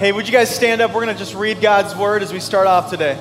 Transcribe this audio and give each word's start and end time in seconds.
Hey, 0.00 0.12
would 0.12 0.26
you 0.26 0.32
guys 0.32 0.48
stand 0.48 0.80
up? 0.80 0.94
We're 0.94 1.04
going 1.04 1.14
to 1.14 1.18
just 1.18 1.34
read 1.34 1.60
God's 1.60 1.94
word 1.94 2.22
as 2.22 2.32
we 2.32 2.40
start 2.40 2.66
off 2.66 2.88
today. 2.88 3.20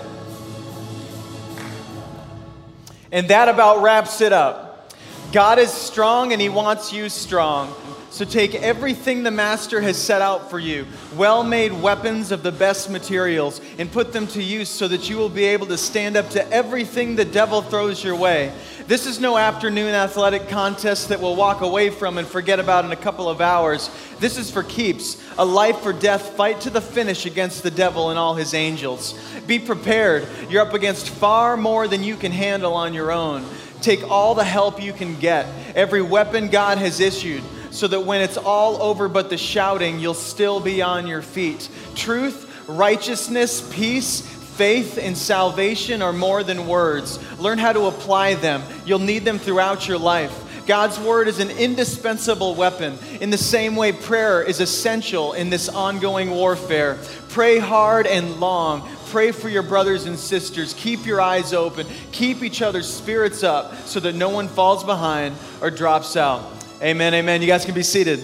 And 3.11 3.27
that 3.27 3.49
about 3.49 3.81
wraps 3.81 4.21
it 4.21 4.31
up. 4.31 4.89
God 5.33 5.59
is 5.59 5.73
strong 5.73 6.31
and 6.31 6.41
He 6.41 6.47
wants 6.47 6.93
you 6.93 7.09
strong. 7.09 7.75
So 8.19 8.25
take 8.25 8.53
everything 8.53 9.23
the 9.23 9.31
Master 9.31 9.79
has 9.79 9.95
set 9.95 10.21
out 10.21 10.49
for 10.49 10.59
you, 10.59 10.85
well 11.15 11.41
made 11.41 11.71
weapons 11.71 12.33
of 12.33 12.43
the 12.43 12.51
best 12.51 12.89
materials, 12.89 13.61
and 13.77 13.89
put 13.89 14.11
them 14.11 14.27
to 14.27 14.43
use 14.43 14.67
so 14.67 14.89
that 14.89 15.09
you 15.09 15.15
will 15.15 15.29
be 15.29 15.45
able 15.45 15.67
to 15.67 15.77
stand 15.77 16.17
up 16.17 16.29
to 16.31 16.45
everything 16.51 17.15
the 17.15 17.23
devil 17.23 17.61
throws 17.61 18.03
your 18.03 18.17
way. 18.17 18.51
This 18.87 19.05
is 19.05 19.21
no 19.21 19.37
afternoon 19.37 19.95
athletic 19.95 20.49
contest 20.49 21.07
that 21.07 21.21
we'll 21.21 21.37
walk 21.37 21.61
away 21.61 21.91
from 21.91 22.17
and 22.17 22.27
forget 22.27 22.59
about 22.59 22.83
in 22.83 22.91
a 22.91 22.97
couple 22.97 23.29
of 23.29 23.39
hours. 23.39 23.89
This 24.19 24.37
is 24.37 24.51
for 24.51 24.63
keeps, 24.63 25.15
a 25.37 25.45
life 25.45 25.85
or 25.85 25.93
death 25.93 26.35
fight 26.35 26.59
to 26.59 26.69
the 26.69 26.81
finish 26.81 27.25
against 27.25 27.63
the 27.63 27.71
devil 27.71 28.09
and 28.09 28.19
all 28.19 28.35
his 28.35 28.53
angels. 28.53 29.17
Be 29.47 29.59
prepared. 29.59 30.27
You're 30.49 30.67
up 30.67 30.73
against 30.73 31.09
far 31.09 31.55
more 31.55 31.87
than 31.87 32.03
you 32.03 32.17
can 32.17 32.33
handle 32.33 32.73
on 32.73 32.93
your 32.93 33.13
own. 33.13 33.45
Take 33.79 34.11
all 34.11 34.35
the 34.35 34.43
help 34.43 34.83
you 34.83 34.91
can 34.91 35.17
get, 35.19 35.47
every 35.73 36.01
weapon 36.01 36.49
God 36.49 36.79
has 36.79 36.99
issued 36.99 37.43
so 37.71 37.87
that 37.87 38.01
when 38.01 38.21
it's 38.21 38.37
all 38.37 38.81
over 38.81 39.07
but 39.07 39.29
the 39.29 39.37
shouting, 39.37 39.99
you'll 39.99 40.13
still 40.13 40.59
be 40.59 40.81
on 40.81 41.07
your 41.07 41.21
feet. 41.21 41.69
Truth, 41.95 42.67
righteousness, 42.67 43.67
peace, 43.73 44.21
faith, 44.21 44.97
and 44.97 45.17
salvation 45.17 46.01
are 46.01 46.13
more 46.13 46.43
than 46.43 46.67
words. 46.67 47.19
Learn 47.39 47.57
how 47.57 47.71
to 47.71 47.85
apply 47.85 48.35
them. 48.35 48.61
You'll 48.85 48.99
need 48.99 49.25
them 49.25 49.39
throughout 49.39 49.87
your 49.87 49.97
life. 49.97 50.45
God's 50.67 50.99
word 50.99 51.27
is 51.27 51.39
an 51.39 51.49
indispensable 51.49 52.53
weapon. 52.53 52.99
In 53.21 53.31
the 53.31 53.37
same 53.39 53.75
way, 53.75 53.91
prayer 53.91 54.43
is 54.43 54.59
essential 54.59 55.33
in 55.33 55.49
this 55.49 55.67
ongoing 55.67 56.29
warfare. 56.29 56.99
Pray 57.29 57.57
hard 57.57 58.05
and 58.05 58.39
long. 58.39 58.87
Pray 59.07 59.31
for 59.31 59.49
your 59.49 59.63
brothers 59.63 60.05
and 60.05 60.19
sisters. 60.19 60.75
Keep 60.75 61.07
your 61.07 61.21
eyes 61.21 61.53
open. 61.53 61.87
Keep 62.11 62.43
each 62.43 62.61
other's 62.61 62.87
spirits 62.87 63.41
up 63.41 63.75
so 63.87 63.99
that 63.99 64.13
no 64.13 64.29
one 64.29 64.47
falls 64.47 64.83
behind 64.83 65.35
or 65.59 65.71
drops 65.71 66.15
out. 66.15 66.58
Amen, 66.81 67.13
amen. 67.13 67.41
You 67.41 67.47
guys 67.47 67.65
can 67.65 67.75
be 67.75 67.83
seated. 67.83 68.21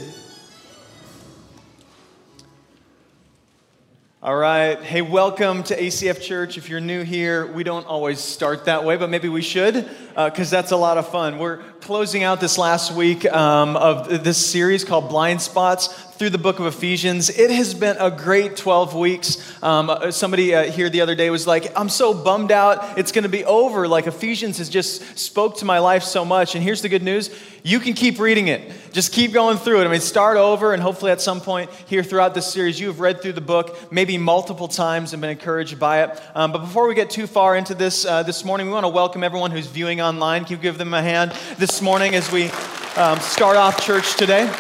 All 4.24 4.38
right. 4.38 4.82
Hey, 4.82 5.02
welcome 5.02 5.62
to 5.64 5.78
ACF 5.78 6.22
Church. 6.22 6.58
If 6.58 6.70
you're 6.70 6.80
new 6.80 7.04
here, 7.04 7.48
we 7.48 7.66
don't 7.66 7.86
always 7.86 8.22
start 8.22 8.64
that 8.64 8.86
way, 8.86 8.96
but 8.96 9.10
maybe 9.10 9.28
we 9.28 9.42
should, 9.42 9.74
because 10.16 10.54
uh, 10.54 10.58
that's 10.58 10.72
a 10.72 10.78
lot 10.78 10.98
of 10.98 11.10
fun. 11.10 11.38
We're 11.38 11.64
closing 11.86 12.24
out 12.24 12.42
this 12.42 12.58
last 12.58 12.92
week 12.92 13.32
um, 13.32 13.78
of 13.78 14.24
this 14.24 14.44
series 14.44 14.84
called 14.84 15.08
Blind 15.08 15.40
Spots 15.40 15.86
through 16.16 16.32
the 16.32 16.38
book 16.40 16.60
of 16.60 16.66
Ephesians. 16.66 17.30
It 17.30 17.52
has 17.52 17.76
been 17.76 17.98
a 18.00 18.10
great 18.10 18.56
12 18.56 18.96
weeks. 18.96 19.62
Um, 19.62 19.90
uh, 19.90 20.10
somebody 20.12 20.56
uh, 20.56 20.72
here 20.72 20.90
the 20.90 21.02
other 21.02 21.14
day 21.14 21.30
was 21.30 21.46
like, 21.46 21.78
I'm 21.78 21.90
so 21.90 22.14
bummed 22.14 22.52
out. 22.52 22.98
It's 22.98 23.12
going 23.12 23.24
to 23.24 23.30
be 23.30 23.44
over. 23.44 23.88
Like, 23.88 24.08
Ephesians 24.08 24.58
has 24.60 24.70
just 24.70 25.20
spoke 25.20 25.58
to 25.58 25.66
my 25.66 25.80
life 25.80 26.04
so 26.04 26.24
much. 26.24 26.56
And 26.56 26.64
here's 26.64 26.82
the 26.82 26.90
good 26.90 27.04
news 27.04 27.30
you 27.66 27.80
can 27.80 27.96
keep 27.96 28.20
reading 28.20 28.48
it. 28.48 28.72
Just 28.92 29.12
keep 29.12 29.34
going 29.34 29.58
through 29.58 29.82
it. 29.82 29.86
I 29.86 29.88
mean, 29.88 30.00
start 30.00 30.38
over, 30.38 30.72
and 30.72 30.84
hopefully 30.84 31.12
at 31.12 31.20
some 31.20 31.42
point 31.42 31.72
here 31.88 32.04
throughout 32.04 32.36
this 32.36 32.46
series, 32.46 32.80
you 32.80 32.86
have 32.88 33.00
read 33.00 33.24
through 33.24 33.34
the 33.34 33.42
book 33.42 33.92
maybe 33.92 34.20
multiple 34.20 34.68
times 34.68 35.14
and 35.14 35.22
been 35.22 35.32
encouraged 35.32 35.80
by 35.80 36.04
it. 36.04 36.22
Um, 36.36 36.52
but 36.52 36.60
before 36.60 36.88
we 36.88 36.94
get 36.94 37.10
too 37.10 37.26
far 37.26 37.56
into 37.56 37.74
this 37.74 38.06
uh, 38.06 38.22
this 38.22 38.46
morning, 38.46 38.68
we 38.68 38.74
want 38.74 38.84
to 38.84 38.90
welcome 38.90 39.24
everyone 39.24 39.50
who's 39.50 39.66
viewing 39.66 40.00
online. 40.00 40.46
Can 40.46 40.58
you 40.58 40.62
give 40.62 40.78
them 40.78 40.94
a 40.94 41.02
hand 41.02 41.34
this 41.58 41.75
morning 41.82 42.16
as 42.16 42.32
we 42.32 42.50
um, 42.96 43.20
start 43.20 43.58
off 43.58 43.84
church 43.84 44.16
today? 44.16 44.52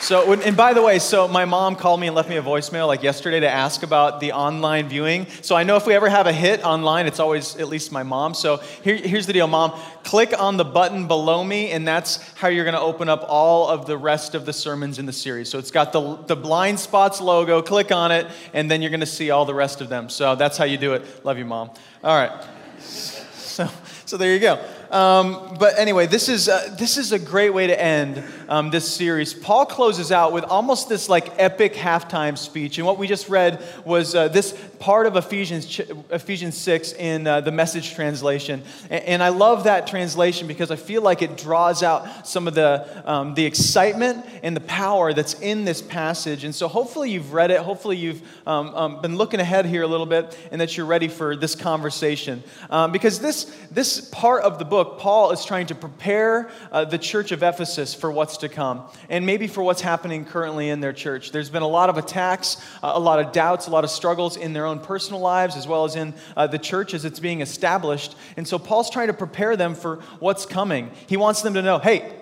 So, 0.00 0.32
and 0.32 0.56
by 0.56 0.72
the 0.72 0.80
way, 0.80 0.98
so 0.98 1.28
my 1.28 1.44
mom 1.44 1.76
called 1.76 2.00
me 2.00 2.06
and 2.06 2.16
left 2.16 2.30
me 2.30 2.38
a 2.38 2.42
voicemail 2.42 2.86
like 2.86 3.02
yesterday 3.02 3.40
to 3.40 3.48
ask 3.48 3.82
about 3.82 4.18
the 4.18 4.32
online 4.32 4.88
viewing. 4.88 5.26
So 5.42 5.54
I 5.54 5.62
know 5.62 5.76
if 5.76 5.86
we 5.86 5.92
ever 5.92 6.08
have 6.08 6.26
a 6.26 6.32
hit 6.32 6.64
online, 6.64 7.06
it's 7.06 7.20
always 7.20 7.54
at 7.56 7.68
least 7.68 7.92
my 7.92 8.02
mom. 8.02 8.32
So 8.32 8.56
here, 8.82 8.96
here's 8.96 9.26
the 9.26 9.34
deal, 9.34 9.46
mom. 9.46 9.78
Click 10.02 10.32
on 10.40 10.56
the 10.56 10.64
button 10.64 11.06
below 11.06 11.44
me, 11.44 11.70
and 11.70 11.86
that's 11.86 12.16
how 12.32 12.48
you're 12.48 12.64
going 12.64 12.74
to 12.74 12.80
open 12.80 13.10
up 13.10 13.26
all 13.28 13.68
of 13.68 13.84
the 13.84 13.98
rest 13.98 14.34
of 14.34 14.46
the 14.46 14.54
sermons 14.54 14.98
in 14.98 15.04
the 15.04 15.12
series. 15.12 15.50
So 15.50 15.58
it's 15.58 15.70
got 15.70 15.92
the, 15.92 16.16
the 16.26 16.36
Blind 16.36 16.80
Spots 16.80 17.20
logo. 17.20 17.60
Click 17.60 17.92
on 17.92 18.10
it, 18.10 18.26
and 18.54 18.70
then 18.70 18.80
you're 18.80 18.90
going 18.90 19.00
to 19.00 19.06
see 19.06 19.30
all 19.30 19.44
the 19.44 19.54
rest 19.54 19.82
of 19.82 19.90
them. 19.90 20.08
So 20.08 20.34
that's 20.34 20.56
how 20.56 20.64
you 20.64 20.78
do 20.78 20.94
it. 20.94 21.26
Love 21.26 21.36
you, 21.36 21.44
mom. 21.44 21.70
All 22.02 22.16
right. 22.16 22.42
So, 22.78 23.68
so 24.06 24.16
there 24.16 24.32
you 24.32 24.40
go. 24.40 24.64
Um, 24.90 25.56
but 25.58 25.78
anyway, 25.78 26.06
this 26.06 26.28
is, 26.28 26.48
uh, 26.48 26.74
this 26.76 26.96
is 26.96 27.12
a 27.12 27.18
great 27.18 27.50
way 27.50 27.68
to 27.68 27.80
end 27.80 28.24
um, 28.50 28.68
this 28.68 28.92
series. 28.92 29.32
Paul 29.32 29.64
closes 29.64 30.10
out 30.10 30.32
with 30.32 30.42
almost 30.44 30.88
this 30.88 31.08
like 31.08 31.32
epic 31.38 31.72
halftime 31.72 32.36
speech. 32.36 32.78
And 32.78 32.86
what 32.86 32.98
we 32.98 33.06
just 33.06 33.28
read 33.28 33.64
was 33.84 34.14
uh, 34.16 34.26
this 34.26 34.52
part 34.80 35.06
of 35.06 35.14
Ephesians, 35.14 35.80
Ephesians 36.10 36.56
6 36.56 36.94
in 36.94 37.26
uh, 37.26 37.40
the 37.42 37.52
message 37.52 37.94
translation. 37.94 38.62
And, 38.90 39.04
and, 39.04 39.22
I 39.22 39.28
love 39.28 39.64
that 39.64 39.86
translation 39.86 40.48
because 40.48 40.70
I 40.70 40.76
feel 40.76 41.02
like 41.02 41.20
it 41.20 41.36
draws 41.36 41.82
out 41.82 42.26
some 42.26 42.48
of 42.48 42.54
the, 42.54 43.02
um, 43.04 43.34
the 43.34 43.44
excitement 43.44 44.24
and 44.42 44.56
the 44.56 44.62
power 44.62 45.12
that's 45.12 45.34
in 45.34 45.64
this 45.66 45.82
passage. 45.82 46.42
And 46.42 46.54
so 46.54 46.66
hopefully 46.66 47.10
you've 47.10 47.32
read 47.34 47.50
it. 47.50 47.60
Hopefully 47.60 47.98
you've 47.98 48.22
um, 48.48 48.74
um, 48.74 49.02
been 49.02 49.16
looking 49.16 49.38
ahead 49.38 49.66
here 49.66 49.82
a 49.82 49.86
little 49.86 50.06
bit 50.06 50.36
and 50.50 50.60
that 50.60 50.76
you're 50.76 50.86
ready 50.86 51.08
for 51.08 51.36
this 51.36 51.54
conversation. 51.54 52.42
Um, 52.70 52.90
because 52.90 53.20
this, 53.20 53.44
this 53.70 54.00
part 54.00 54.42
of 54.42 54.58
the 54.58 54.64
book, 54.64 54.98
Paul 54.98 55.30
is 55.30 55.44
trying 55.44 55.66
to 55.66 55.74
prepare 55.74 56.50
uh, 56.72 56.86
the 56.86 56.98
church 56.98 57.30
of 57.30 57.42
Ephesus 57.42 57.94
for 57.94 58.10
what's 58.10 58.39
to 58.40 58.48
come 58.48 58.82
and 59.08 59.24
maybe 59.24 59.46
for 59.46 59.62
what's 59.62 59.80
happening 59.80 60.24
currently 60.24 60.68
in 60.68 60.80
their 60.80 60.92
church. 60.92 61.32
There's 61.32 61.50
been 61.50 61.62
a 61.62 61.68
lot 61.68 61.88
of 61.88 61.96
attacks, 61.96 62.56
uh, 62.82 62.92
a 62.94 63.00
lot 63.00 63.20
of 63.20 63.32
doubts, 63.32 63.66
a 63.66 63.70
lot 63.70 63.84
of 63.84 63.90
struggles 63.90 64.36
in 64.36 64.52
their 64.52 64.66
own 64.66 64.80
personal 64.80 65.20
lives 65.20 65.56
as 65.56 65.66
well 65.66 65.84
as 65.84 65.96
in 65.96 66.14
uh, 66.36 66.46
the 66.46 66.58
church 66.58 66.94
as 66.94 67.04
it's 67.04 67.20
being 67.20 67.40
established. 67.40 68.16
And 68.36 68.46
so 68.46 68.58
Paul's 68.58 68.90
trying 68.90 69.08
to 69.08 69.14
prepare 69.14 69.56
them 69.56 69.74
for 69.74 69.96
what's 70.18 70.46
coming. 70.46 70.90
He 71.06 71.16
wants 71.16 71.42
them 71.42 71.54
to 71.54 71.62
know 71.62 71.78
hey, 71.78 72.12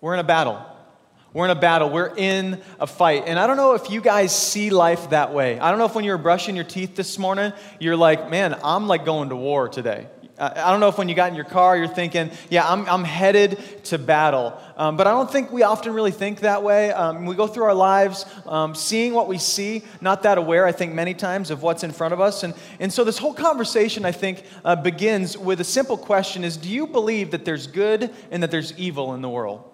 we're 0.00 0.14
in 0.14 0.20
a 0.20 0.24
battle. 0.24 0.64
We're 1.32 1.46
in 1.46 1.50
a 1.50 1.60
battle. 1.60 1.90
We're 1.90 2.14
in 2.16 2.62
a 2.78 2.86
fight. 2.86 3.24
And 3.26 3.40
I 3.40 3.48
don't 3.48 3.56
know 3.56 3.74
if 3.74 3.90
you 3.90 4.00
guys 4.00 4.36
see 4.36 4.70
life 4.70 5.10
that 5.10 5.34
way. 5.34 5.58
I 5.58 5.70
don't 5.70 5.80
know 5.80 5.84
if 5.84 5.94
when 5.96 6.04
you 6.04 6.12
were 6.12 6.18
brushing 6.18 6.54
your 6.54 6.64
teeth 6.64 6.94
this 6.94 7.18
morning, 7.18 7.52
you're 7.80 7.96
like, 7.96 8.30
man, 8.30 8.56
I'm 8.62 8.86
like 8.86 9.04
going 9.04 9.30
to 9.30 9.36
war 9.36 9.68
today. 9.68 10.06
I 10.36 10.72
don't 10.72 10.80
know 10.80 10.88
if 10.88 10.98
when 10.98 11.08
you 11.08 11.14
got 11.14 11.28
in 11.28 11.36
your 11.36 11.44
car, 11.44 11.76
you're 11.76 11.86
thinking, 11.86 12.30
yeah, 12.50 12.68
I'm, 12.68 12.88
I'm 12.88 13.04
headed 13.04 13.58
to 13.84 13.98
battle. 13.98 14.60
Um, 14.76 14.96
but 14.96 15.06
I 15.06 15.12
don't 15.12 15.30
think 15.30 15.52
we 15.52 15.62
often 15.62 15.92
really 15.92 16.10
think 16.10 16.40
that 16.40 16.64
way. 16.64 16.90
Um, 16.90 17.24
we 17.24 17.36
go 17.36 17.46
through 17.46 17.64
our 17.64 17.74
lives 17.74 18.26
um, 18.46 18.74
seeing 18.74 19.14
what 19.14 19.28
we 19.28 19.38
see, 19.38 19.84
not 20.00 20.24
that 20.24 20.36
aware, 20.36 20.66
I 20.66 20.72
think, 20.72 20.92
many 20.92 21.14
times 21.14 21.52
of 21.52 21.62
what's 21.62 21.84
in 21.84 21.92
front 21.92 22.14
of 22.14 22.20
us. 22.20 22.42
And, 22.42 22.54
and 22.80 22.92
so 22.92 23.04
this 23.04 23.18
whole 23.18 23.34
conversation, 23.34 24.04
I 24.04 24.12
think, 24.12 24.42
uh, 24.64 24.74
begins 24.74 25.38
with 25.38 25.60
a 25.60 25.64
simple 25.64 25.96
question 25.96 26.42
is, 26.42 26.56
do 26.56 26.68
you 26.68 26.88
believe 26.88 27.30
that 27.30 27.44
there's 27.44 27.68
good 27.68 28.10
and 28.32 28.42
that 28.42 28.50
there's 28.50 28.76
evil 28.76 29.14
in 29.14 29.22
the 29.22 29.28
world? 29.28 29.70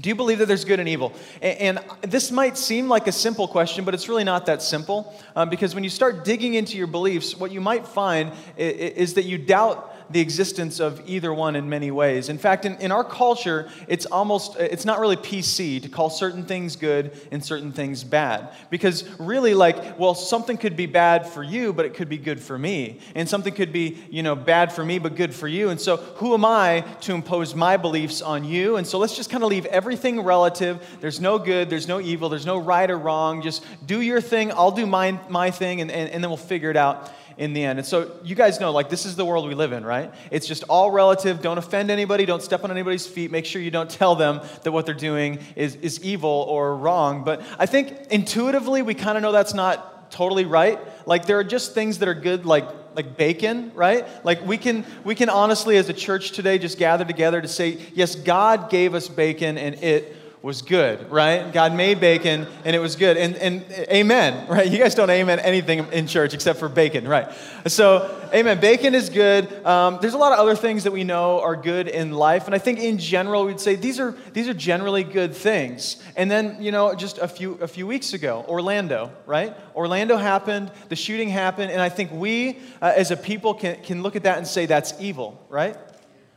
Do 0.00 0.08
you 0.08 0.14
believe 0.14 0.38
that 0.38 0.46
there's 0.46 0.64
good 0.64 0.80
and 0.80 0.88
evil? 0.88 1.12
And, 1.40 1.80
this 2.02 2.30
might 2.30 2.58
seem 2.58 2.88
like 2.88 3.06
a 3.06 3.12
simple 3.12 3.48
question, 3.48 3.84
but 3.84 3.94
it's 3.94 4.08
really 4.08 4.24
not 4.24 4.46
that 4.46 4.62
simple. 4.62 5.14
Um, 5.34 5.48
because 5.48 5.74
when 5.74 5.84
you 5.84 5.90
start 5.90 6.24
digging 6.24 6.54
into 6.54 6.76
your 6.76 6.86
beliefs, 6.86 7.36
what 7.36 7.50
you 7.50 7.60
might 7.60 7.86
find 7.86 8.32
is 8.56 9.14
that 9.14 9.24
you 9.24 9.38
doubt 9.38 9.95
the 10.10 10.20
existence 10.20 10.80
of 10.80 11.02
either 11.06 11.32
one 11.32 11.56
in 11.56 11.68
many 11.68 11.90
ways. 11.90 12.28
In 12.28 12.38
fact, 12.38 12.64
in, 12.64 12.76
in 12.76 12.92
our 12.92 13.04
culture, 13.04 13.68
it's 13.88 14.06
almost, 14.06 14.56
it's 14.56 14.84
not 14.84 15.00
really 15.00 15.16
PC 15.16 15.82
to 15.82 15.88
call 15.88 16.10
certain 16.10 16.44
things 16.44 16.76
good 16.76 17.18
and 17.32 17.44
certain 17.44 17.72
things 17.72 18.04
bad. 18.04 18.50
Because 18.70 19.08
really, 19.18 19.54
like, 19.54 19.98
well, 19.98 20.14
something 20.14 20.56
could 20.56 20.76
be 20.76 20.86
bad 20.86 21.26
for 21.26 21.42
you, 21.42 21.72
but 21.72 21.84
it 21.84 21.94
could 21.94 22.08
be 22.08 22.18
good 22.18 22.40
for 22.40 22.58
me. 22.58 23.00
And 23.14 23.28
something 23.28 23.52
could 23.52 23.72
be, 23.72 23.98
you 24.10 24.22
know, 24.22 24.36
bad 24.36 24.72
for 24.72 24.84
me, 24.84 24.98
but 24.98 25.16
good 25.16 25.34
for 25.34 25.48
you. 25.48 25.70
And 25.70 25.80
so 25.80 25.96
who 25.96 26.34
am 26.34 26.44
I 26.44 26.84
to 27.02 27.14
impose 27.14 27.54
my 27.54 27.76
beliefs 27.76 28.22
on 28.22 28.44
you? 28.44 28.76
And 28.76 28.86
so 28.86 28.98
let's 28.98 29.16
just 29.16 29.30
kind 29.30 29.42
of 29.42 29.50
leave 29.50 29.66
everything 29.66 30.20
relative. 30.20 30.86
There's 31.00 31.20
no 31.20 31.38
good, 31.38 31.68
there's 31.68 31.88
no 31.88 32.00
evil, 32.00 32.28
there's 32.28 32.46
no 32.46 32.58
right 32.58 32.90
or 32.90 32.98
wrong. 32.98 33.42
Just 33.42 33.64
do 33.86 34.00
your 34.00 34.20
thing, 34.20 34.52
I'll 34.52 34.70
do 34.70 34.86
my, 34.86 35.18
my 35.28 35.50
thing, 35.50 35.80
and, 35.80 35.90
and, 35.90 36.10
and 36.10 36.22
then 36.22 36.30
we'll 36.30 36.36
figure 36.36 36.70
it 36.70 36.76
out 36.76 37.10
in 37.38 37.52
the 37.52 37.64
end. 37.64 37.78
And 37.78 37.86
so 37.86 38.12
you 38.24 38.34
guys 38.34 38.60
know, 38.60 38.72
like, 38.72 38.88
this 38.88 39.04
is 39.04 39.16
the 39.16 39.24
world 39.24 39.46
we 39.46 39.54
live 39.54 39.72
in, 39.72 39.84
right? 39.84 40.12
It's 40.30 40.46
just 40.46 40.62
all 40.64 40.90
relative. 40.90 41.42
Don't 41.42 41.58
offend 41.58 41.90
anybody. 41.90 42.26
Don't 42.26 42.42
step 42.42 42.64
on 42.64 42.70
anybody's 42.70 43.06
feet. 43.06 43.30
Make 43.30 43.44
sure 43.44 43.60
you 43.60 43.70
don't 43.70 43.90
tell 43.90 44.14
them 44.14 44.40
that 44.62 44.72
what 44.72 44.86
they're 44.86 44.94
doing 44.94 45.38
is, 45.54 45.76
is 45.76 46.02
evil 46.02 46.30
or 46.48 46.76
wrong. 46.76 47.24
But 47.24 47.42
I 47.58 47.66
think 47.66 47.94
intuitively, 48.10 48.82
we 48.82 48.94
kind 48.94 49.16
of 49.16 49.22
know 49.22 49.32
that's 49.32 49.54
not 49.54 50.10
totally 50.10 50.44
right. 50.44 50.78
Like 51.06 51.26
there 51.26 51.38
are 51.38 51.44
just 51.44 51.74
things 51.74 51.98
that 51.98 52.08
are 52.08 52.14
good, 52.14 52.46
like 52.46 52.68
like 52.96 53.16
bacon, 53.18 53.72
right? 53.74 54.06
Like 54.24 54.44
we 54.46 54.56
can 54.56 54.84
we 55.04 55.14
can 55.14 55.28
honestly, 55.28 55.76
as 55.76 55.88
a 55.90 55.92
church 55.92 56.32
today, 56.32 56.58
just 56.58 56.78
gather 56.78 57.04
together 57.04 57.40
to 57.42 57.48
say, 57.48 57.78
yes, 57.94 58.14
God 58.14 58.70
gave 58.70 58.94
us 58.94 59.08
bacon, 59.08 59.58
and 59.58 59.74
it 59.82 60.15
was 60.46 60.62
good, 60.62 61.10
right? 61.10 61.52
God 61.52 61.74
made 61.74 61.98
bacon 61.98 62.46
and 62.64 62.76
it 62.76 62.78
was 62.78 62.94
good. 62.94 63.16
And, 63.16 63.34
and 63.34 63.64
amen, 63.90 64.46
right? 64.46 64.70
You 64.70 64.78
guys 64.78 64.94
don't 64.94 65.10
amen 65.10 65.40
anything 65.40 65.80
in 65.92 66.06
church 66.06 66.34
except 66.34 66.60
for 66.60 66.68
bacon, 66.68 67.08
right? 67.08 67.32
So, 67.66 68.28
amen. 68.32 68.60
Bacon 68.60 68.94
is 68.94 69.10
good. 69.10 69.52
Um, 69.66 69.98
there's 70.00 70.14
a 70.14 70.18
lot 70.18 70.32
of 70.32 70.38
other 70.38 70.54
things 70.54 70.84
that 70.84 70.92
we 70.92 71.02
know 71.02 71.40
are 71.40 71.56
good 71.56 71.88
in 71.88 72.12
life. 72.12 72.46
And 72.46 72.54
I 72.54 72.58
think 72.58 72.78
in 72.78 72.96
general, 72.98 73.44
we'd 73.44 73.58
say 73.58 73.74
these 73.74 73.98
are, 73.98 74.14
these 74.34 74.46
are 74.48 74.54
generally 74.54 75.02
good 75.02 75.34
things. 75.34 76.00
And 76.14 76.30
then, 76.30 76.62
you 76.62 76.70
know, 76.70 76.94
just 76.94 77.18
a 77.18 77.26
few, 77.26 77.54
a 77.54 77.66
few 77.66 77.84
weeks 77.84 78.12
ago, 78.12 78.44
Orlando, 78.46 79.10
right? 79.26 79.52
Orlando 79.74 80.16
happened, 80.16 80.70
the 80.90 80.96
shooting 80.96 81.28
happened. 81.28 81.72
And 81.72 81.82
I 81.82 81.88
think 81.88 82.12
we 82.12 82.60
uh, 82.80 82.92
as 82.94 83.10
a 83.10 83.16
people 83.16 83.52
can, 83.52 83.82
can 83.82 84.00
look 84.04 84.14
at 84.14 84.22
that 84.22 84.38
and 84.38 84.46
say 84.46 84.66
that's 84.66 84.94
evil, 85.00 85.44
right? 85.48 85.76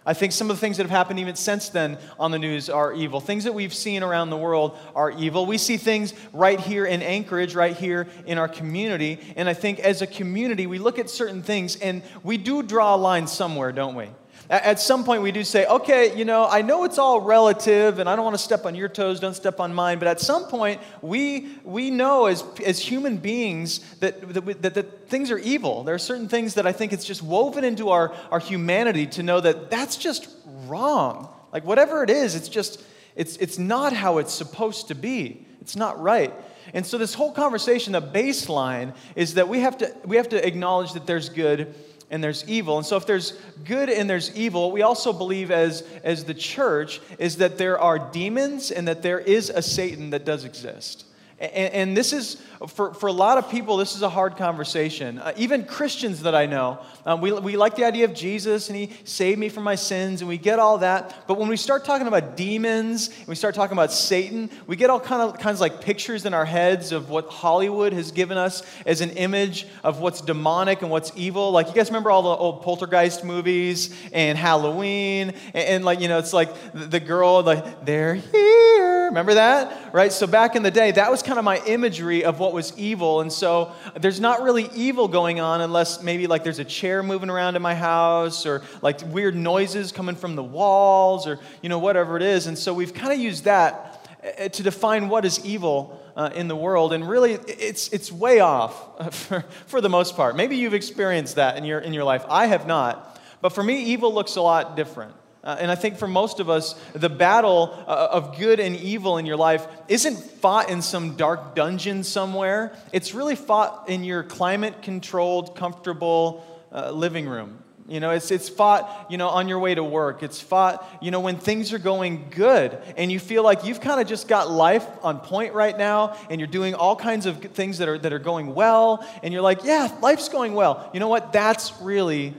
I 0.10 0.16
think 0.16 0.32
some 0.32 0.50
of 0.50 0.58
the 0.58 0.60
things 0.60 0.78
that 0.78 0.84
have 0.86 0.90
happened 0.90 1.20
even 1.20 1.36
since 1.36 1.70
then 1.70 2.00
on 2.20 2.32
the 2.32 2.40
news 2.40 2.68
are 2.68 2.92
evil. 2.92 3.22
Things 3.22 3.44
that 3.44 3.54
we've 3.54 3.76
seen 3.76 4.02
around 4.02 4.32
the 4.32 4.38
world 4.38 4.76
are 4.96 5.12
evil. 5.12 5.46
We 5.46 5.60
see 5.60 5.78
things 5.78 6.16
right 6.34 6.60
here 6.60 6.84
in 6.84 7.04
Anchorage, 7.04 7.54
right 7.54 7.78
here 7.78 8.08
in 8.26 8.40
our 8.40 8.48
community. 8.48 9.20
And 9.36 9.48
I 9.48 9.54
think 9.54 9.78
as 9.78 10.02
a 10.02 10.08
community, 10.08 10.66
we 10.66 10.80
look 10.80 10.98
at 10.98 11.12
certain 11.12 11.44
things 11.44 11.76
and 11.76 12.02
we 12.24 12.38
do 12.38 12.64
draw 12.64 12.96
a 12.96 12.98
line 12.98 13.28
somewhere, 13.28 13.72
don't 13.72 13.94
we? 13.94 14.08
At 14.50 14.80
some 14.80 15.04
point, 15.04 15.22
we 15.22 15.32
do 15.32 15.44
say, 15.44 15.68
okay, 15.68 16.18
you 16.18 16.26
know, 16.26 16.48
I 16.50 16.64
know 16.64 16.84
it's 16.84 16.98
all 16.98 17.22
relative 17.22 18.00
and 18.00 18.10
I 18.10 18.16
don't 18.16 18.26
want 18.26 18.36
to 18.36 18.42
step 18.42 18.66
on 18.66 18.74
your 18.74 18.90
toes, 18.90 19.20
don't 19.20 19.36
step 19.36 19.60
on 19.60 19.76
mine, 19.76 20.00
but 20.00 20.08
at 20.08 20.20
some 20.20 20.46
point, 20.46 20.82
we, 21.04 21.50
we 21.64 21.92
know 21.92 22.26
as, 22.26 22.44
as 22.66 22.80
human 22.80 23.18
beings 23.18 23.80
that, 23.98 24.34
that, 24.34 24.62
that, 24.64 24.74
that 24.74 25.08
things 25.08 25.30
are 25.30 25.38
evil. 25.38 25.84
There 25.84 25.94
are 25.94 26.00
certain 26.00 26.28
things 26.28 26.56
that 26.56 26.66
I 26.66 26.72
think 26.72 26.94
it's 26.94 27.06
just 27.06 27.22
woven 27.22 27.64
into 27.64 27.90
our, 27.90 28.12
our 28.32 28.40
humanity 28.40 29.06
to 29.08 29.24
know 29.24 29.40
that 29.40 29.70
that's 29.70 29.98
just 29.98 30.28
wrong. 30.66 31.30
Like, 31.54 31.64
whatever 31.64 32.02
it 32.02 32.10
is, 32.10 32.34
it's 32.34 32.50
just, 32.50 32.84
it's, 33.16 33.38
it's 33.38 33.60
not 33.60 33.94
how 33.94 34.18
it's 34.18 34.34
supposed 34.34 34.88
to 34.88 34.96
be. 34.96 35.46
It's 35.62 35.76
not 35.76 36.02
right. 36.02 36.34
And 36.74 36.86
so, 36.86 36.98
this 36.98 37.14
whole 37.14 37.32
conversation, 37.32 37.94
the 37.94 38.02
baseline 38.02 38.96
is 39.16 39.36
that 39.36 39.48
we 39.48 39.60
have 39.60 39.78
to, 39.80 39.96
we 40.06 40.18
have 40.18 40.30
to 40.30 40.48
acknowledge 40.48 40.94
that 40.94 41.06
there's 41.06 41.30
good 41.30 41.76
and 42.10 42.24
there's 42.24 42.48
evil. 42.48 42.78
And 42.78 42.86
so, 42.86 42.98
if 42.98 43.06
there's 43.06 43.34
good 43.66 43.90
and 43.90 44.10
there's 44.10 44.36
evil, 44.36 44.72
we 44.72 44.82
also 44.82 45.14
believe 45.14 45.52
as, 45.52 45.84
as 46.04 46.26
the 46.26 46.34
church 46.34 47.02
is 47.18 47.38
that 47.38 47.58
there 47.58 47.80
are 47.80 48.00
demons 48.00 48.72
and 48.72 48.88
that 48.88 49.02
there 49.02 49.20
is 49.20 49.50
a 49.50 49.62
Satan 49.62 50.10
that 50.12 50.26
does 50.26 50.44
exist. 50.44 51.06
And, 51.40 51.74
and 51.74 51.98
this 51.98 52.12
is, 52.12 52.42
for, 52.68 52.94
for 52.94 53.08
a 53.08 53.14
lot 53.14 53.38
of 53.38 53.50
people, 53.50 53.78
this 53.78 53.96
is 53.96 54.02
a 54.02 54.10
hard 54.10 54.36
conversation. 54.36 55.20
Uh, 55.20 55.32
even 55.38 55.64
Christians 55.64 56.24
that 56.24 56.36
I 56.36 56.46
know, 56.46 56.80
um, 57.06 57.22
we, 57.22 57.32
we 57.32 57.56
like 57.56 57.76
the 57.76 57.86
idea 57.86 58.04
of 58.04 58.14
Jesus 58.14 58.68
and 58.68 58.78
he 58.78 58.92
saved 59.06 59.40
me 59.40 59.48
from 59.48 59.64
my 59.64 59.76
sins 59.76 60.22
and 60.22 60.28
we 60.28 60.38
get 60.38 60.60
all 60.60 60.80
that. 60.80 61.28
But 61.28 61.38
when 61.38 61.48
we 61.48 61.56
start 61.56 61.86
talking 61.86 62.08
about 62.08 62.36
demons, 62.36 63.08
and 63.08 63.28
we 63.28 63.36
start 63.36 63.56
talking 63.56 63.78
about 63.78 63.94
Satan, 63.94 64.50
we 64.68 64.76
get 64.76 64.90
all 64.90 65.00
kind 65.00 65.22
of, 65.22 65.40
kinds 65.40 65.58
of 65.58 65.62
like 65.62 65.80
pictures 65.80 66.26
in 66.26 66.34
our 66.34 66.44
heads 66.44 66.92
of 66.92 67.10
what 67.10 67.30
Hollywood 67.30 67.94
has 67.94 68.12
given 68.12 68.38
us 68.38 68.62
as 68.86 69.00
an 69.00 69.12
image 69.12 69.66
of 69.84 70.02
what's 70.02 70.20
demonic 70.20 70.82
and 70.82 70.92
what's 70.92 71.14
evil. 71.16 71.52
Like, 71.52 71.68
you 71.68 71.74
guys 71.74 71.88
remember 71.88 72.12
all 72.12 72.24
the 72.24 72.30
old 72.30 72.64
poltergeist 72.64 73.24
movies 73.24 73.96
and 74.12 74.38
Halloween? 74.38 75.34
And, 75.54 75.68
and 75.70 75.86
like, 75.86 76.02
you 76.02 76.10
know, 76.10 76.20
it's 76.20 76.34
like 76.34 76.74
the, 76.74 76.86
the 76.86 77.00
girl, 77.00 77.42
like, 77.44 77.86
they're 77.86 78.16
here. 78.16 79.06
Remember 79.06 79.36
that? 79.36 79.94
Right? 79.94 80.12
So 80.12 80.28
back 80.28 80.58
in 80.58 80.64
the 80.64 80.72
day, 80.72 80.92
that 80.92 81.10
was 81.10 81.24
kind 81.30 81.38
of 81.38 81.46
my 81.46 81.64
imagery 81.68 82.24
of 82.24 82.40
what 82.40 82.54
was 82.54 82.76
evil. 82.76 83.22
And 83.22 83.32
so 83.32 83.72
there's 83.96 84.20
not 84.20 84.42
really 84.42 84.68
evil 84.74 85.08
going 85.08 85.40
on 85.40 85.62
unless 85.62 86.02
maybe 86.02 86.26
like 86.26 86.44
there's 86.44 86.58
a 86.58 86.66
chair 86.66 87.04
moving 87.04 87.30
around 87.30 87.56
in 87.56 87.62
my 87.62 87.76
house 87.76 88.48
or 88.48 88.64
like 88.82 89.00
weird 89.06 89.36
noises 89.36 89.92
coming 89.92 90.16
from 90.16 90.36
the 90.36 90.44
walls 90.44 91.28
or, 91.28 91.40
you 91.62 91.70
know, 91.70 91.78
whatever 91.78 92.18
it 92.18 92.24
is. 92.24 92.48
And 92.48 92.58
so 92.58 92.74
we've 92.74 92.96
kind 92.96 93.14
of 93.14 93.20
used 93.20 93.44
that 93.44 94.10
eh, 94.24 94.48
to 94.48 94.64
define 94.64 95.08
what 95.08 95.24
is 95.24 95.46
evil 95.46 96.02
uh, 96.16 96.32
in 96.34 96.48
the 96.48 96.56
world. 96.56 96.94
And 96.94 97.08
really, 97.08 97.34
it's, 97.34 97.90
it's 97.90 98.12
way 98.12 98.40
off 98.40 99.14
for, 99.28 99.46
for 99.68 99.82
the 99.82 99.90
most 99.90 100.16
part. 100.16 100.36
Maybe 100.36 100.56
you've 100.58 100.74
experienced 100.74 101.36
that 101.36 101.58
in 101.58 101.64
your, 101.64 101.78
in 101.78 101.94
your 101.94 102.06
life. 102.06 102.26
I 102.28 102.48
have 102.48 102.66
not. 102.66 103.22
But 103.40 103.50
for 103.50 103.64
me, 103.64 103.84
evil 103.84 104.12
looks 104.12 104.36
a 104.36 104.42
lot 104.42 104.76
different. 104.76 105.14
Uh, 105.44 105.56
and 105.60 105.72
I 105.72 105.76
think 105.76 105.98
for 105.98 106.08
most 106.08 106.40
of 106.40 106.50
us, 106.50 106.74
the 106.94 107.10
battle 107.10 107.74
uh, 107.88 108.10
of 108.12 108.38
good 108.38 108.60
and 108.60 108.76
evil 108.76 109.18
in 109.18 109.26
your 109.26 109.38
life 109.38 109.66
isn't 109.88 110.18
fought 110.18 110.70
in 110.70 110.82
some 110.82 111.16
dark 111.16 111.56
dungeon 111.56 112.04
somewhere. 112.04 112.76
It's 112.92 113.14
really 113.14 113.36
fought 113.36 113.88
in 113.88 114.04
your 114.04 114.24
climate 114.24 114.82
controlled, 114.82 115.56
comfortable 115.56 116.46
uh, 116.74 116.92
living 116.92 117.28
room. 117.28 117.60
You 117.88 118.00
know, 118.00 118.12
it's, 118.12 118.30
it's 118.30 118.50
fought, 118.50 119.08
you 119.10 119.18
know, 119.18 119.30
on 119.30 119.48
your 119.48 119.58
way 119.58 119.74
to 119.74 119.84
work. 119.84 120.22
It's 120.22 120.40
fought, 120.40 120.88
you 121.02 121.10
know, 121.10 121.22
when 121.22 121.38
things 121.38 121.74
are 121.74 121.80
going 121.80 122.28
good 122.30 122.78
and 122.96 123.12
you 123.12 123.20
feel 123.20 123.42
like 123.42 123.64
you've 123.64 123.82
kind 123.82 124.00
of 124.00 124.08
just 124.08 124.28
got 124.28 124.52
life 124.52 124.86
on 125.02 125.20
point 125.20 125.56
right 125.56 125.76
now 125.76 126.16
and 126.30 126.40
you're 126.40 126.48
doing 126.48 126.76
all 126.76 126.96
kinds 126.96 127.26
of 127.26 127.42
things 127.42 127.80
that 127.80 127.90
are, 127.90 127.98
that 127.98 128.14
are 128.14 128.20
going 128.20 128.54
well 128.54 129.04
and 129.24 129.34
you're 129.34 129.42
like, 129.42 129.64
yeah, 129.64 129.92
life's 130.02 130.30
going 130.30 130.54
well. 130.54 130.88
You 130.94 131.00
know 131.00 131.08
what? 131.08 131.34
That's 131.34 131.74
really 131.82 132.36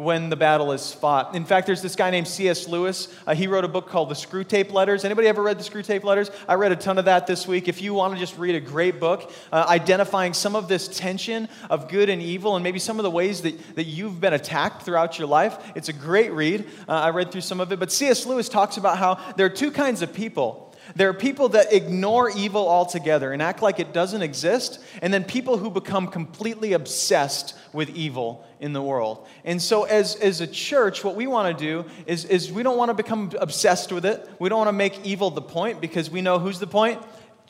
when 0.00 0.30
the 0.30 0.36
battle 0.36 0.72
is 0.72 0.92
fought. 0.92 1.34
In 1.34 1.44
fact, 1.44 1.66
there's 1.66 1.82
this 1.82 1.94
guy 1.94 2.10
named 2.10 2.26
C.S. 2.26 2.66
Lewis. 2.66 3.08
Uh, 3.26 3.34
he 3.34 3.46
wrote 3.46 3.64
a 3.64 3.68
book 3.68 3.88
called 3.88 4.08
The 4.08 4.14
Screwtape 4.14 4.72
Letters. 4.72 5.04
Anybody 5.04 5.28
ever 5.28 5.42
read 5.42 5.58
The 5.58 5.62
Screwtape 5.62 6.04
Letters? 6.04 6.30
I 6.48 6.54
read 6.54 6.72
a 6.72 6.76
ton 6.76 6.98
of 6.98 7.04
that 7.04 7.26
this 7.26 7.46
week. 7.46 7.68
If 7.68 7.82
you 7.82 7.92
want 7.92 8.14
to 8.14 8.20
just 8.20 8.38
read 8.38 8.54
a 8.54 8.60
great 8.60 8.98
book 8.98 9.30
uh, 9.52 9.66
identifying 9.68 10.32
some 10.32 10.56
of 10.56 10.68
this 10.68 10.88
tension 10.88 11.48
of 11.68 11.88
good 11.88 12.08
and 12.08 12.22
evil 12.22 12.56
and 12.56 12.64
maybe 12.64 12.78
some 12.78 12.98
of 12.98 13.02
the 13.02 13.10
ways 13.10 13.42
that, 13.42 13.76
that 13.76 13.84
you've 13.84 14.20
been 14.20 14.32
attacked 14.32 14.82
throughout 14.82 15.18
your 15.18 15.28
life, 15.28 15.58
it's 15.74 15.88
a 15.88 15.92
great 15.92 16.32
read. 16.32 16.66
Uh, 16.88 16.92
I 16.92 17.10
read 17.10 17.30
through 17.30 17.42
some 17.42 17.60
of 17.60 17.70
it. 17.70 17.78
But 17.78 17.92
C.S. 17.92 18.24
Lewis 18.24 18.48
talks 18.48 18.78
about 18.78 18.96
how 18.96 19.18
there 19.36 19.46
are 19.46 19.50
two 19.50 19.70
kinds 19.70 20.02
of 20.02 20.14
people 20.14 20.69
there 20.96 21.08
are 21.08 21.14
people 21.14 21.50
that 21.50 21.72
ignore 21.72 22.30
evil 22.30 22.68
altogether 22.68 23.32
and 23.32 23.42
act 23.42 23.62
like 23.62 23.78
it 23.78 23.92
doesn't 23.92 24.22
exist, 24.22 24.80
and 25.02 25.12
then 25.12 25.24
people 25.24 25.58
who 25.58 25.70
become 25.70 26.06
completely 26.08 26.72
obsessed 26.72 27.56
with 27.72 27.90
evil 27.90 28.44
in 28.58 28.72
the 28.72 28.82
world. 28.82 29.26
And 29.44 29.60
so, 29.60 29.84
as, 29.84 30.16
as 30.16 30.40
a 30.40 30.46
church, 30.46 31.04
what 31.04 31.16
we 31.16 31.26
want 31.26 31.56
to 31.56 31.64
do 31.64 31.88
is, 32.06 32.24
is 32.24 32.52
we 32.52 32.62
don't 32.62 32.76
want 32.76 32.90
to 32.90 32.94
become 32.94 33.30
obsessed 33.40 33.92
with 33.92 34.04
it. 34.04 34.28
We 34.38 34.48
don't 34.48 34.58
want 34.58 34.68
to 34.68 34.72
make 34.72 35.04
evil 35.04 35.30
the 35.30 35.42
point 35.42 35.80
because 35.80 36.10
we 36.10 36.20
know 36.20 36.38
who's 36.38 36.58
the 36.58 36.66
point? 36.66 37.00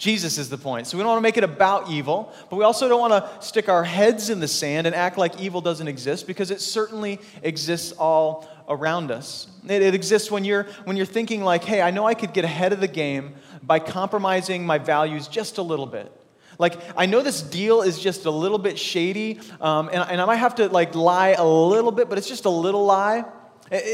Jesus 0.00 0.38
is 0.38 0.48
the 0.48 0.56
point. 0.56 0.86
So 0.86 0.96
we 0.96 1.02
don't 1.02 1.10
want 1.10 1.18
to 1.18 1.22
make 1.22 1.36
it 1.36 1.44
about 1.44 1.90
evil, 1.90 2.32
but 2.48 2.56
we 2.56 2.64
also 2.64 2.88
don't 2.88 3.00
want 3.00 3.12
to 3.12 3.46
stick 3.46 3.68
our 3.68 3.84
heads 3.84 4.30
in 4.30 4.40
the 4.40 4.48
sand 4.48 4.86
and 4.86 4.96
act 4.96 5.18
like 5.18 5.38
evil 5.38 5.60
doesn't 5.60 5.86
exist 5.86 6.26
because 6.26 6.50
it 6.50 6.62
certainly 6.62 7.20
exists 7.42 7.92
all 7.92 8.48
around 8.70 9.10
us. 9.10 9.48
It, 9.68 9.82
it, 9.82 9.94
exists 9.94 10.30
when 10.30 10.44
you're, 10.44 10.62
when 10.84 10.96
you're 10.96 11.04
thinking, 11.04 11.42
like, 11.42 11.64
hey, 11.64 11.82
I 11.82 11.90
know 11.90 12.06
I 12.06 12.14
could 12.14 12.32
get 12.32 12.44
ahead 12.44 12.72
of 12.72 12.80
the 12.80 12.88
game 12.88 13.34
by 13.62 13.80
compromising 13.80 14.64
my 14.64 14.78
values 14.78 15.28
just 15.28 15.58
a 15.58 15.62
little 15.62 15.86
bit. 15.86 16.10
Like, 16.58 16.78
I 16.96 17.06
know 17.06 17.20
this 17.22 17.42
deal 17.42 17.82
is 17.82 17.98
just 17.98 18.26
a 18.26 18.30
little 18.30 18.58
bit 18.58 18.78
shady, 18.78 19.40
um, 19.60 19.88
and, 19.92 20.08
and 20.10 20.20
I 20.20 20.24
might 20.24 20.36
have 20.36 20.54
to, 20.56 20.68
like, 20.68 20.94
lie 20.94 21.30
a 21.30 21.44
little 21.44 21.92
bit, 21.92 22.08
but 22.08 22.16
it's 22.16 22.28
just 22.28 22.44
a 22.44 22.50
little 22.50 22.84
lie. 22.84 23.24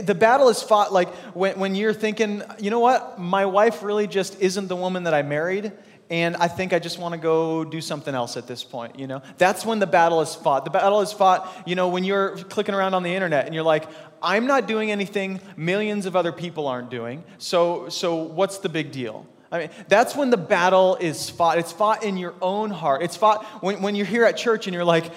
The 0.02 0.14
battle 0.14 0.48
is 0.48 0.62
fought 0.62 0.90
like 0.90 1.14
when, 1.34 1.58
when 1.58 1.74
you're 1.74 1.92
thinking, 1.92 2.42
you 2.58 2.70
know 2.70 2.80
what, 2.80 3.18
my 3.18 3.44
wife 3.44 3.82
really 3.82 4.06
just 4.06 4.40
isn't 4.40 4.68
the 4.68 4.76
woman 4.76 5.04
that 5.04 5.12
I 5.12 5.22
married, 5.22 5.70
and 6.08 6.36
I 6.36 6.48
think 6.48 6.72
I 6.72 6.78
just 6.78 6.98
want 6.98 7.14
to 7.14 7.20
go 7.20 7.64
do 7.64 7.80
something 7.80 8.14
else 8.14 8.36
at 8.36 8.46
this 8.46 8.62
point, 8.62 8.98
you 8.98 9.06
know? 9.06 9.22
That's 9.38 9.66
when 9.66 9.80
the 9.80 9.86
battle 9.86 10.20
is 10.20 10.34
fought. 10.34 10.64
The 10.64 10.70
battle 10.70 11.00
is 11.00 11.12
fought, 11.12 11.50
you 11.66 11.74
know, 11.74 11.88
when 11.88 12.04
you're 12.04 12.36
clicking 12.36 12.74
around 12.74 12.94
on 12.94 13.02
the 13.02 13.12
internet 13.12 13.46
and 13.46 13.54
you're 13.54 13.64
like, 13.64 13.88
I'm 14.22 14.46
not 14.46 14.68
doing 14.68 14.90
anything 14.90 15.40
millions 15.56 16.06
of 16.06 16.14
other 16.14 16.32
people 16.32 16.68
aren't 16.68 16.90
doing, 16.90 17.24
so, 17.38 17.88
so 17.88 18.14
what's 18.14 18.58
the 18.58 18.68
big 18.68 18.92
deal? 18.92 19.26
I 19.50 19.60
mean, 19.60 19.70
that's 19.88 20.16
when 20.16 20.30
the 20.30 20.36
battle 20.36 20.96
is 20.96 21.30
fought. 21.30 21.58
It's 21.58 21.72
fought 21.72 22.02
in 22.02 22.16
your 22.16 22.34
own 22.42 22.70
heart. 22.70 23.02
It's 23.02 23.16
fought 23.16 23.44
when, 23.62 23.80
when 23.80 23.94
you're 23.94 24.06
here 24.06 24.24
at 24.24 24.36
church 24.36 24.66
and 24.66 24.74
you're 24.74 24.84
like, 24.84 25.12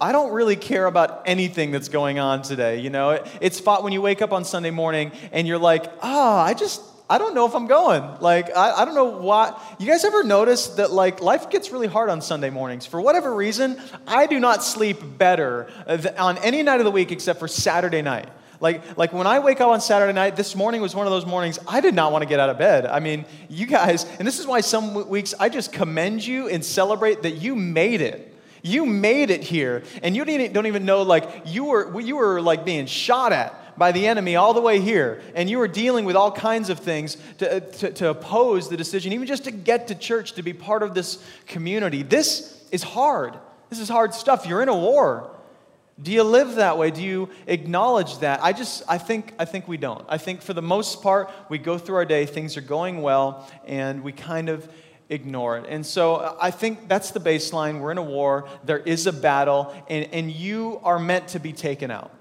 I 0.00 0.12
don't 0.12 0.32
really 0.32 0.56
care 0.56 0.86
about 0.86 1.22
anything 1.26 1.70
that's 1.72 1.88
going 1.88 2.18
on 2.18 2.42
today. 2.42 2.80
You 2.80 2.90
know, 2.90 3.24
it's 3.40 3.58
fought 3.58 3.82
when 3.82 3.92
you 3.92 4.00
wake 4.00 4.22
up 4.22 4.32
on 4.32 4.44
Sunday 4.44 4.70
morning 4.70 5.12
and 5.32 5.46
you're 5.46 5.58
like, 5.58 5.86
ah, 6.02 6.42
oh, 6.42 6.44
I 6.44 6.54
just, 6.54 6.82
I 7.10 7.16
don't 7.16 7.34
know 7.34 7.46
if 7.46 7.54
I'm 7.54 7.66
going. 7.66 8.20
Like, 8.20 8.54
I, 8.54 8.82
I 8.82 8.84
don't 8.84 8.94
know 8.94 9.06
why. 9.06 9.58
You 9.78 9.86
guys 9.86 10.04
ever 10.04 10.24
notice 10.24 10.68
that, 10.76 10.90
like, 10.90 11.22
life 11.22 11.48
gets 11.48 11.70
really 11.70 11.86
hard 11.86 12.10
on 12.10 12.20
Sunday 12.20 12.50
mornings? 12.50 12.84
For 12.84 13.00
whatever 13.00 13.34
reason, 13.34 13.80
I 14.06 14.26
do 14.26 14.38
not 14.38 14.62
sleep 14.62 14.98
better 15.16 15.68
on 16.18 16.36
any 16.38 16.62
night 16.62 16.80
of 16.80 16.84
the 16.84 16.90
week 16.90 17.10
except 17.10 17.38
for 17.38 17.48
Saturday 17.48 18.02
night. 18.02 18.28
Like, 18.60 18.98
like 18.98 19.12
when 19.12 19.26
I 19.26 19.38
wake 19.38 19.60
up 19.60 19.68
on 19.68 19.80
Saturday 19.80 20.12
night, 20.12 20.36
this 20.36 20.54
morning 20.54 20.82
was 20.82 20.94
one 20.94 21.06
of 21.06 21.12
those 21.12 21.24
mornings 21.24 21.58
I 21.66 21.80
did 21.80 21.94
not 21.94 22.12
want 22.12 22.22
to 22.22 22.28
get 22.28 22.40
out 22.40 22.50
of 22.50 22.58
bed. 22.58 22.86
I 22.86 23.00
mean, 23.00 23.24
you 23.48 23.66
guys, 23.66 24.04
and 24.18 24.26
this 24.26 24.38
is 24.38 24.46
why 24.46 24.60
some 24.60 25.08
weeks 25.08 25.32
I 25.38 25.48
just 25.48 25.72
commend 25.72 26.26
you 26.26 26.48
and 26.48 26.64
celebrate 26.64 27.22
that 27.22 27.36
you 27.36 27.54
made 27.54 28.00
it. 28.00 28.34
You 28.62 28.84
made 28.84 29.30
it 29.30 29.44
here, 29.44 29.84
and 30.02 30.16
you 30.16 30.24
don't 30.24 30.66
even 30.66 30.84
know 30.84 31.02
like 31.02 31.42
you 31.46 31.66
were 31.66 32.00
you 32.00 32.16
were 32.16 32.42
like 32.42 32.64
being 32.64 32.86
shot 32.86 33.32
at 33.32 33.54
by 33.78 33.92
the 33.92 34.06
enemy 34.06 34.36
all 34.36 34.52
the 34.52 34.60
way 34.60 34.80
here, 34.80 35.22
and 35.34 35.48
you 35.48 35.58
were 35.58 35.68
dealing 35.68 36.04
with 36.04 36.16
all 36.16 36.32
kinds 36.32 36.68
of 36.68 36.80
things 36.80 37.16
to, 37.38 37.60
to, 37.60 37.92
to 37.92 38.08
oppose 38.10 38.68
the 38.68 38.76
decision, 38.76 39.12
even 39.12 39.26
just 39.26 39.44
to 39.44 39.50
get 39.50 39.88
to 39.88 39.94
church, 39.94 40.32
to 40.32 40.42
be 40.42 40.52
part 40.52 40.82
of 40.82 40.94
this 40.94 41.24
community. 41.46 42.02
This 42.02 42.66
is 42.72 42.82
hard. 42.82 43.38
This 43.70 43.78
is 43.78 43.88
hard 43.88 44.14
stuff. 44.14 44.46
You're 44.46 44.62
in 44.62 44.68
a 44.68 44.76
war. 44.76 45.30
Do 46.00 46.12
you 46.12 46.22
live 46.22 46.56
that 46.56 46.78
way? 46.78 46.90
Do 46.90 47.02
you 47.02 47.28
acknowledge 47.46 48.18
that? 48.18 48.40
I 48.42 48.52
just, 48.52 48.82
I 48.88 48.98
think, 48.98 49.34
I 49.38 49.44
think 49.44 49.66
we 49.66 49.76
don't. 49.76 50.04
I 50.08 50.18
think 50.18 50.42
for 50.42 50.54
the 50.54 50.62
most 50.62 51.02
part, 51.02 51.30
we 51.48 51.58
go 51.58 51.76
through 51.76 51.96
our 51.96 52.04
day, 52.04 52.24
things 52.24 52.56
are 52.56 52.60
going 52.62 53.02
well, 53.02 53.50
and 53.66 54.04
we 54.04 54.12
kind 54.12 54.48
of 54.48 54.68
ignore 55.08 55.58
it. 55.58 55.66
And 55.68 55.84
so 55.84 56.16
uh, 56.16 56.36
I 56.40 56.50
think 56.50 56.88
that's 56.88 57.10
the 57.10 57.20
baseline. 57.20 57.80
We're 57.80 57.92
in 57.92 57.98
a 57.98 58.02
war, 58.02 58.48
there 58.64 58.78
is 58.78 59.06
a 59.06 59.12
battle, 59.12 59.74
and, 59.88 60.08
and 60.12 60.30
you 60.30 60.80
are 60.84 60.98
meant 60.98 61.28
to 61.28 61.40
be 61.40 61.52
taken 61.52 61.90
out. 61.90 62.12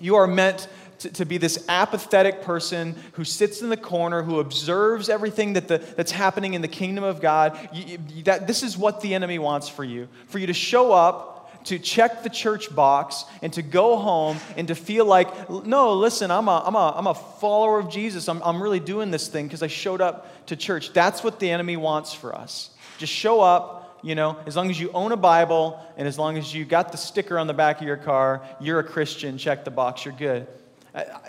You 0.00 0.16
are 0.16 0.26
meant 0.26 0.68
to, 1.00 1.10
to, 1.10 1.26
be 1.26 1.38
this 1.38 1.64
apathetic 1.68 2.42
person 2.42 2.94
who 3.12 3.24
sits 3.24 3.60
in 3.60 3.68
the 3.68 3.76
corner, 3.76 4.22
who 4.22 4.40
observes 4.40 5.08
everything 5.08 5.52
that 5.52 5.68
the, 5.68 5.78
that's 5.78 6.10
happening 6.10 6.54
in 6.54 6.62
the 6.62 6.68
kingdom 6.68 7.04
of 7.04 7.20
God. 7.20 7.58
You, 7.72 7.98
you, 8.14 8.22
that, 8.24 8.46
this 8.46 8.62
is 8.62 8.78
what 8.78 9.02
the 9.02 9.14
enemy 9.14 9.38
wants 9.38 9.68
for 9.68 9.84
you 9.84 10.08
for 10.28 10.38
you 10.38 10.46
to 10.46 10.54
show 10.54 10.92
up 10.92 11.36
to 11.66 11.78
check 11.80 12.22
the 12.22 12.30
church 12.30 12.74
box 12.74 13.24
and 13.42 13.52
to 13.52 13.60
go 13.60 13.96
home 13.96 14.38
and 14.56 14.68
to 14.68 14.74
feel 14.74 15.04
like, 15.04 15.50
no, 15.50 15.94
listen, 15.94 16.30
I'm 16.30 16.48
a, 16.48 16.62
I'm 16.64 16.76
a, 16.76 16.94
I'm 16.96 17.06
a 17.08 17.14
follower 17.14 17.80
of 17.80 17.90
Jesus. 17.90 18.28
I'm, 18.28 18.40
I'm 18.42 18.62
really 18.62 18.80
doing 18.80 19.10
this 19.10 19.28
thing 19.28 19.46
because 19.46 19.62
I 19.62 19.66
showed 19.66 20.00
up 20.00 20.46
to 20.46 20.56
church. 20.56 20.92
That's 20.92 21.24
what 21.24 21.40
the 21.40 21.50
enemy 21.50 21.76
wants 21.76 22.14
for 22.14 22.34
us. 22.34 22.70
Just 22.98 23.12
show 23.12 23.40
up, 23.40 23.85
you 24.06 24.14
know, 24.14 24.38
as 24.46 24.54
long 24.54 24.70
as 24.70 24.78
you 24.78 24.92
own 24.92 25.10
a 25.10 25.16
Bible 25.16 25.84
and 25.96 26.06
as 26.06 26.16
long 26.16 26.38
as 26.38 26.54
you 26.54 26.64
got 26.64 26.92
the 26.92 26.96
sticker 26.96 27.40
on 27.40 27.48
the 27.48 27.54
back 27.54 27.80
of 27.80 27.86
your 27.88 27.96
car, 27.96 28.40
you're 28.60 28.78
a 28.78 28.84
Christian, 28.84 29.36
check 29.36 29.64
the 29.64 29.70
box, 29.72 30.04
you're 30.04 30.14
good. 30.14 30.46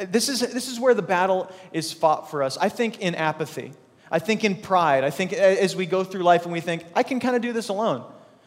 This 0.10 0.30
is, 0.30 0.42
this 0.42 0.68
is 0.68 0.80
where 0.80 0.94
the 0.94 1.02
battle 1.02 1.52
is 1.74 1.92
fought 1.92 2.30
for 2.30 2.44
us. 2.44 2.56
I 2.56 2.70
think 2.70 3.00
in 3.02 3.16
apathy. 3.16 3.74
I 4.12 4.20
think 4.20 4.44
in 4.44 4.56
pride. 4.56 5.04
I 5.04 5.10
think 5.10 5.34
as 5.34 5.76
we 5.76 5.88
go 5.88 6.04
through 6.04 6.22
life 6.22 6.44
and 6.44 6.54
we 6.54 6.62
think, 6.62 6.86
I 6.96 7.02
can 7.02 7.20
kind 7.20 7.36
of 7.36 7.42
do 7.42 7.52
this 7.52 7.70
alone. 7.70 8.04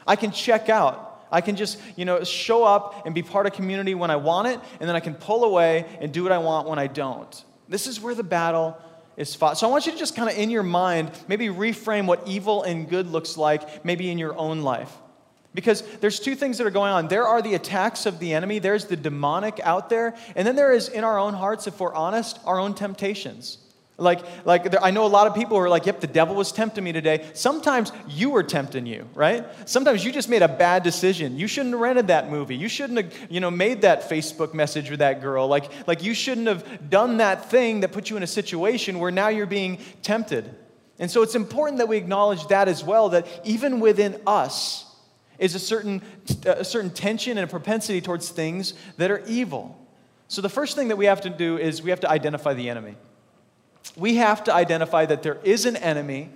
I 0.07 0.15
can 0.15 0.31
check 0.31 0.69
out. 0.69 1.27
I 1.33 1.41
can 1.41 1.57
just, 1.57 1.81
you 1.97 2.05
know, 2.05 2.23
show 2.23 2.63
up 2.63 3.07
and 3.07 3.15
be 3.15 3.23
part 3.23 3.47
of 3.47 3.53
community 3.53 3.97
when 3.97 4.13
I 4.13 4.17
want 4.17 4.47
it, 4.47 4.61
and 4.79 4.89
then 4.89 4.95
I 4.95 5.01
can 5.01 5.15
pull 5.15 5.43
away 5.43 5.87
and 6.01 6.13
do 6.13 6.23
what 6.23 6.31
I 6.31 6.39
want 6.39 6.69
when 6.69 6.79
I 6.79 6.87
don't. 6.87 7.45
This 7.69 7.89
is 7.89 8.01
where 8.01 8.15
the 8.15 8.23
battle 8.23 8.77
is 9.21 9.35
fought. 9.35 9.59
So 9.59 9.69
I 9.69 9.71
want 9.71 9.85
you 9.85 9.93
to 9.93 9.99
just 9.99 10.17
kind 10.17 10.31
of 10.31 10.37
in 10.37 10.49
your 10.49 10.62
mind 10.62 11.11
maybe 11.29 11.49
reframe 11.49 12.07
what 12.07 12.27
evil 12.27 12.62
and 12.62 12.89
good 12.89 13.07
looks 13.07 13.37
like 13.37 13.85
maybe 13.85 14.11
in 14.11 14.17
your 14.17 14.37
own 14.37 14.62
life. 14.62 14.91
Because 15.53 15.83
there's 15.99 16.21
two 16.21 16.35
things 16.35 16.59
that 16.59 16.67
are 16.67 16.71
going 16.71 16.93
on. 16.93 17.09
There 17.09 17.27
are 17.27 17.43
the 17.43 17.55
attacks 17.55 18.07
of 18.07 18.19
the 18.19 18.33
enemy, 18.33 18.61
there's 18.61 18.87
the 18.87 18.97
demonic 18.97 19.61
out 19.62 19.91
there, 19.91 20.17
and 20.35 20.47
then 20.47 20.57
there 20.57 20.73
is 20.73 20.89
in 20.89 21.05
our 21.05 21.19
own 21.19 21.35
hearts, 21.35 21.67
if 21.67 21.81
we're 21.81 21.93
honest, 21.93 22.39
our 22.47 22.59
own 22.59 22.73
temptations. 22.73 23.59
Like, 24.00 24.21
like 24.47 24.75
I 24.83 24.90
know 24.90 25.04
a 25.04 25.09
lot 25.09 25.26
of 25.26 25.35
people 25.35 25.57
who 25.57 25.62
are 25.62 25.69
like, 25.69 25.87
yep, 25.87 26.00
the 26.00 26.07
devil 26.07 26.35
was 26.35 26.52
tempting 26.52 26.83
me 26.83 26.92
today. 26.92 27.28
Sometimes 27.35 27.92
you 28.09 28.30
were 28.30 28.42
tempting 28.42 28.87
you, 28.87 29.09
right? 29.14 29.47
Sometimes 29.69 30.04
you 30.04 30.12
just 30.12 30.28
made 30.28 30.42
a 30.42 30.49
bad 30.49 30.83
decision. 30.83 31.38
You 31.38 31.47
shouldn't 31.47 31.75
have 31.75 31.80
rented 31.80 32.07
that 32.09 32.30
movie. 32.30 32.57
You 32.57 32.69
shouldn't 32.69 32.99
have, 32.99 33.30
you 33.30 33.40
know, 33.40 33.50
made 33.50 33.83
that 33.83 34.09
Facebook 34.09 34.54
message 34.54 34.90
with 34.90 35.00
that 35.00 35.21
girl. 35.21 35.47
Like, 35.47 35.71
like 35.87 36.02
you 36.02 36.14
shouldn't 36.14 36.47
have 36.47 36.90
done 36.90 37.19
that 37.19 37.50
thing 37.50 37.80
that 37.80 37.92
put 37.92 38.11
you 38.11 38.16
in 38.16 38.23
a 38.23 38.26
situation 38.28 38.99
where 38.99 39.11
now 39.11 39.28
you're 39.28 39.47
being 39.47 39.78
tempted. 40.02 40.54
And 40.99 41.11
so 41.11 41.23
it's 41.23 41.35
important 41.35 41.78
that 41.78 41.88
we 41.88 41.97
acknowledge 41.97 42.47
that 42.49 42.69
as 42.69 42.85
well, 42.85 43.11
that 43.11 43.26
even 43.45 43.80
within 43.80 44.21
us 44.26 44.87
is 45.38 45.54
a 45.54 45.59
certain, 45.59 46.02
uh, 46.47 46.57
a 46.59 46.64
certain 46.64 46.90
tension 46.90 47.38
and 47.38 47.45
a 47.45 47.50
propensity 47.50 48.00
towards 48.00 48.28
things 48.28 48.75
that 48.99 49.11
are 49.11 49.23
evil. 49.26 49.76
So 50.28 50.42
the 50.42 50.49
first 50.49 50.76
thing 50.76 50.88
that 50.88 50.97
we 50.97 51.07
have 51.07 51.23
to 51.23 51.30
do 51.30 51.59
is 51.59 51.83
we 51.83 51.90
have 51.90 52.00
to 52.00 52.11
identify 52.11 52.54
the 52.54 52.69
enemy 52.69 52.97
we 54.00 54.16
have 54.16 54.42
to 54.45 54.54
identify 54.54 55.07
that 55.07 55.23
there 55.23 55.38
is 55.45 55.66
an 55.66 55.76
enemy, 55.76 56.30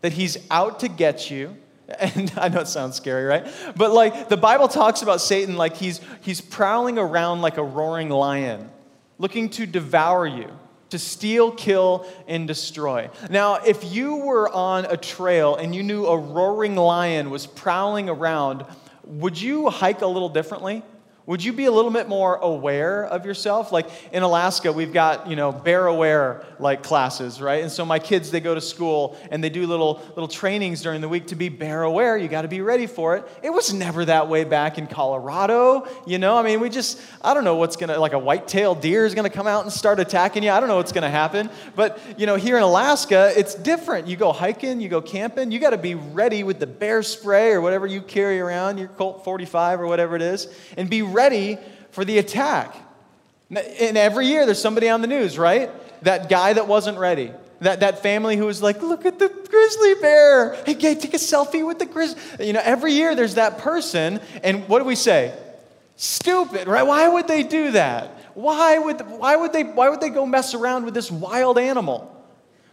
that 0.00 0.12
he's 0.12 0.38
out 0.50 0.80
to 0.80 0.88
get 0.88 1.30
you. 1.30 1.56
And 1.98 2.30
I 2.36 2.48
know 2.48 2.60
it 2.60 2.68
sounds 2.68 2.96
scary, 2.96 3.24
right? 3.24 3.46
But 3.74 3.92
like 3.92 4.28
the 4.28 4.36
Bible 4.36 4.68
talks 4.68 5.00
about 5.00 5.22
Satan 5.22 5.56
like 5.56 5.74
he's 5.74 6.02
he's 6.20 6.38
prowling 6.38 6.98
around 6.98 7.40
like 7.40 7.56
a 7.56 7.62
roaring 7.62 8.10
lion, 8.10 8.68
looking 9.16 9.48
to 9.50 9.64
devour 9.64 10.26
you, 10.26 10.50
to 10.90 10.98
steal, 10.98 11.50
kill, 11.50 12.06
and 12.26 12.46
destroy. 12.46 13.08
Now, 13.30 13.54
if 13.54 13.90
you 13.90 14.16
were 14.16 14.50
on 14.50 14.84
a 14.84 14.98
trail 14.98 15.56
and 15.56 15.74
you 15.74 15.82
knew 15.82 16.04
a 16.04 16.18
roaring 16.18 16.76
lion 16.76 17.30
was 17.30 17.46
prowling 17.46 18.10
around, 18.10 18.66
would 19.04 19.40
you 19.40 19.70
hike 19.70 20.02
a 20.02 20.06
little 20.06 20.28
differently? 20.28 20.82
Would 21.28 21.44
you 21.44 21.52
be 21.52 21.66
a 21.66 21.70
little 21.70 21.90
bit 21.90 22.08
more 22.08 22.36
aware 22.36 23.04
of 23.04 23.26
yourself? 23.26 23.70
Like 23.70 23.86
in 24.12 24.22
Alaska, 24.22 24.72
we've 24.72 24.94
got, 24.94 25.28
you 25.28 25.36
know, 25.36 25.52
bear 25.52 25.86
aware 25.86 26.42
like 26.58 26.82
classes, 26.82 27.38
right? 27.38 27.62
And 27.62 27.70
so 27.70 27.84
my 27.84 27.98
kids, 27.98 28.30
they 28.30 28.40
go 28.40 28.54
to 28.54 28.62
school 28.62 29.14
and 29.30 29.44
they 29.44 29.50
do 29.50 29.66
little 29.66 30.00
little 30.08 30.26
trainings 30.26 30.80
during 30.80 31.02
the 31.02 31.08
week 31.08 31.26
to 31.26 31.36
be 31.36 31.50
bear 31.50 31.82
aware. 31.82 32.16
You 32.16 32.28
got 32.28 32.42
to 32.42 32.48
be 32.48 32.62
ready 32.62 32.86
for 32.86 33.14
it. 33.16 33.28
It 33.42 33.50
was 33.50 33.74
never 33.74 34.06
that 34.06 34.28
way 34.28 34.44
back 34.44 34.78
in 34.78 34.86
Colorado, 34.86 35.86
you 36.06 36.18
know? 36.18 36.34
I 36.34 36.42
mean, 36.42 36.60
we 36.60 36.70
just 36.70 36.98
I 37.20 37.34
don't 37.34 37.44
know 37.44 37.56
what's 37.56 37.76
to 37.76 37.98
like 37.98 38.14
a 38.14 38.18
white-tailed 38.18 38.80
deer 38.80 39.04
is 39.04 39.14
to 39.14 39.28
come 39.28 39.46
out 39.46 39.64
and 39.64 39.72
start 39.72 40.00
attacking 40.00 40.42
you. 40.42 40.50
I 40.50 40.60
don't 40.60 40.70
know 40.70 40.76
what's 40.76 40.92
to 40.92 41.10
happen. 41.10 41.50
But, 41.76 42.00
you 42.16 42.24
know, 42.24 42.36
here 42.36 42.56
in 42.56 42.62
Alaska, 42.62 43.32
it's 43.36 43.54
different. 43.54 44.08
You 44.08 44.16
go 44.16 44.32
hiking, 44.32 44.80
you 44.80 44.88
go 44.88 45.02
camping, 45.02 45.50
you 45.50 45.58
got 45.58 45.70
to 45.70 45.78
be 45.78 45.94
ready 45.94 46.42
with 46.42 46.58
the 46.58 46.66
bear 46.66 47.02
spray 47.02 47.52
or 47.52 47.60
whatever 47.60 47.86
you 47.86 48.00
carry 48.00 48.40
around, 48.40 48.78
your 48.78 48.88
Colt 48.88 49.24
45 49.24 49.82
or 49.82 49.86
whatever 49.86 50.16
it 50.16 50.22
is, 50.22 50.48
and 50.76 50.88
be 50.88 51.02
ready 51.18 51.58
for 51.90 52.04
the 52.04 52.18
attack. 52.18 52.76
And 53.50 53.98
every 53.98 54.26
year 54.26 54.46
there's 54.46 54.62
somebody 54.62 54.88
on 54.88 55.00
the 55.00 55.08
news, 55.08 55.36
right? 55.36 55.68
That 56.04 56.28
guy 56.28 56.52
that 56.52 56.68
wasn't 56.68 56.98
ready. 56.98 57.32
That, 57.60 57.80
that 57.80 58.04
family 58.04 58.36
who 58.36 58.46
was 58.46 58.62
like, 58.62 58.82
look 58.82 59.04
at 59.04 59.18
the 59.18 59.28
grizzly 59.28 59.94
bear. 60.00 60.54
Hey, 60.64 60.74
take 60.74 61.14
a 61.14 61.18
selfie 61.18 61.66
with 61.66 61.80
the 61.80 61.86
grizzly. 61.86 62.46
You 62.46 62.52
know, 62.52 62.62
every 62.62 62.92
year 62.92 63.16
there's 63.16 63.34
that 63.34 63.58
person. 63.58 64.20
And 64.44 64.68
what 64.68 64.78
do 64.78 64.84
we 64.84 64.94
say? 64.94 65.36
Stupid, 65.96 66.68
right? 66.68 66.86
Why 66.86 67.08
would 67.08 67.26
they 67.26 67.42
do 67.42 67.72
that? 67.72 68.10
Why 68.34 68.78
would, 68.78 69.00
why 69.00 69.34
would, 69.34 69.52
they, 69.52 69.64
why 69.64 69.88
would 69.88 70.00
they 70.00 70.10
go 70.10 70.24
mess 70.24 70.54
around 70.54 70.84
with 70.84 70.94
this 70.94 71.10
wild 71.10 71.58
animal? 71.58 72.14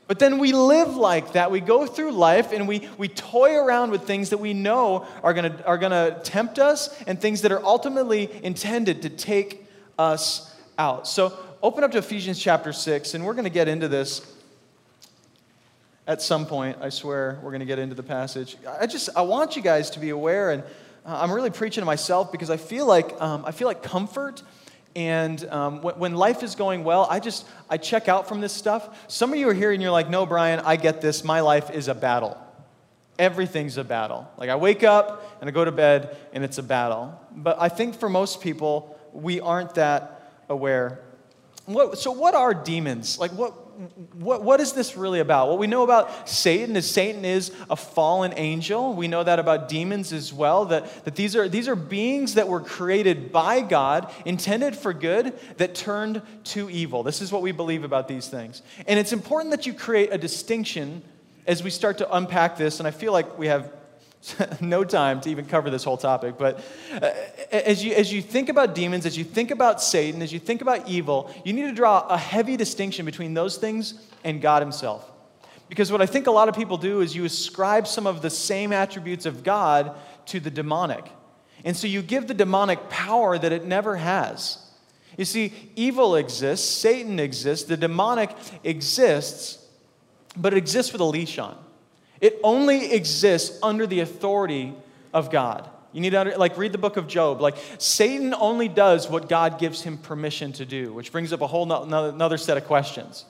But 0.07 0.19
then 0.19 0.37
we 0.37 0.51
live 0.51 0.95
like 0.95 1.33
that. 1.33 1.49
We 1.49 1.61
go 1.61 1.87
through 1.87 2.11
life 2.11 2.51
and 2.51 2.67
we, 2.67 2.87
we 2.97 3.07
toy 3.07 3.55
around 3.55 3.89
with 3.89 4.03
things 4.03 4.29
that 4.29 4.37
we 4.37 4.53
know 4.53 5.07
are 5.23 5.33
going 5.33 5.51
are 5.63 5.79
gonna 5.79 6.19
tempt 6.23 6.59
us 6.59 7.01
and 7.07 7.19
things 7.19 7.41
that 7.41 7.51
are 7.51 7.63
ultimately 7.63 8.29
intended 8.43 9.01
to 9.01 9.09
take 9.09 9.65
us 9.97 10.55
out. 10.77 11.07
So 11.07 11.37
open 11.63 11.83
up 11.83 11.91
to 11.91 11.97
Ephesians 11.97 12.39
chapter 12.39 12.71
6, 12.71 13.15
and 13.15 13.25
we're 13.25 13.33
going 13.33 13.45
to 13.45 13.49
get 13.49 13.67
into 13.67 13.87
this 13.87 14.21
at 16.05 16.21
some 16.21 16.45
point. 16.45 16.77
I 16.81 16.89
swear 16.89 17.39
we're 17.41 17.51
going 17.51 17.61
to 17.61 17.65
get 17.65 17.79
into 17.79 17.95
the 17.95 18.03
passage. 18.03 18.57
I 18.79 18.85
just 18.85 19.09
I 19.15 19.23
want 19.23 19.55
you 19.55 19.61
guys 19.61 19.89
to 19.91 19.99
be 19.99 20.09
aware, 20.09 20.51
and 20.51 20.61
uh, 21.05 21.19
I'm 21.21 21.31
really 21.31 21.49
preaching 21.49 21.81
to 21.81 21.85
myself 21.85 22.31
because 22.31 22.49
I 22.49 22.57
feel 22.57 22.85
like, 22.85 23.19
um, 23.21 23.43
I 23.45 23.51
feel 23.51 23.67
like 23.67 23.81
comfort 23.81 24.43
and 24.95 25.43
um, 25.49 25.81
when, 25.81 26.15
life 26.15 26.41
is 26.41 26.55
going 26.55 26.83
well, 26.85 27.05
I 27.09 27.19
just, 27.19 27.45
I 27.69 27.77
check 27.77 28.07
out 28.07 28.29
from 28.29 28.39
this 28.39 28.53
stuff. 28.53 29.05
Some 29.11 29.33
of 29.33 29.39
you 29.39 29.49
are 29.49 29.53
here 29.53 29.73
and 29.73 29.81
you're 29.81 29.91
like, 29.91 30.09
no, 30.09 30.25
Brian, 30.25 30.61
I 30.61 30.77
get 30.77 31.01
this. 31.01 31.23
My 31.23 31.41
life 31.41 31.69
is 31.69 31.89
a 31.89 31.93
battle. 31.93 32.37
Everything's 33.19 33.77
a 33.77 33.83
battle. 33.83 34.29
Like 34.37 34.49
I 34.49 34.55
wake 34.55 34.83
up 34.83 35.37
and 35.41 35.49
I 35.49 35.51
go 35.51 35.65
to 35.65 35.71
bed 35.71 36.15
and 36.31 36.43
it's 36.43 36.57
a 36.57 36.63
battle. 36.63 37.19
But 37.31 37.57
I 37.59 37.67
think 37.67 37.95
for 37.95 38.07
most 38.07 38.39
people, 38.39 38.97
we 39.11 39.41
aren't 39.41 39.75
that 39.75 40.31
aware. 40.47 41.01
What, 41.65 41.97
so, 41.97 42.11
what 42.11 42.35
are 42.35 42.53
demons? 42.53 43.17
Like, 43.17 43.31
what, 43.31 43.64
what, 44.13 44.43
what 44.43 44.59
is 44.59 44.73
this 44.73 44.95
really 44.95 45.19
about? 45.19 45.49
What 45.49 45.59
we 45.59 45.67
know 45.67 45.83
about 45.83 46.29
Satan 46.29 46.75
is 46.75 46.89
Satan 46.89 47.25
is 47.25 47.51
a 47.69 47.75
fallen 47.75 48.33
angel. 48.37 48.93
We 48.93 49.07
know 49.07 49.23
that 49.23 49.39
about 49.39 49.67
demons 49.67 50.13
as 50.13 50.33
well, 50.33 50.65
that, 50.65 51.05
that 51.05 51.15
these, 51.15 51.35
are, 51.35 51.49
these 51.49 51.67
are 51.67 51.75
beings 51.75 52.35
that 52.35 52.47
were 52.47 52.61
created 52.61 53.31
by 53.31 53.61
God, 53.61 54.11
intended 54.25 54.75
for 54.75 54.93
good, 54.93 55.37
that 55.57 55.75
turned 55.75 56.21
to 56.45 56.69
evil. 56.69 57.03
This 57.03 57.21
is 57.21 57.31
what 57.31 57.41
we 57.41 57.51
believe 57.51 57.83
about 57.83 58.07
these 58.07 58.27
things. 58.27 58.61
And 58.87 58.99
it's 58.99 59.13
important 59.13 59.51
that 59.51 59.65
you 59.65 59.73
create 59.73 60.09
a 60.11 60.17
distinction 60.17 61.03
as 61.47 61.63
we 61.63 61.69
start 61.69 61.99
to 61.99 62.15
unpack 62.15 62.57
this, 62.57 62.79
and 62.79 62.87
I 62.87 62.91
feel 62.91 63.11
like 63.11 63.37
we 63.37 63.47
have 63.47 63.71
no 64.61 64.83
time 64.83 65.21
to 65.21 65.29
even 65.29 65.45
cover 65.45 65.69
this 65.69 65.83
whole 65.83 65.97
topic, 65.97 66.35
but 66.37 66.63
uh, 67.01 67.11
as, 67.51 67.83
you, 67.83 67.93
as 67.93 68.11
you 68.11 68.21
think 68.21 68.49
about 68.49 68.75
demons, 68.75 69.05
as 69.05 69.17
you 69.17 69.23
think 69.23 69.51
about 69.51 69.81
Satan, 69.81 70.21
as 70.21 70.31
you 70.31 70.39
think 70.39 70.61
about 70.61 70.87
evil, 70.87 71.33
you 71.43 71.53
need 71.53 71.63
to 71.63 71.73
draw 71.73 72.07
a 72.07 72.17
heavy 72.17 72.57
distinction 72.57 73.05
between 73.05 73.33
those 73.33 73.57
things 73.57 74.05
and 74.23 74.41
God 74.41 74.61
Himself. 74.61 75.11
Because 75.67 75.91
what 75.91 76.01
I 76.01 76.05
think 76.05 76.27
a 76.27 76.31
lot 76.31 76.47
of 76.47 76.55
people 76.55 76.77
do 76.77 77.01
is 77.01 77.15
you 77.15 77.25
ascribe 77.25 77.87
some 77.87 78.05
of 78.05 78.21
the 78.21 78.29
same 78.29 78.71
attributes 78.71 79.25
of 79.25 79.43
God 79.43 79.95
to 80.27 80.39
the 80.39 80.51
demonic. 80.51 81.05
And 81.63 81.75
so 81.75 81.87
you 81.87 82.01
give 82.01 82.27
the 82.27 82.33
demonic 82.33 82.89
power 82.89 83.37
that 83.37 83.51
it 83.51 83.65
never 83.65 83.95
has. 83.95 84.59
You 85.17 85.25
see, 85.25 85.53
evil 85.75 86.15
exists, 86.15 86.67
Satan 86.67 87.19
exists, 87.19 87.67
the 87.67 87.77
demonic 87.77 88.35
exists, 88.63 89.65
but 90.35 90.53
it 90.53 90.57
exists 90.57 90.91
with 90.91 91.01
a 91.01 91.05
leash 91.05 91.39
on. 91.39 91.57
It 92.21 92.39
only 92.43 92.93
exists 92.93 93.59
under 93.61 93.85
the 93.87 93.99
authority 93.99 94.73
of 95.13 95.31
God. 95.31 95.69
You 95.91 96.01
need 96.01 96.09
to 96.09 96.19
under, 96.19 96.37
like 96.37 96.57
read 96.57 96.73
the 96.73 96.77
book 96.77 96.97
of 96.97 97.07
Job. 97.07 97.39
Like 97.39 97.55
Satan 97.77 98.33
only 98.33 98.67
does 98.67 99.09
what 99.09 99.29
God 99.29 99.59
gives 99.59 99.81
him 99.81 99.97
permission 99.97 100.51
to 100.53 100.65
do, 100.65 100.93
which 100.93 101.11
brings 101.11 101.31
up 101.31 101.41
a 101.41 101.47
whole 101.47 101.65
no, 101.65 101.83
another 102.09 102.37
set 102.37 102.57
of 102.57 102.65
questions. 102.65 103.25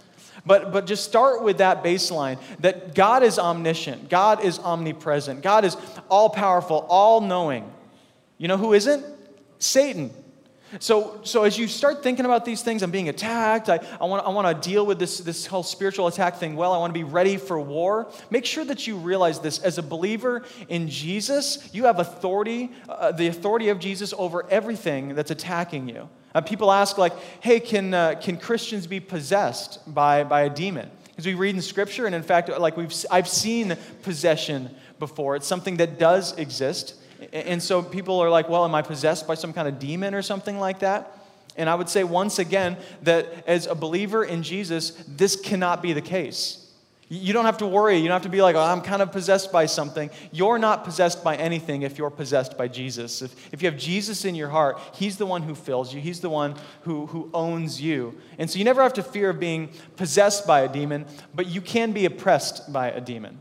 But, 0.46 0.74
but 0.74 0.86
just 0.86 1.04
start 1.04 1.44
with 1.44 1.60
that 1.60 1.84
baseline 1.84 2.40
that 2.60 2.94
God 2.96 3.24
is 3.24 3.40
omniscient, 3.40 4.10
God 4.10 4.44
is 4.44 4.60
omnipresent, 4.60 5.42
God 5.42 5.64
is 5.64 5.78
all 6.10 6.30
powerful, 6.30 6.86
all 6.90 7.22
knowing. 7.22 7.72
You 8.38 8.48
know 8.48 8.58
who 8.58 8.74
isn't? 8.74 9.06
Satan. 9.60 10.12
So, 10.80 11.20
so 11.24 11.44
as 11.44 11.58
you 11.58 11.68
start 11.68 12.04
thinking 12.04 12.26
about 12.26 12.46
these 12.46 12.62
things, 12.62 12.84
I'm 12.84 12.92
being 12.92 13.10
attacked, 13.10 13.70
I, 13.70 13.80
I, 14.00 14.06
want, 14.06 14.26
I 14.26 14.30
want 14.30 14.62
to 14.62 14.70
deal 14.70 14.86
with 14.86 15.00
this, 15.00 15.20
this 15.20 15.46
whole 15.46 15.64
spiritual 15.64 16.08
attack 16.08 16.38
thing 16.38 16.56
well, 16.56 16.74
I 16.74 16.78
want 16.78 16.94
to 16.94 17.00
be 17.00 17.04
ready 17.04 17.38
for 17.38 17.60
war. 17.60 18.12
Make 18.30 18.46
sure 18.46 18.66
that 18.66 18.88
you 18.88 18.98
realize 18.98 19.40
this. 19.40 19.60
As 19.60 19.78
a 19.78 19.84
believer 19.84 20.44
in 20.68 20.90
Jesus, 20.90 21.70
you 21.74 21.86
have 21.86 22.00
authority, 22.00 22.72
uh, 22.90 23.12
the 23.12 23.28
authority 23.28 23.70
of 23.70 23.80
Jesus 23.80 24.14
over 24.18 24.50
everything 24.50 25.16
that's 25.16 25.32
attacking 25.32 25.88
you. 25.88 26.10
Uh, 26.34 26.42
people 26.42 26.72
ask, 26.72 26.98
like, 26.98 27.14
hey, 27.40 27.60
can, 27.60 27.94
uh, 27.94 28.16
can 28.22 28.38
Christians 28.38 28.88
be 28.88 29.00
possessed 29.00 29.80
by, 29.94 30.24
by 30.24 30.42
a 30.42 30.50
demon? 30.50 30.90
Because 31.08 31.28
we 31.28 31.34
read 31.34 31.56
in 31.56 31.62
Scripture, 31.62 32.08
and 32.08 32.14
in 32.14 32.24
fact, 32.24 32.50
like 32.50 32.76
we've, 32.76 32.94
I've 33.10 33.30
seen 33.30 33.78
possession 34.04 34.70
before. 35.00 35.38
It's 35.38 35.48
something 35.48 35.78
that 35.78 35.98
does 35.98 36.38
exist. 36.38 36.96
And 37.32 37.62
so 37.62 37.82
people 37.82 38.20
are 38.20 38.30
like, 38.30 38.50
well, 38.50 38.66
am 38.66 38.76
I 38.76 38.82
possessed 38.82 39.28
by 39.28 39.36
some 39.36 39.54
kind 39.54 39.68
of 39.68 39.80
demon 39.80 40.14
or 40.14 40.22
something 40.22 40.60
like 40.60 40.80
that? 40.80 41.12
And 41.58 41.70
I 41.70 41.76
would 41.76 41.90
say 41.90 42.04
once 42.04 42.40
again 42.40 42.78
that 43.04 43.28
as 43.48 43.66
a 43.68 43.76
believer 43.76 44.24
in 44.24 44.44
Jesus, 44.44 44.92
this 45.08 45.36
cannot 45.36 45.82
be 45.82 45.94
the 45.94 46.02
case. 46.02 46.62
You 47.08 47.34
don't 47.34 47.46
have 47.46 47.60
to 47.60 47.68
worry. 47.68 47.98
You 47.98 48.08
don't 48.08 48.16
have 48.16 48.24
to 48.24 48.30
be 48.30 48.42
like, 48.42 48.56
oh, 48.56 48.62
I'm 48.62 48.82
kind 48.82 49.02
of 49.02 49.12
possessed 49.12 49.52
by 49.52 49.68
something. 49.68 50.10
You're 50.32 50.58
not 50.58 50.84
possessed 50.84 51.24
by 51.24 51.36
anything 51.36 51.84
if 51.84 52.00
you're 52.00 52.10
possessed 52.10 52.58
by 52.58 52.68
Jesus. 52.68 53.22
If, 53.22 53.54
if 53.54 53.62
you 53.62 53.70
have 53.70 53.80
Jesus 53.80 54.26
in 54.26 54.34
your 54.34 54.50
heart, 54.50 54.80
He's 54.96 55.18
the 55.18 55.26
one 55.26 55.44
who 55.44 55.54
fills 55.54 55.94
you, 55.94 56.02
He's 56.02 56.20
the 56.20 56.32
one 56.32 56.56
who, 56.82 57.06
who 57.06 57.30
owns 57.32 57.80
you. 57.80 58.20
And 58.40 58.50
so 58.50 58.58
you 58.58 58.66
never 58.66 58.82
have 58.82 58.94
to 58.94 59.04
fear 59.04 59.30
of 59.30 59.40
being 59.40 59.70
possessed 59.98 60.48
by 60.48 60.62
a 60.62 60.68
demon, 60.68 61.06
but 61.36 61.46
you 61.46 61.62
can 61.62 61.92
be 61.92 62.06
oppressed 62.06 62.74
by 62.74 62.90
a 62.90 63.00
demon. 63.00 63.40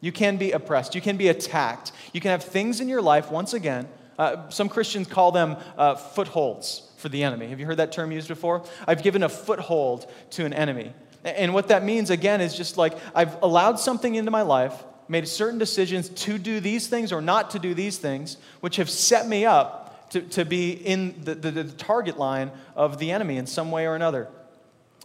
You 0.00 0.12
can 0.12 0.36
be 0.36 0.52
oppressed. 0.52 0.94
You 0.94 1.00
can 1.00 1.16
be 1.16 1.28
attacked. 1.28 1.92
You 2.12 2.20
can 2.20 2.30
have 2.30 2.42
things 2.44 2.80
in 2.80 2.88
your 2.88 3.02
life, 3.02 3.30
once 3.30 3.52
again, 3.52 3.88
uh, 4.20 4.50
some 4.50 4.68
Christians 4.68 5.08
call 5.08 5.32
them 5.32 5.56
uh, 5.78 5.94
footholds 5.94 6.82
for 6.98 7.08
the 7.08 7.24
enemy. 7.24 7.48
Have 7.48 7.58
you 7.58 7.64
heard 7.64 7.78
that 7.78 7.90
term 7.90 8.12
used 8.12 8.28
before? 8.28 8.62
I've 8.86 9.02
given 9.02 9.22
a 9.22 9.30
foothold 9.30 10.10
to 10.32 10.44
an 10.44 10.52
enemy. 10.52 10.92
And 11.24 11.54
what 11.54 11.68
that 11.68 11.84
means, 11.84 12.10
again, 12.10 12.42
is 12.42 12.54
just 12.54 12.76
like 12.76 12.92
I've 13.14 13.42
allowed 13.42 13.80
something 13.80 14.14
into 14.14 14.30
my 14.30 14.42
life, 14.42 14.74
made 15.08 15.26
certain 15.26 15.58
decisions 15.58 16.10
to 16.10 16.36
do 16.36 16.60
these 16.60 16.86
things 16.86 17.12
or 17.12 17.22
not 17.22 17.52
to 17.52 17.58
do 17.58 17.72
these 17.72 17.96
things, 17.96 18.36
which 18.60 18.76
have 18.76 18.90
set 18.90 19.26
me 19.26 19.46
up 19.46 20.10
to, 20.10 20.20
to 20.20 20.44
be 20.44 20.72
in 20.72 21.14
the, 21.24 21.34
the, 21.34 21.50
the 21.50 21.64
target 21.64 22.18
line 22.18 22.50
of 22.76 22.98
the 22.98 23.12
enemy 23.12 23.38
in 23.38 23.46
some 23.46 23.70
way 23.70 23.86
or 23.86 23.94
another. 23.94 24.28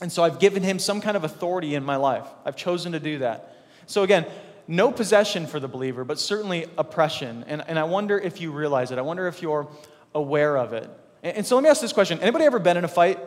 And 0.02 0.12
so 0.12 0.25
I've 0.25 0.40
given 0.40 0.62
him 0.62 0.78
some 0.78 1.00
kind 1.00 1.16
of 1.16 1.24
authority 1.24 1.75
in 1.75 1.86
my 1.86 1.96
life. 1.96 2.28
I've 2.44 2.58
chosen 2.58 2.92
to 2.92 3.00
do 3.00 3.20
that. 3.20 3.56
So 3.88 4.04
again, 4.04 4.25
no 4.67 4.91
possession 4.91 5.48
for 5.48 5.60
the 5.60 5.67
believer, 5.67 6.03
but 6.03 6.19
certainly 6.19 6.65
oppression. 6.77 7.43
And, 7.48 7.63
and 7.67 7.77
I 7.77 7.84
wonder 7.84 8.17
if 8.17 8.41
you 8.41 8.51
realize 8.51 8.91
it. 8.91 8.98
I 8.98 9.01
wonder 9.01 9.27
if 9.27 9.41
you're 9.41 9.67
aware 10.13 10.57
of 10.57 10.74
it. 10.74 10.89
And, 11.24 11.38
and 11.38 11.45
so 11.45 11.55
let 11.55 11.63
me 11.63 11.69
ask 11.69 11.81
this 11.81 11.93
question 11.93 12.19
Anybody 12.19 12.45
ever 12.45 12.60
been 12.60 12.77
in 12.77 12.84
a 12.84 12.89
fight? 12.89 13.19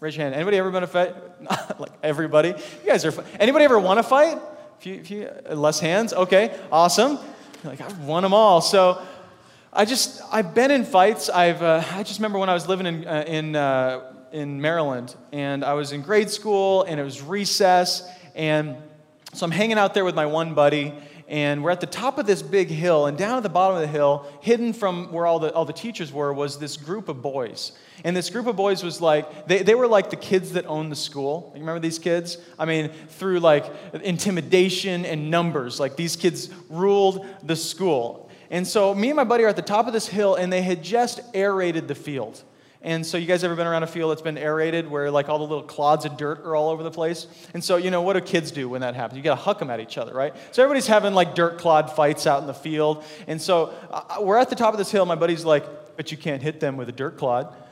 Raise 0.00 0.16
your 0.16 0.24
hand. 0.24 0.34
Anybody 0.34 0.56
ever 0.58 0.70
been 0.70 0.78
in 0.78 0.84
a 0.84 0.86
fight? 0.88 1.14
like 1.78 1.92
everybody. 2.02 2.48
You 2.48 2.86
guys 2.86 3.04
are. 3.04 3.24
Anybody 3.38 3.64
ever 3.64 3.78
want 3.78 3.98
to 3.98 4.02
fight? 4.02 4.38
If 4.84 5.12
you, 5.12 5.30
less 5.48 5.78
hands. 5.78 6.12
Okay, 6.12 6.58
awesome. 6.72 7.18
Like 7.62 7.80
I've 7.80 8.00
won 8.00 8.24
them 8.24 8.34
all. 8.34 8.60
So 8.60 9.00
I 9.72 9.84
just 9.84 10.20
I've 10.32 10.54
been 10.54 10.72
in 10.72 10.84
fights. 10.84 11.28
I've 11.28 11.62
uh, 11.62 11.84
I 11.92 12.02
just 12.02 12.18
remember 12.18 12.38
when 12.38 12.48
I 12.48 12.54
was 12.54 12.66
living 12.66 12.86
in 12.86 13.06
uh, 13.06 13.24
in 13.28 13.54
uh, 13.54 14.12
in 14.32 14.60
Maryland, 14.60 15.14
and 15.32 15.64
I 15.64 15.74
was 15.74 15.92
in 15.92 16.02
grade 16.02 16.30
school, 16.30 16.82
and 16.82 16.98
it 16.98 17.04
was 17.04 17.22
recess, 17.22 18.02
and 18.34 18.76
so 19.34 19.46
I'm 19.46 19.50
hanging 19.50 19.78
out 19.78 19.94
there 19.94 20.04
with 20.04 20.14
my 20.14 20.26
one 20.26 20.52
buddy, 20.52 20.92
and 21.26 21.64
we're 21.64 21.70
at 21.70 21.80
the 21.80 21.86
top 21.86 22.18
of 22.18 22.26
this 22.26 22.42
big 22.42 22.68
hill, 22.68 23.06
and 23.06 23.16
down 23.16 23.38
at 23.38 23.42
the 23.42 23.48
bottom 23.48 23.76
of 23.76 23.80
the 23.80 23.88
hill, 23.88 24.26
hidden 24.42 24.74
from 24.74 25.10
where 25.10 25.24
all 25.24 25.38
the, 25.38 25.50
all 25.54 25.64
the 25.64 25.72
teachers 25.72 26.12
were, 26.12 26.34
was 26.34 26.58
this 26.58 26.76
group 26.76 27.08
of 27.08 27.22
boys. 27.22 27.72
And 28.04 28.14
this 28.14 28.28
group 28.28 28.46
of 28.46 28.56
boys 28.56 28.82
was 28.82 29.00
like, 29.00 29.46
they, 29.46 29.62
they 29.62 29.74
were 29.74 29.86
like 29.86 30.10
the 30.10 30.16
kids 30.16 30.52
that 30.52 30.66
owned 30.66 30.92
the 30.92 30.96
school. 30.96 31.50
You 31.54 31.60
remember 31.60 31.80
these 31.80 31.98
kids? 31.98 32.36
I 32.58 32.66
mean, 32.66 32.90
through 33.08 33.40
like 33.40 33.64
intimidation 34.02 35.06
and 35.06 35.30
numbers, 35.30 35.80
like 35.80 35.96
these 35.96 36.14
kids 36.16 36.50
ruled 36.68 37.24
the 37.42 37.56
school. 37.56 38.28
And 38.50 38.66
so 38.66 38.94
me 38.94 39.08
and 39.08 39.16
my 39.16 39.24
buddy 39.24 39.44
are 39.44 39.48
at 39.48 39.56
the 39.56 39.62
top 39.62 39.86
of 39.86 39.94
this 39.94 40.06
hill, 40.06 40.34
and 40.34 40.52
they 40.52 40.60
had 40.60 40.82
just 40.82 41.20
aerated 41.32 41.88
the 41.88 41.94
field. 41.94 42.42
And 42.84 43.06
so, 43.06 43.16
you 43.16 43.26
guys 43.26 43.44
ever 43.44 43.54
been 43.54 43.68
around 43.68 43.84
a 43.84 43.86
field 43.86 44.10
that's 44.10 44.22
been 44.22 44.36
aerated 44.36 44.90
where 44.90 45.08
like 45.08 45.28
all 45.28 45.38
the 45.38 45.44
little 45.44 45.62
clods 45.62 46.04
of 46.04 46.16
dirt 46.16 46.44
are 46.44 46.56
all 46.56 46.70
over 46.70 46.82
the 46.82 46.90
place? 46.90 47.28
And 47.54 47.62
so, 47.62 47.76
you 47.76 47.92
know, 47.92 48.02
what 48.02 48.14
do 48.14 48.20
kids 48.20 48.50
do 48.50 48.68
when 48.68 48.80
that 48.80 48.96
happens? 48.96 49.16
You 49.16 49.22
got 49.22 49.36
to 49.36 49.40
huck 49.40 49.60
them 49.60 49.70
at 49.70 49.78
each 49.78 49.98
other, 49.98 50.12
right? 50.12 50.34
So, 50.50 50.64
everybody's 50.64 50.88
having 50.88 51.14
like 51.14 51.36
dirt 51.36 51.58
clod 51.58 51.92
fights 51.92 52.26
out 52.26 52.40
in 52.40 52.48
the 52.48 52.54
field. 52.54 53.04
And 53.28 53.40
so, 53.40 53.72
uh, 53.90 54.16
we're 54.20 54.36
at 54.36 54.50
the 54.50 54.56
top 54.56 54.74
of 54.74 54.78
this 54.78 54.90
hill. 54.90 55.06
My 55.06 55.14
buddy's 55.14 55.44
like, 55.44 55.96
but 55.96 56.10
you 56.10 56.18
can't 56.18 56.42
hit 56.42 56.58
them 56.58 56.76
with 56.76 56.88
a 56.88 56.92
dirt 56.92 57.18
clod. 57.18 57.54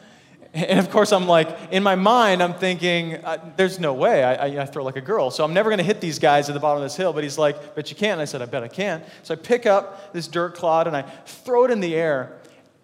And 0.52 0.80
of 0.80 0.90
course, 0.90 1.12
I'm 1.12 1.28
like, 1.28 1.48
in 1.70 1.84
my 1.84 1.94
mind, 1.94 2.42
I'm 2.42 2.54
thinking, 2.54 3.14
uh, 3.24 3.52
there's 3.56 3.78
no 3.78 3.94
way. 3.94 4.24
I, 4.24 4.34
I, 4.34 4.62
I, 4.62 4.66
throw 4.66 4.82
like 4.82 4.96
a 4.96 5.00
girl. 5.00 5.30
So 5.30 5.44
I'm 5.44 5.54
never 5.54 5.70
going 5.70 5.78
to 5.78 5.84
hit 5.84 6.00
these 6.00 6.18
guys 6.18 6.48
at 6.48 6.54
the 6.54 6.60
bottom 6.60 6.82
of 6.82 6.84
this 6.84 6.96
hill. 6.96 7.12
But 7.12 7.22
he's 7.22 7.38
like, 7.38 7.76
but 7.76 7.88
you 7.88 7.96
can. 7.96 8.18
I 8.18 8.24
said, 8.24 8.42
I 8.42 8.46
bet 8.46 8.64
I 8.64 8.68
can. 8.68 9.02
So 9.22 9.34
I 9.34 9.36
pick 9.36 9.64
up 9.64 10.12
this 10.12 10.26
dirt 10.26 10.56
clod 10.56 10.88
and 10.88 10.96
I 10.96 11.02
throw 11.02 11.66
it 11.66 11.70
in 11.70 11.78
the 11.78 11.94
air. 11.94 12.39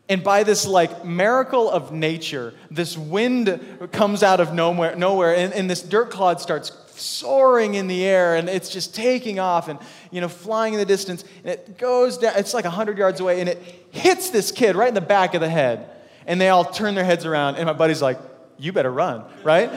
And 0.09 0.23
by 0.23 0.45
this 0.45 0.67
like 0.67 1.05
miracle 1.05 1.71
of 1.71 1.93
nature, 1.93 2.55
this 2.71 2.97
wind 2.97 3.89
comes 3.93 4.23
out 4.23 4.41
of 4.41 4.55
nowhere, 4.55 4.95
nowhere 4.95 5.35
and, 5.37 5.53
and 5.53 5.69
this 5.69 5.83
dirt 5.83 6.11
clod 6.11 6.41
starts 6.41 6.71
soaring 7.01 7.75
in 7.75 7.89
the 7.89 8.05
air 8.05 8.37
and 8.37 8.49
it's 8.49 8.71
just 8.71 8.95
taking 8.95 9.39
off 9.39 9.69
and 9.69 9.79
you 10.11 10.21
know 10.21 10.29
flying 10.29 10.73
in 10.73 10.79
the 10.79 10.87
distance 10.87 11.25
and 11.45 11.53
it 11.53 11.77
goes 11.77 12.17
down 12.17 12.33
it's 12.37 12.55
like 12.55 12.65
100 12.65 12.97
yards 12.97 13.21
away 13.21 13.41
and 13.41 13.51
it 13.51 13.59
hits 13.91 14.31
this 14.31 14.51
kid 14.51 14.77
right 14.77 14.89
in 14.89 14.95
the 14.95 15.01
back 15.01 15.35
of 15.35 15.43
the 15.43 15.49
head 15.49 15.91
and 16.27 16.41
they 16.41 16.49
all 16.49 16.65
turn 16.65 16.95
their 16.95 17.05
heads 17.05 17.27
around 17.27 17.57
and 17.57 17.67
my 17.67 17.75
buddy's 17.75 18.01
like 18.01 18.19
you 18.57 18.73
better 18.73 18.91
run 18.91 19.23
right 19.45 19.71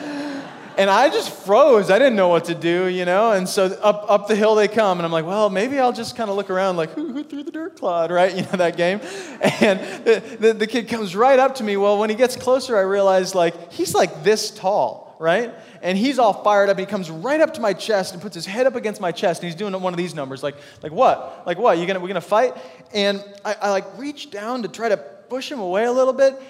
and 0.79 0.89
I 0.89 1.09
just 1.09 1.29
froze. 1.29 1.91
I 1.91 1.99
didn't 1.99 2.15
know 2.15 2.29
what 2.29 2.45
to 2.45 2.55
do, 2.55 2.87
you 2.87 3.03
know? 3.03 3.33
And 3.33 3.49
so 3.49 3.65
up, 3.65 4.05
up 4.07 4.27
the 4.29 4.35
hill 4.35 4.55
they 4.55 4.69
come, 4.69 4.97
and 4.97 5.05
I'm 5.05 5.11
like, 5.11 5.25
well, 5.25 5.49
maybe 5.49 5.77
I'll 5.77 5.91
just 5.91 6.15
kind 6.15 6.29
of 6.29 6.37
look 6.37 6.49
around, 6.49 6.77
like, 6.77 6.91
who, 6.91 7.11
who 7.11 7.21
threw 7.21 7.43
the 7.43 7.51
dirt 7.51 7.77
clod, 7.77 8.11
right? 8.11 8.33
You 8.39 8.43
know, 8.43 8.51
that 8.51 8.77
game. 8.77 9.01
And 9.41 9.79
the, 10.05 10.23
the, 10.39 10.53
the 10.53 10.67
kid 10.67 10.87
comes 10.87 11.13
right 11.13 11.37
up 11.37 11.55
to 11.55 11.63
me. 11.65 11.75
Well, 11.75 11.99
when 11.99 12.09
he 12.09 12.15
gets 12.15 12.37
closer, 12.37 12.77
I 12.77 12.81
realize, 12.81 13.35
like, 13.35 13.73
he's 13.73 13.93
like 13.93 14.23
this 14.23 14.51
tall, 14.51 15.17
right? 15.19 15.53
And 15.81 15.97
he's 15.97 16.17
all 16.19 16.31
fired 16.43 16.69
up. 16.69 16.79
He 16.79 16.85
comes 16.85 17.11
right 17.11 17.41
up 17.41 17.55
to 17.55 17.61
my 17.61 17.73
chest 17.73 18.13
and 18.13 18.21
puts 18.21 18.35
his 18.35 18.45
head 18.45 18.65
up 18.65 18.75
against 18.75 19.01
my 19.01 19.11
chest. 19.11 19.41
And 19.41 19.51
he's 19.51 19.59
doing 19.59 19.73
one 19.81 19.91
of 19.91 19.97
these 19.97 20.15
numbers, 20.15 20.41
like, 20.41 20.55
like 20.81 20.93
what? 20.93 21.43
Like 21.45 21.57
what? 21.57 21.77
You 21.77 21.85
gonna, 21.85 21.99
we're 21.99 22.07
gonna 22.07 22.21
fight? 22.21 22.55
And 22.93 23.21
I, 23.43 23.55
I 23.61 23.69
like 23.71 23.97
reach 23.97 24.31
down 24.31 24.61
to 24.61 24.69
try 24.69 24.87
to 24.87 24.95
push 24.95 25.51
him 25.51 25.59
away 25.59 25.83
a 25.83 25.91
little 25.91 26.13
bit 26.13 26.41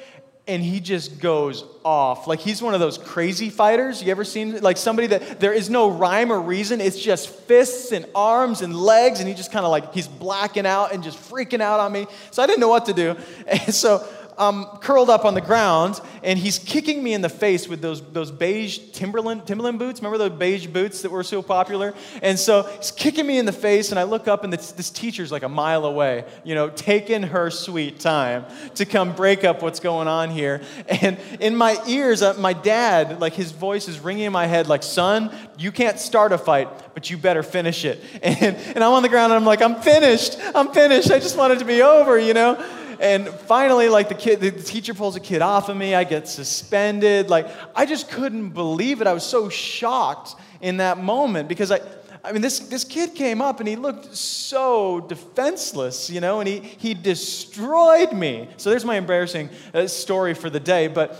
and 0.50 0.64
he 0.64 0.80
just 0.80 1.20
goes 1.20 1.64
off. 1.86 2.26
Like 2.26 2.40
he's 2.40 2.60
one 2.60 2.74
of 2.74 2.80
those 2.80 2.98
crazy 2.98 3.52
fighters. 3.52 4.02
You 4.02 4.10
ever 4.10 4.24
seen 4.24 4.60
like 4.62 4.78
somebody 4.78 5.08
that 5.10 5.40
there 5.40 5.54
is 5.54 5.70
no 5.70 5.92
rhyme 5.92 6.32
or 6.32 6.42
reason? 6.42 6.82
It's 6.82 7.00
just 7.00 7.30
fists 7.30 7.92
and 7.92 8.06
arms 8.16 8.62
and 8.62 8.76
legs, 8.76 9.20
and 9.20 9.30
he 9.30 9.36
just 9.36 9.52
kind 9.52 9.64
of 9.64 9.70
like 9.70 9.94
he's 9.94 10.08
blacking 10.08 10.66
out 10.66 10.92
and 10.92 11.04
just 11.04 11.20
freaking 11.20 11.62
out 11.62 11.80
on 11.80 11.92
me. 11.92 12.08
So 12.32 12.42
I 12.42 12.48
didn't 12.48 12.62
know 12.62 12.68
what 12.68 12.88
to 12.88 12.94
do. 12.94 13.16
And 13.48 13.74
so 13.74 14.06
um, 14.40 14.66
curled 14.80 15.10
up 15.10 15.26
on 15.26 15.34
the 15.34 15.42
ground, 15.42 16.00
and 16.24 16.40
he's 16.40 16.58
kicking 16.58 17.04
me 17.04 17.14
in 17.14 17.22
the 17.22 17.30
face 17.30 17.68
with 17.68 17.82
those, 17.82 18.02
those 18.12 18.32
beige 18.32 18.80
Timberland, 18.94 19.46
Timberland 19.46 19.78
boots. 19.78 20.00
Remember 20.00 20.18
those 20.18 20.38
beige 20.38 20.66
boots 20.68 21.02
that 21.02 21.12
were 21.12 21.24
so 21.24 21.42
popular? 21.42 21.94
And 22.22 22.40
so 22.40 22.64
he's 22.78 22.92
kicking 22.92 23.28
me 23.28 23.38
in 23.38 23.46
the 23.46 23.52
face, 23.52 23.92
and 23.92 24.00
I 24.00 24.04
look 24.04 24.30
up, 24.30 24.46
and 24.46 24.52
this, 24.52 24.72
this 24.72 24.90
teacher's 24.90 25.32
like 25.32 25.44
a 25.44 25.50
mile 25.50 25.86
away, 25.86 26.24
you 26.46 26.56
know, 26.56 26.70
taking 26.70 27.22
her 27.22 27.52
sweet 27.52 28.00
time 28.00 28.46
to 28.76 28.86
come 28.86 29.14
break 29.14 29.44
up 29.44 29.62
what's 29.62 29.82
going 29.82 30.08
on 30.08 30.30
here. 30.30 30.62
And 30.88 31.18
in 31.42 31.56
my 31.56 31.78
ears, 31.86 32.22
uh, 32.22 32.36
my 32.40 32.54
dad, 32.54 33.20
like 33.20 33.34
his 33.34 33.52
voice 33.52 33.90
is 33.90 34.00
ringing 34.00 34.24
in 34.24 34.32
my 34.32 34.48
head, 34.48 34.68
like, 34.68 34.84
son, 34.84 35.36
you 35.58 35.74
can't 35.74 36.00
start 36.00 36.32
a 36.32 36.38
fight, 36.38 36.94
but 36.94 37.10
you 37.10 37.18
better 37.18 37.44
finish 37.44 37.84
it. 37.86 38.02
And, 38.40 38.56
and 38.56 38.84
I'm 38.84 38.94
on 38.94 39.04
the 39.04 39.10
ground, 39.10 39.34
and 39.34 39.40
I'm 39.40 39.46
like, 39.46 39.62
I'm 39.62 39.82
finished. 39.82 40.38
I'm 40.56 40.72
finished. 40.72 41.12
I 41.12 41.20
just 41.20 41.36
want 41.36 41.52
it 41.52 41.60
to 41.60 41.66
be 41.66 41.82
over, 41.82 42.18
you 42.18 42.34
know? 42.34 42.64
And 43.00 43.30
finally, 43.30 43.88
like 43.88 44.10
the 44.10 44.16
kid, 44.16 44.42
the 44.42 44.52
teacher 44.52 44.94
pulls 44.94 45.16
a 45.16 45.20
kid 45.20 45.42
off 45.42 45.70
of 45.70 45.78
me. 45.78 45.96
I 45.96 46.04
get 46.04 46.28
suspended. 46.28 47.30
Like 47.30 47.48
I 47.76 47.86
just 47.86 48.10
couldn't 48.10 48.50
believe 48.50 49.02
it. 49.02 49.08
I 49.08 49.14
was 49.14 49.24
so 49.24 49.50
shocked 49.50 50.36
in 50.62 50.78
that 50.78 50.98
moment 50.98 51.48
because 51.48 51.72
I, 51.72 51.80
I 52.24 52.34
mean, 52.34 52.42
this, 52.42 52.60
this 52.60 52.84
kid 52.84 53.16
came 53.16 53.42
up 53.42 53.60
and 53.60 53.70
he 53.70 53.78
looked 53.78 54.14
so 54.14 55.00
defenseless, 55.00 56.10
you 56.10 56.20
know, 56.20 56.42
and 56.42 56.50
he, 56.50 56.60
he 56.60 56.94
destroyed 56.94 58.12
me. 58.12 58.50
So 58.58 58.70
there's 58.70 58.84
my 58.84 58.98
embarrassing 58.98 59.50
uh, 59.74 59.88
story 59.88 60.34
for 60.34 60.50
the 60.50 60.60
day. 60.60 60.88
But 60.88 61.18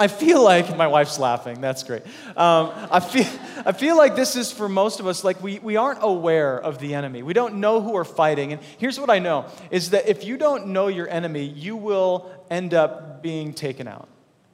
I 0.00 0.08
feel 0.08 0.42
like, 0.42 0.74
my 0.78 0.86
wife's 0.86 1.18
laughing, 1.18 1.60
that's 1.60 1.82
great. 1.82 2.02
Um, 2.34 2.72
I, 2.90 3.00
feel, 3.00 3.26
I 3.66 3.72
feel 3.72 3.98
like 3.98 4.16
this 4.16 4.34
is 4.34 4.50
for 4.50 4.66
most 4.66 4.98
of 4.98 5.06
us, 5.06 5.24
like 5.24 5.42
we, 5.42 5.58
we 5.58 5.76
aren't 5.76 5.98
aware 6.00 6.58
of 6.58 6.78
the 6.78 6.94
enemy. 6.94 7.22
We 7.22 7.34
don't 7.34 7.56
know 7.56 7.82
who 7.82 7.92
we're 7.92 8.04
fighting. 8.04 8.54
And 8.54 8.62
here's 8.78 8.98
what 8.98 9.10
I 9.10 9.18
know 9.18 9.44
is 9.70 9.90
that 9.90 10.08
if 10.08 10.24
you 10.24 10.38
don't 10.38 10.68
know 10.68 10.88
your 10.88 11.06
enemy, 11.06 11.44
you 11.44 11.76
will 11.76 12.30
end 12.48 12.72
up 12.72 13.22
being 13.22 13.52
taken 13.52 13.86
out. 13.86 14.08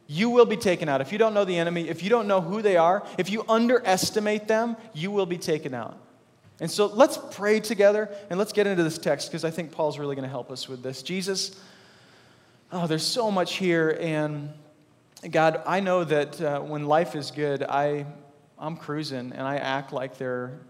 You 0.09 0.31
will 0.31 0.47
be 0.47 0.57
taken 0.57 0.89
out. 0.89 1.01
If 1.01 1.13
you 1.13 1.19
don't 1.19 1.33
know 1.33 1.45
the 1.45 1.57
enemy, 1.57 1.89
if 1.89 2.03
you 2.03 2.11
don't 2.11 2.27
know 2.27 2.41
who 2.41 2.61
they 2.61 2.77
are, 2.77 3.07
if 3.17 3.31
you 3.31 3.45
underestimate 3.49 4.49
them, 4.49 4.77
you 4.95 5.13
will 5.13 5.27
be 5.27 5.39
taken 5.39 5.75
out. 5.75 5.97
And 6.59 6.69
so 6.69 6.87
let's 6.87 7.21
pray 7.31 7.61
together 7.61 8.11
and 8.31 8.39
let's 8.41 8.53
get 8.53 8.67
into 8.67 8.83
this 8.83 8.99
text 8.99 9.31
because 9.31 9.45
I 9.45 9.51
think 9.53 9.71
Paul's 9.71 9.97
really 9.97 10.17
going 10.17 10.25
to 10.25 10.29
help 10.29 10.51
us 10.51 10.69
with 10.69 10.83
this. 10.83 11.05
Jesus, 11.05 11.55
oh, 12.73 12.89
there's 12.89 13.07
so 13.07 13.31
much 13.31 13.55
here. 13.55 13.97
And 14.01 14.53
God, 15.31 15.63
I 15.67 15.81
know 15.81 16.05
that 16.05 16.41
uh, 16.41 16.61
when 16.61 16.87
life 16.87 17.17
is 17.17 17.31
good, 17.31 17.63
I, 17.63 18.07
I'm 18.59 18.77
cruising 18.77 19.33
and 19.33 19.43
I 19.43 19.57
act 19.57 19.93
like 19.93 20.19
there 20.19 20.61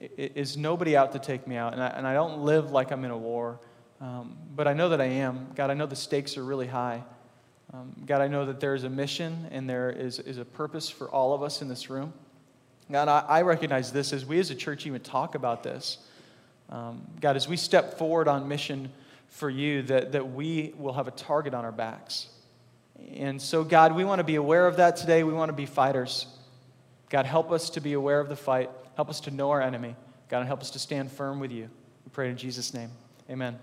is 0.00 0.56
nobody 0.56 0.96
out 0.96 1.12
to 1.12 1.18
take 1.18 1.46
me 1.46 1.56
out. 1.56 1.72
And 1.72 1.82
I, 1.82 1.88
and 1.88 2.06
I 2.06 2.14
don't 2.14 2.42
live 2.42 2.70
like 2.70 2.90
I'm 2.92 3.04
in 3.04 3.10
a 3.10 3.16
war. 3.16 3.58
Um, 4.00 4.36
but 4.54 4.68
I 4.68 4.74
know 4.74 4.90
that 4.90 5.00
I 5.00 5.06
am. 5.06 5.48
God, 5.54 5.70
I 5.70 5.74
know 5.74 5.86
the 5.86 5.96
stakes 5.96 6.36
are 6.36 6.44
really 6.44 6.66
high. 6.66 7.02
Um, 7.72 7.96
God, 8.06 8.20
I 8.20 8.28
know 8.28 8.46
that 8.46 8.60
there 8.60 8.74
is 8.74 8.84
a 8.84 8.90
mission 8.90 9.48
and 9.50 9.68
there 9.68 9.90
is, 9.90 10.18
is 10.20 10.38
a 10.38 10.44
purpose 10.44 10.88
for 10.88 11.08
all 11.08 11.34
of 11.34 11.42
us 11.42 11.62
in 11.62 11.68
this 11.68 11.90
room. 11.90 12.12
God, 12.92 13.08
I, 13.08 13.20
I 13.20 13.42
recognize 13.42 13.90
this 13.90 14.12
as 14.12 14.24
we 14.24 14.38
as 14.38 14.50
a 14.50 14.54
church 14.54 14.86
even 14.86 15.00
talk 15.00 15.34
about 15.34 15.62
this. 15.62 15.98
Um, 16.68 17.06
God, 17.20 17.34
as 17.34 17.48
we 17.48 17.56
step 17.56 17.98
forward 17.98 18.28
on 18.28 18.46
mission 18.46 18.92
for 19.28 19.50
you, 19.50 19.82
that, 19.82 20.12
that 20.12 20.32
we 20.32 20.74
will 20.76 20.92
have 20.92 21.08
a 21.08 21.12
target 21.12 21.54
on 21.54 21.64
our 21.64 21.72
backs. 21.72 22.28
And 23.14 23.40
so, 23.40 23.64
God, 23.64 23.94
we 23.94 24.04
want 24.04 24.20
to 24.20 24.24
be 24.24 24.36
aware 24.36 24.66
of 24.66 24.76
that 24.76 24.96
today. 24.96 25.22
We 25.24 25.32
want 25.32 25.48
to 25.48 25.54
be 25.54 25.66
fighters. 25.66 26.26
God, 27.08 27.26
help 27.26 27.52
us 27.52 27.70
to 27.70 27.80
be 27.80 27.92
aware 27.92 28.20
of 28.20 28.28
the 28.28 28.36
fight. 28.36 28.70
Help 28.96 29.08
us 29.08 29.20
to 29.20 29.30
know 29.30 29.50
our 29.50 29.60
enemy. 29.60 29.96
God, 30.28 30.46
help 30.46 30.60
us 30.60 30.70
to 30.70 30.78
stand 30.78 31.10
firm 31.12 31.40
with 31.40 31.52
you. 31.52 31.68
We 32.04 32.10
pray 32.12 32.30
in 32.30 32.36
Jesus' 32.36 32.74
name. 32.74 32.90
Amen. 33.30 33.58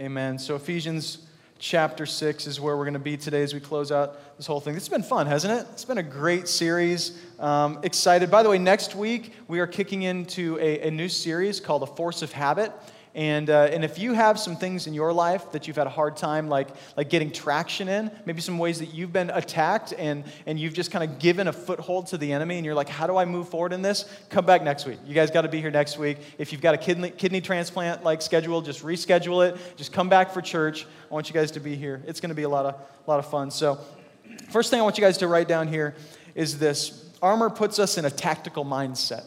Amen. 0.00 0.38
So, 0.38 0.56
Ephesians 0.56 1.26
chapter 1.58 2.04
6 2.04 2.46
is 2.46 2.60
where 2.60 2.76
we're 2.76 2.84
going 2.84 2.94
to 2.94 3.00
be 3.00 3.16
today 3.16 3.42
as 3.42 3.54
we 3.54 3.60
close 3.60 3.90
out 3.90 4.36
this 4.36 4.46
whole 4.46 4.60
thing. 4.60 4.76
It's 4.76 4.88
been 4.88 5.02
fun, 5.02 5.26
hasn't 5.26 5.58
it? 5.58 5.66
It's 5.72 5.84
been 5.84 5.98
a 5.98 6.02
great 6.02 6.48
series. 6.48 7.18
Um, 7.38 7.80
excited. 7.82 8.30
By 8.30 8.42
the 8.42 8.50
way, 8.50 8.58
next 8.58 8.94
week 8.94 9.32
we 9.48 9.60
are 9.60 9.66
kicking 9.66 10.02
into 10.02 10.58
a, 10.60 10.88
a 10.88 10.90
new 10.90 11.08
series 11.08 11.60
called 11.60 11.82
The 11.82 11.86
Force 11.86 12.22
of 12.22 12.32
Habit. 12.32 12.72
And, 13.16 13.48
uh, 13.48 13.70
and 13.72 13.82
if 13.82 13.98
you 13.98 14.12
have 14.12 14.38
some 14.38 14.56
things 14.56 14.86
in 14.86 14.92
your 14.92 15.10
life 15.10 15.50
that 15.52 15.66
you've 15.66 15.78
had 15.78 15.86
a 15.86 15.90
hard 15.90 16.18
time 16.18 16.50
like, 16.50 16.68
like 16.98 17.08
getting 17.08 17.32
traction 17.32 17.88
in, 17.88 18.10
maybe 18.26 18.42
some 18.42 18.58
ways 18.58 18.78
that 18.80 18.92
you've 18.92 19.12
been 19.12 19.30
attacked 19.30 19.94
and, 19.96 20.22
and 20.44 20.60
you've 20.60 20.74
just 20.74 20.90
kind 20.90 21.02
of 21.02 21.18
given 21.18 21.48
a 21.48 21.52
foothold 21.52 22.08
to 22.08 22.18
the 22.18 22.30
enemy 22.30 22.58
and 22.58 22.66
you're 22.66 22.74
like, 22.74 22.90
how 22.90 23.06
do 23.06 23.16
I 23.16 23.24
move 23.24 23.48
forward 23.48 23.72
in 23.72 23.80
this? 23.80 24.04
Come 24.28 24.44
back 24.44 24.62
next 24.62 24.84
week. 24.84 24.98
You 25.06 25.14
guys 25.14 25.30
got 25.30 25.42
to 25.42 25.48
be 25.48 25.62
here 25.62 25.70
next 25.70 25.96
week. 25.96 26.18
If 26.36 26.52
you've 26.52 26.60
got 26.60 26.74
a 26.74 26.78
kidney, 26.78 27.08
kidney 27.08 27.40
transplant 27.40 28.04
like 28.04 28.20
schedule, 28.20 28.60
just 28.60 28.84
reschedule 28.84 29.48
it. 29.48 29.56
Just 29.78 29.94
come 29.94 30.10
back 30.10 30.30
for 30.30 30.42
church. 30.42 30.86
I 31.10 31.14
want 31.14 31.30
you 31.30 31.34
guys 31.34 31.50
to 31.52 31.60
be 31.60 31.74
here. 31.74 32.02
It's 32.06 32.20
going 32.20 32.28
to 32.28 32.34
be 32.34 32.42
a 32.42 32.50
lot 32.50 32.66
of, 32.66 32.74
a 32.74 33.10
lot 33.10 33.18
of 33.18 33.30
fun. 33.30 33.50
So, 33.50 33.78
first 34.50 34.70
thing 34.70 34.78
I 34.78 34.82
want 34.82 34.98
you 34.98 35.02
guys 35.02 35.16
to 35.18 35.26
write 35.26 35.48
down 35.48 35.68
here 35.68 35.94
is 36.34 36.58
this 36.58 37.08
armor 37.22 37.48
puts 37.48 37.78
us 37.78 37.96
in 37.96 38.04
a 38.04 38.10
tactical 38.10 38.66
mindset. 38.66 39.24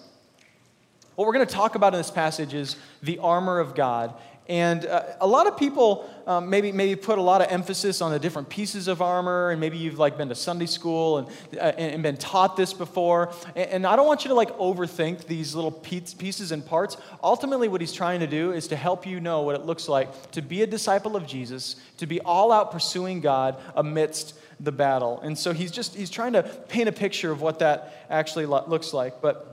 What 1.20 1.26
we're 1.28 1.34
going 1.34 1.48
to 1.48 1.54
talk 1.54 1.76
about 1.76 1.94
in 1.94 2.00
this 2.00 2.12
passage 2.12 2.54
is 2.54 2.78
the 3.04 3.18
armor 3.18 3.60
of 3.60 3.76
God. 3.76 4.14
And 4.48 4.86
uh, 4.86 5.04
a 5.20 5.28
lot 5.28 5.48
of 5.48 5.58
people 5.58 6.10
um, 6.26 6.50
maybe, 6.50 6.72
maybe 6.72 6.96
put 6.96 7.18
a 7.18 7.22
lot 7.22 7.42
of 7.42 7.52
emphasis 7.52 8.00
on 8.00 8.12
the 8.14 8.20
different 8.20 8.48
pieces 8.48 8.88
of 8.88 9.02
armor, 9.02 9.50
and 9.50 9.60
maybe 9.60 9.78
you've 9.78 10.00
like 10.00 10.18
been 10.18 10.30
to 10.30 10.36
Sunday 10.36 10.66
school 10.66 11.18
and, 11.18 11.28
uh, 11.58 11.74
and 11.78 12.02
been 12.02 12.16
taught 12.16 12.56
this 12.56 12.72
before. 12.72 13.34
And, 13.54 13.70
and, 13.70 13.86
I 13.86 13.98
don't 13.98 14.08
want 14.08 14.24
you 14.24 14.30
to 14.30 14.34
like 14.34 14.58
overthink 14.60 15.26
these 15.26 15.54
little 15.54 15.74
pieces 15.74 16.54
and 16.54 16.66
parts. 16.66 16.96
Ultimately, 17.22 17.68
what 17.68 17.82
he's 17.82 17.92
trying 17.92 18.22
to 18.22 18.28
do 18.28 18.54
is 18.54 18.70
to 18.70 18.78
help 18.78 19.06
you 19.06 19.20
know 19.20 19.42
what 19.42 19.56
it 19.56 19.66
looks 19.66 19.90
like 19.90 20.32
to 20.32 20.42
be 20.42 20.62
a 20.62 20.68
disciple 20.68 21.18
of 21.18 21.28
Jesus, 21.28 21.76
to 21.98 22.08
be 22.08 22.22
all 22.22 22.54
out 22.54 22.72
pursuing 22.72 23.20
God 23.20 23.62
amidst 23.76 24.36
the 24.62 24.72
battle. 24.72 25.20
And 25.20 25.38
so 25.38 25.52
he's 25.52 25.72
just 25.72 25.96
he's 25.96 26.10
trying 26.10 26.32
to 26.32 26.44
paint 26.44 26.88
a 26.88 26.94
picture 26.94 27.30
of 27.30 27.42
what 27.42 27.60
that 27.60 28.06
actually 28.10 28.46
looks 28.46 28.94
like. 28.94 29.22
But 29.22 29.49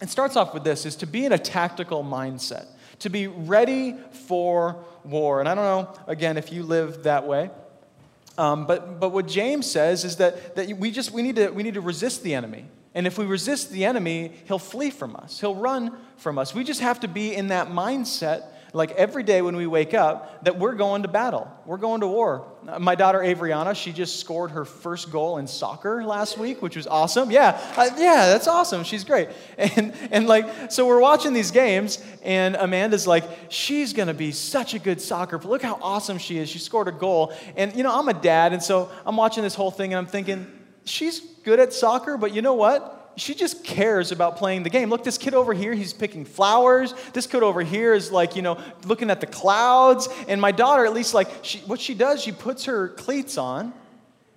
it 0.00 0.08
starts 0.08 0.36
off 0.36 0.54
with 0.54 0.64
this 0.64 0.86
is 0.86 0.96
to 0.96 1.06
be 1.06 1.24
in 1.24 1.32
a 1.32 1.38
tactical 1.38 2.02
mindset, 2.02 2.66
to 3.00 3.10
be 3.10 3.26
ready 3.26 3.96
for 4.26 4.84
war. 5.04 5.40
And 5.40 5.48
I 5.48 5.54
don't 5.54 5.64
know, 5.64 6.02
again, 6.06 6.36
if 6.36 6.52
you 6.52 6.62
live 6.62 7.04
that 7.04 7.26
way. 7.26 7.50
Um, 8.38 8.66
but, 8.66 9.00
but 9.00 9.10
what 9.10 9.26
James 9.26 9.70
says 9.70 10.04
is 10.04 10.16
that, 10.16 10.56
that 10.56 10.76
we 10.78 10.90
just 10.90 11.10
we 11.10 11.22
need, 11.22 11.36
to, 11.36 11.50
we 11.50 11.62
need 11.62 11.74
to 11.74 11.80
resist 11.80 12.22
the 12.22 12.34
enemy. 12.34 12.64
And 12.94 13.06
if 13.06 13.18
we 13.18 13.24
resist 13.24 13.70
the 13.70 13.84
enemy, 13.84 14.32
he'll 14.46 14.58
flee 14.58 14.90
from 14.90 15.14
us. 15.14 15.40
He'll 15.40 15.54
run 15.54 15.96
from 16.16 16.38
us. 16.38 16.54
We 16.54 16.64
just 16.64 16.80
have 16.80 17.00
to 17.00 17.08
be 17.08 17.34
in 17.34 17.48
that 17.48 17.68
mindset 17.68 18.44
like 18.72 18.92
every 18.92 19.22
day 19.22 19.42
when 19.42 19.56
we 19.56 19.66
wake 19.66 19.94
up, 19.94 20.44
that 20.44 20.58
we're 20.58 20.74
going 20.74 21.02
to 21.02 21.08
battle. 21.08 21.50
We're 21.66 21.76
going 21.76 22.02
to 22.02 22.06
war. 22.06 22.46
My 22.78 22.94
daughter 22.94 23.18
Avriana, 23.18 23.74
she 23.74 23.92
just 23.92 24.20
scored 24.20 24.52
her 24.52 24.64
first 24.64 25.10
goal 25.10 25.38
in 25.38 25.46
soccer 25.46 26.04
last 26.04 26.38
week, 26.38 26.62
which 26.62 26.76
was 26.76 26.86
awesome. 26.86 27.30
Yeah, 27.30 27.60
uh, 27.76 27.90
yeah, 27.96 28.26
that's 28.26 28.46
awesome. 28.46 28.84
She's 28.84 29.04
great. 29.04 29.28
And, 29.76 29.94
and 30.10 30.26
like, 30.26 30.72
so 30.72 30.86
we're 30.86 31.00
watching 31.00 31.32
these 31.32 31.50
games, 31.50 32.02
and 32.22 32.56
Amanda's 32.56 33.06
like, 33.06 33.24
she's 33.50 33.92
going 33.92 34.08
to 34.08 34.14
be 34.14 34.32
such 34.32 34.74
a 34.74 34.78
good 34.78 35.00
soccer 35.00 35.38
player. 35.38 35.52
Look 35.52 35.62
how 35.62 35.78
awesome 35.80 36.18
she 36.18 36.38
is. 36.38 36.48
She 36.48 36.58
scored 36.58 36.88
a 36.88 36.92
goal. 36.92 37.32
And, 37.56 37.74
you 37.76 37.82
know, 37.82 37.96
I'm 37.96 38.08
a 38.08 38.14
dad, 38.14 38.52
and 38.52 38.62
so 38.62 38.90
I'm 39.06 39.16
watching 39.16 39.44
this 39.44 39.54
whole 39.54 39.70
thing, 39.70 39.92
and 39.92 39.98
I'm 39.98 40.06
thinking, 40.06 40.46
she's 40.84 41.20
good 41.20 41.60
at 41.60 41.72
soccer, 41.72 42.16
but 42.16 42.34
you 42.34 42.42
know 42.42 42.54
what? 42.54 42.99
She 43.20 43.34
just 43.34 43.64
cares 43.64 44.12
about 44.12 44.36
playing 44.36 44.62
the 44.62 44.70
game. 44.70 44.90
Look, 44.90 45.04
this 45.04 45.18
kid 45.18 45.34
over 45.34 45.52
here, 45.52 45.74
he's 45.74 45.92
picking 45.92 46.24
flowers. 46.24 46.94
This 47.12 47.26
kid 47.26 47.42
over 47.42 47.62
here 47.62 47.94
is 47.94 48.10
like, 48.10 48.36
you 48.36 48.42
know, 48.42 48.58
looking 48.84 49.10
at 49.10 49.20
the 49.20 49.26
clouds. 49.26 50.08
And 50.28 50.40
my 50.40 50.52
daughter, 50.52 50.84
at 50.86 50.92
least, 50.92 51.14
like, 51.14 51.28
she, 51.42 51.58
what 51.60 51.80
she 51.80 51.94
does, 51.94 52.22
she 52.22 52.32
puts 52.32 52.64
her 52.64 52.88
cleats 52.88 53.38
on 53.38 53.72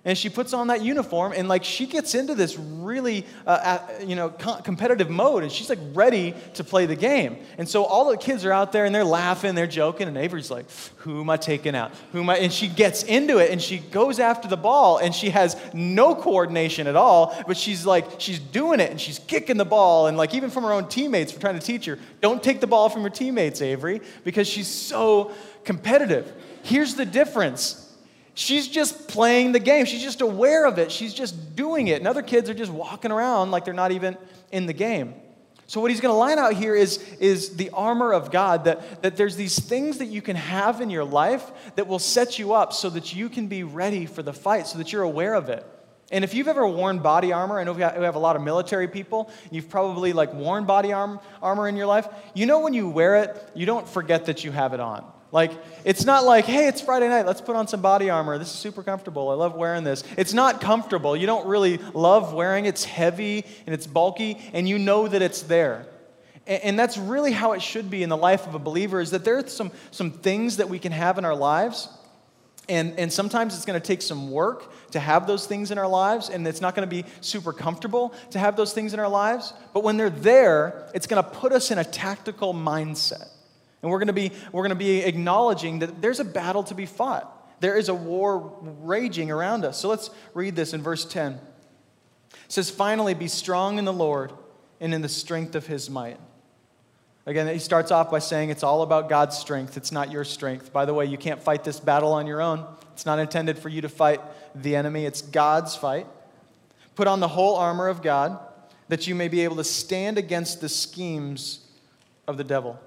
and 0.04 0.18
she 0.18 0.28
puts 0.28 0.52
on 0.52 0.66
that 0.66 0.82
uniform 0.82 1.32
and 1.34 1.48
like 1.48 1.64
she 1.64 1.86
gets 1.86 2.14
into 2.14 2.34
this 2.34 2.58
really 2.58 3.24
uh, 3.46 3.78
you 4.04 4.14
know 4.14 4.28
co- 4.28 4.60
competitive 4.60 5.08
mode 5.08 5.42
and 5.42 5.50
she's 5.50 5.70
like 5.70 5.78
ready 5.94 6.34
to 6.54 6.64
play 6.64 6.84
the 6.86 6.96
game. 6.96 7.38
And 7.56 7.68
so 7.68 7.84
all 7.84 8.10
the 8.10 8.18
kids 8.18 8.44
are 8.44 8.52
out 8.52 8.72
there 8.72 8.84
and 8.84 8.94
they're 8.94 9.04
laughing 9.04 9.54
they're 9.54 9.66
joking 9.66 10.06
and 10.08 10.16
avery's 10.18 10.50
like 10.50 10.66
who 10.96 11.20
am 11.20 11.30
i 11.30 11.36
taking 11.36 11.74
out? 11.74 11.92
Who 12.12 12.20
am 12.20 12.30
i? 12.30 12.36
And 12.36 12.52
she 12.52 12.68
gets 12.68 13.02
into 13.02 13.38
it 13.38 13.50
and 13.50 13.60
she 13.60 13.78
goes 13.78 14.18
after 14.18 14.46
the 14.46 14.56
ball 14.56 14.98
and 14.98 15.14
she 15.14 15.30
has 15.30 15.56
no 15.72 16.14
coordination 16.14 16.86
at 16.86 16.96
all 16.96 17.34
but 17.46 17.56
she's 17.56 17.86
like 17.86 18.04
she's 18.18 18.38
doing 18.38 18.80
it 18.80 18.90
and 18.90 19.00
she's 19.00 19.18
kicking 19.18 19.56
the 19.56 19.64
ball. 19.64 20.06
And 20.06 20.18
like 20.18 20.34
even 20.34 20.50
from 20.50 20.64
her 20.64 20.72
own 20.72 20.88
teammates 20.88 21.32
for 21.32 21.40
trying 21.40 21.58
to 21.58 21.64
teach 21.64 21.86
her 21.86 21.98
don't 22.20 22.42
take 22.42 22.60
the 22.60 22.66
ball 22.66 22.88
from 22.90 23.02
your 23.02 23.10
teammates 23.10 23.62
avery 23.62 24.02
because 24.22 24.46
she's 24.46 24.68
so 24.68 25.32
competitive. 25.64 26.30
Here's 26.62 26.94
the 26.94 27.06
difference 27.06 27.83
She's 28.34 28.66
just 28.66 29.08
playing 29.08 29.52
the 29.52 29.60
game. 29.60 29.84
She's 29.84 30.02
just 30.02 30.20
aware 30.20 30.66
of 30.66 30.78
it. 30.78 30.90
She's 30.90 31.14
just 31.14 31.54
doing 31.54 31.88
it. 31.88 31.98
And 31.98 32.08
other 32.08 32.22
kids 32.22 32.50
are 32.50 32.54
just 32.54 32.72
walking 32.72 33.12
around 33.12 33.52
like 33.52 33.64
they're 33.64 33.74
not 33.74 33.92
even 33.92 34.16
in 34.50 34.66
the 34.66 34.72
game. 34.72 35.14
So, 35.66 35.80
what 35.80 35.90
he's 35.90 36.00
going 36.00 36.12
to 36.12 36.18
line 36.18 36.38
out 36.38 36.52
here 36.52 36.74
is, 36.74 36.98
is 37.14 37.56
the 37.56 37.70
armor 37.70 38.12
of 38.12 38.30
God 38.30 38.64
that, 38.64 39.02
that 39.02 39.16
there's 39.16 39.36
these 39.36 39.58
things 39.58 39.98
that 39.98 40.06
you 40.06 40.20
can 40.20 40.36
have 40.36 40.82
in 40.82 40.90
your 40.90 41.04
life 41.04 41.50
that 41.76 41.86
will 41.86 41.98
set 41.98 42.38
you 42.38 42.52
up 42.52 42.74
so 42.74 42.90
that 42.90 43.14
you 43.14 43.30
can 43.30 43.46
be 43.46 43.62
ready 43.62 44.04
for 44.04 44.22
the 44.22 44.32
fight, 44.32 44.66
so 44.66 44.76
that 44.78 44.92
you're 44.92 45.02
aware 45.02 45.32
of 45.34 45.48
it. 45.48 45.64
And 46.12 46.22
if 46.22 46.34
you've 46.34 46.48
ever 46.48 46.66
worn 46.66 46.98
body 46.98 47.32
armor, 47.32 47.58
I 47.58 47.64
know 47.64 47.72
we 47.72 47.80
have 47.80 48.14
a 48.14 48.18
lot 48.18 48.36
of 48.36 48.42
military 48.42 48.88
people, 48.88 49.30
you've 49.50 49.70
probably 49.70 50.12
like 50.12 50.34
worn 50.34 50.66
body 50.66 50.92
arm, 50.92 51.18
armor 51.40 51.66
in 51.66 51.76
your 51.76 51.86
life. 51.86 52.06
You 52.34 52.44
know 52.44 52.60
when 52.60 52.74
you 52.74 52.90
wear 52.90 53.16
it, 53.22 53.50
you 53.54 53.64
don't 53.64 53.88
forget 53.88 54.26
that 54.26 54.44
you 54.44 54.52
have 54.52 54.74
it 54.74 54.80
on. 54.80 55.10
Like, 55.34 55.50
it's 55.84 56.04
not 56.04 56.22
like, 56.22 56.44
hey, 56.44 56.68
it's 56.68 56.80
Friday 56.80 57.08
night, 57.08 57.26
let's 57.26 57.40
put 57.40 57.56
on 57.56 57.66
some 57.66 57.82
body 57.82 58.08
armor. 58.08 58.38
This 58.38 58.46
is 58.46 58.54
super 58.54 58.84
comfortable. 58.84 59.30
I 59.30 59.34
love 59.34 59.56
wearing 59.56 59.82
this. 59.82 60.04
It's 60.16 60.32
not 60.32 60.60
comfortable. 60.60 61.16
You 61.16 61.26
don't 61.26 61.48
really 61.48 61.78
love 61.92 62.32
wearing 62.32 62.66
it. 62.66 62.68
It's 62.68 62.84
heavy 62.84 63.44
and 63.66 63.74
it's 63.74 63.88
bulky, 63.88 64.38
and 64.52 64.68
you 64.68 64.78
know 64.78 65.08
that 65.08 65.22
it's 65.22 65.42
there. 65.42 65.86
And 66.46 66.78
that's 66.78 66.96
really 66.96 67.32
how 67.32 67.50
it 67.50 67.62
should 67.62 67.90
be 67.90 68.04
in 68.04 68.10
the 68.10 68.16
life 68.16 68.46
of 68.46 68.54
a 68.54 68.60
believer 68.60 69.00
is 69.00 69.10
that 69.10 69.24
there 69.24 69.38
are 69.38 69.48
some, 69.48 69.72
some 69.90 70.12
things 70.12 70.58
that 70.58 70.68
we 70.68 70.78
can 70.78 70.92
have 70.92 71.18
in 71.18 71.24
our 71.24 71.34
lives. 71.34 71.88
And, 72.68 72.96
and 72.96 73.12
sometimes 73.12 73.56
it's 73.56 73.64
going 73.64 73.80
to 73.80 73.84
take 73.84 74.02
some 74.02 74.30
work 74.30 74.72
to 74.92 75.00
have 75.00 75.26
those 75.26 75.48
things 75.48 75.72
in 75.72 75.78
our 75.78 75.88
lives, 75.88 76.30
and 76.30 76.46
it's 76.46 76.60
not 76.60 76.76
going 76.76 76.88
to 76.88 77.02
be 77.02 77.04
super 77.20 77.52
comfortable 77.52 78.14
to 78.30 78.38
have 78.38 78.56
those 78.56 78.72
things 78.72 78.94
in 78.94 79.00
our 79.00 79.08
lives. 79.08 79.52
But 79.72 79.82
when 79.82 79.96
they're 79.96 80.10
there, 80.10 80.88
it's 80.94 81.08
going 81.08 81.20
to 81.24 81.28
put 81.28 81.50
us 81.50 81.72
in 81.72 81.78
a 81.78 81.84
tactical 81.84 82.54
mindset. 82.54 83.30
And 83.84 83.90
we're 83.90 83.98
going 83.98 84.06
to 84.06 84.14
be, 84.14 84.32
we're 84.50 84.62
going 84.62 84.70
to 84.70 84.76
be 84.76 85.00
acknowledging 85.00 85.80
that 85.80 86.00
there's 86.00 86.18
a 86.18 86.24
battle 86.24 86.62
to 86.64 86.74
be 86.74 86.86
fought. 86.86 87.30
There 87.60 87.76
is 87.76 87.90
a 87.90 87.94
war 87.94 88.56
raging 88.80 89.30
around 89.30 89.62
us. 89.62 89.78
So 89.78 89.90
let's 89.90 90.08
read 90.32 90.56
this 90.56 90.72
in 90.72 90.80
verse 90.82 91.04
10. 91.04 91.32
It 91.32 91.40
says, 92.48 92.70
Finally, 92.70 93.12
be 93.12 93.28
strong 93.28 93.76
in 93.76 93.84
the 93.84 93.92
Lord 93.92 94.32
and 94.80 94.94
in 94.94 95.02
the 95.02 95.08
strength 95.10 95.54
of 95.54 95.66
his 95.66 95.90
might. 95.90 96.18
Again, 97.26 97.46
he 97.46 97.58
starts 97.58 97.90
off 97.90 98.10
by 98.10 98.20
saying 98.20 98.48
it's 98.48 98.62
all 98.62 98.80
about 98.80 99.10
God's 99.10 99.36
strength. 99.36 99.76
It's 99.76 99.92
not 99.92 100.10
your 100.10 100.24
strength. 100.24 100.72
By 100.72 100.86
the 100.86 100.94
way, 100.94 101.04
you 101.04 101.18
can't 101.18 101.42
fight 101.42 101.62
this 101.62 101.78
battle 101.78 102.14
on 102.14 102.26
your 102.26 102.40
own. 102.40 102.64
It's 102.94 103.04
not 103.04 103.18
intended 103.18 103.58
for 103.58 103.68
you 103.68 103.82
to 103.82 103.90
fight 103.90 104.22
the 104.54 104.76
enemy, 104.76 105.04
it's 105.04 105.20
God's 105.20 105.76
fight. 105.76 106.06
Put 106.94 107.06
on 107.06 107.20
the 107.20 107.28
whole 107.28 107.56
armor 107.56 107.88
of 107.88 108.00
God 108.00 108.38
that 108.88 109.06
you 109.06 109.14
may 109.14 109.28
be 109.28 109.42
able 109.42 109.56
to 109.56 109.64
stand 109.64 110.16
against 110.16 110.62
the 110.62 110.70
schemes 110.70 111.60
of 112.26 112.38
the 112.38 112.44
devil. 112.44 112.80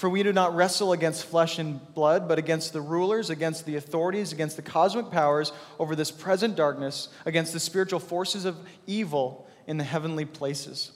For 0.00 0.08
we 0.08 0.22
do 0.22 0.32
not 0.32 0.56
wrestle 0.56 0.94
against 0.94 1.26
flesh 1.26 1.58
and 1.58 1.78
blood, 1.92 2.26
but 2.26 2.38
against 2.38 2.72
the 2.72 2.80
rulers, 2.80 3.28
against 3.28 3.66
the 3.66 3.76
authorities, 3.76 4.32
against 4.32 4.56
the 4.56 4.62
cosmic 4.62 5.10
powers 5.10 5.52
over 5.78 5.94
this 5.94 6.10
present 6.10 6.56
darkness, 6.56 7.10
against 7.26 7.52
the 7.52 7.60
spiritual 7.60 8.00
forces 8.00 8.46
of 8.46 8.56
evil 8.86 9.46
in 9.66 9.76
the 9.76 9.84
heavenly 9.84 10.24
places. 10.24 10.92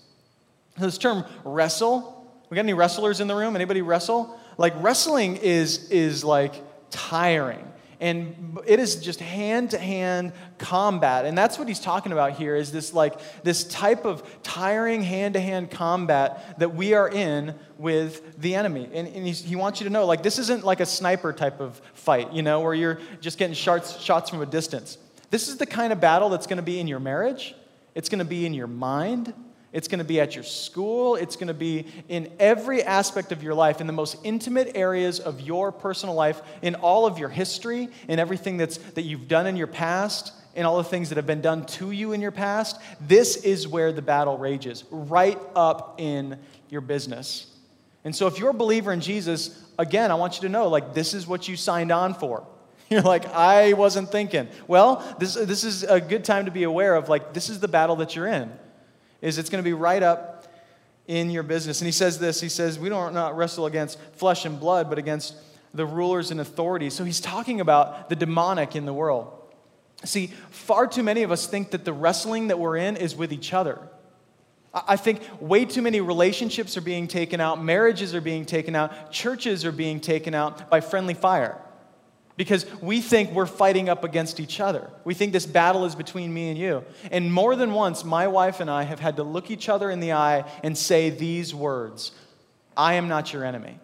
This 0.79 0.97
term 0.97 1.27
wrestle, 1.45 2.27
we 2.49 2.55
got 2.55 2.61
any 2.61 2.73
wrestlers 2.73 3.21
in 3.21 3.29
the 3.29 3.35
room? 3.35 3.55
Anybody 3.57 3.83
wrestle? 3.83 4.41
Like 4.57 4.73
wrestling 4.79 5.37
is 5.37 5.91
is 5.91 6.25
like 6.25 6.55
tiring. 6.89 7.71
And 8.01 8.59
it 8.67 8.79
is 8.79 8.97
just 8.97 9.21
hand 9.21 9.71
to 9.71 9.79
hand 9.79 10.33
combat. 10.59 11.25
And 11.25 11.37
that's 11.37 11.59
what 11.59 11.69
he's 11.69 11.81
talking 11.81 12.13
about 12.13 12.33
here 12.33 12.57
is 12.57 12.73
this 12.73 12.93
like 12.93 13.19
this 13.43 13.65
type 13.65 14.05
of 14.05 14.43
tiring 14.43 15.03
hand 15.03 15.35
to 15.35 15.41
hand 15.41 15.71
combat 15.71 16.59
that 16.59 16.75
we 16.75 16.95
are 16.95 17.09
in 17.09 17.55
with 17.79 18.41
the 18.41 18.55
enemy. 18.55 18.89
And, 18.93 19.09
and 19.09 19.27
he 19.27 19.57
wants 19.57 19.81
you 19.81 19.85
to 19.85 19.93
know 19.93 20.07
like 20.07 20.23
this 20.23 20.39
isn't 20.39 20.65
like 20.65 20.81
a 20.81 20.87
sniper 20.87 21.33
type 21.33 21.61
of 21.61 21.81
fight 21.95 22.33
you 22.33 22.43
know 22.43 22.61
where 22.61 22.75
you're 22.75 23.01
just 23.21 23.39
getting 23.39 23.55
shots, 23.55 24.01
shots 24.01 24.31
from 24.31 24.43
a 24.43 24.47
distance. 24.47 24.99
This 25.31 25.49
is 25.49 25.57
the 25.57 25.67
kind 25.67 25.93
of 25.93 26.01
battle 26.01 26.29
that's 26.29 26.47
going 26.47 26.59
to 26.59 26.63
be 26.63 26.81
in 26.81 26.87
your 26.87 27.01
marriage. 27.01 27.55
It's 27.95 28.09
going 28.09 28.19
to 28.19 28.25
be 28.25 28.47
in 28.47 28.55
your 28.55 28.67
mind 28.67 29.33
it's 29.75 29.89
going 29.89 29.99
to 29.99 30.05
be 30.05 30.21
at 30.21 30.37
your 30.37 30.45
school. 30.45 31.17
It's 31.17 31.35
going 31.35 31.49
to 31.49 31.53
be 31.53 31.87
in 32.09 32.33
every 32.39 32.85
aspect 32.85 33.33
of 33.33 33.43
your 33.43 33.55
life, 33.55 33.81
in 33.81 33.89
the 33.89 33.93
most 33.93 34.17
intimate 34.23 34.71
areas 34.77 35.19
of 35.19 35.41
your 35.41 35.73
personal 35.73 36.15
life, 36.15 36.41
in 36.63 36.77
all 36.77 37.07
of 37.07 37.19
your 37.19 37.29
history, 37.29 37.89
in 38.07 38.21
everything 38.21 38.57
that's, 38.57 38.79
that 38.79 39.03
you've 39.03 39.27
done 39.27 39.49
in 39.49 39.57
your 39.57 39.67
past, 39.67 40.33
in 40.55 40.65
all 40.65 40.77
the 40.77 40.85
things 40.85 41.09
that 41.09 41.17
have 41.17 41.27
been 41.27 41.41
done 41.41 41.67
to 41.67 41.91
you 41.91 42.13
in 42.13 42.21
your 42.21 42.31
past. 42.31 42.81
This 43.01 43.35
is 43.39 43.67
where 43.67 43.91
the 43.91 44.01
battle 44.01 44.39
rages, 44.39 44.85
right 44.93 45.39
up 45.57 45.97
in 45.99 46.39
your 46.71 46.81
business. 46.81 47.49
And 48.05 48.15
so, 48.15 48.29
if 48.29 48.39
you're 48.39 48.51
a 48.51 48.55
believer 48.55 48.93
in 48.93 49.01
Jesus, 49.01 49.61
again, 49.77 50.13
I 50.13 50.15
want 50.15 50.37
you 50.37 50.43
to 50.43 50.49
know 50.49 50.69
like, 50.69 50.95
this 50.95 51.15
is 51.15 51.27
what 51.27 51.49
you 51.49 51.57
signed 51.57 51.91
on 51.91 52.15
for. 52.15 52.47
You're 52.91 53.01
like, 53.01 53.27
I 53.27 53.73
wasn't 53.73 54.13
thinking. 54.13 54.47
Well, 54.69 55.17
this, 55.19 55.35
this 55.35 55.65
is 55.65 55.85
a 55.85 56.01
good 56.01 56.23
time 56.23 56.45
to 56.45 56.51
be 56.51 56.65
aware 56.65 56.95
of, 56.95 57.09
like, 57.09 57.33
this 57.33 57.49
is 57.49 57.59
the 57.59 57.67
battle 57.67 57.97
that 57.97 58.15
you're 58.15 58.27
in 58.27 58.53
is 59.25 59.39
it's 59.39 59.49
going 59.49 59.65
to 59.65 59.69
be 59.69 59.73
right 59.73 60.03
up 60.03 60.47
in 61.09 61.31
your 61.31 61.43
business. 61.43 61.81
And 61.81 61.87
he 61.87 61.93
says 61.93 62.19
this 62.19 62.41
he 62.41 62.49
says, 62.49 62.79
We 62.79 62.91
don't 62.91 63.15
not 63.15 63.37
wrestle 63.37 63.67
against 63.67 63.99
flesh 64.13 64.45
and 64.45 64.61
blood, 64.61 64.89
but 64.89 64.99
against 64.99 65.35
the 65.73 65.87
rulers 65.87 66.31
and 66.31 66.41
authorities. 66.41 66.95
So 66.95 67.05
he's 67.05 67.21
talking 67.21 67.61
about 67.61 68.09
the 68.11 68.17
demonic 68.17 68.77
in 68.77 68.85
the 68.85 68.93
world. 68.93 69.33
See, 70.05 70.29
far 70.51 70.87
too 70.87 71.03
many 71.03 71.23
of 71.23 71.33
us 71.33 71.47
think 71.47 71.71
that 71.71 71.85
the 71.87 71.93
wrestling 71.93 72.49
that 72.49 72.59
we're 72.59 72.77
in 72.77 72.97
is 72.97 73.17
with 73.17 73.33
each 73.33 73.55
other. 73.55 73.79
I 74.75 74.97
think 74.97 75.23
way 75.41 75.65
too 75.65 75.83
many 75.83 76.01
relationships 76.01 76.77
are 76.77 76.83
being 76.83 77.09
taken 77.09 77.41
out, 77.41 77.63
marriages 77.63 78.15
are 78.15 78.21
being 78.21 78.45
taken 78.45 78.75
out, 78.75 79.11
churches 79.11 79.65
are 79.65 79.73
being 79.73 80.01
taken 80.01 80.35
out 80.35 80.69
by 80.69 80.81
friendly 80.81 81.15
fire 81.15 81.64
because 82.37 82.67
we 82.81 83.01
think 83.01 83.31
we're 83.31 83.47
fighting 83.47 83.89
up 83.89 84.03
against 84.03 84.41
each 84.41 84.59
other. 84.61 84.91
We 85.05 85.15
think 85.15 85.33
this 85.33 85.47
battle 85.47 85.85
is 85.85 85.95
between 85.95 86.35
me 86.35 86.49
and 86.49 86.59
you. 86.59 86.85
And 87.13 87.33
more 87.33 87.55
than 87.55 87.73
once, 87.73 88.05
my 88.05 88.27
wife 88.27 88.61
and 88.61 88.69
I 88.69 88.83
have 88.83 88.99
had 88.99 89.17
to 89.17 89.23
look 89.23 89.51
each 89.51 89.69
other 89.69 89.91
in 89.91 90.01
the 90.01 90.13
eye 90.13 90.45
and 90.63 90.77
say 90.77 91.11
these 91.11 91.55
words 91.55 92.13
I 92.77 92.95
am 92.95 93.09
not 93.09 93.33
your 93.33 93.45
enemy. 93.45 93.79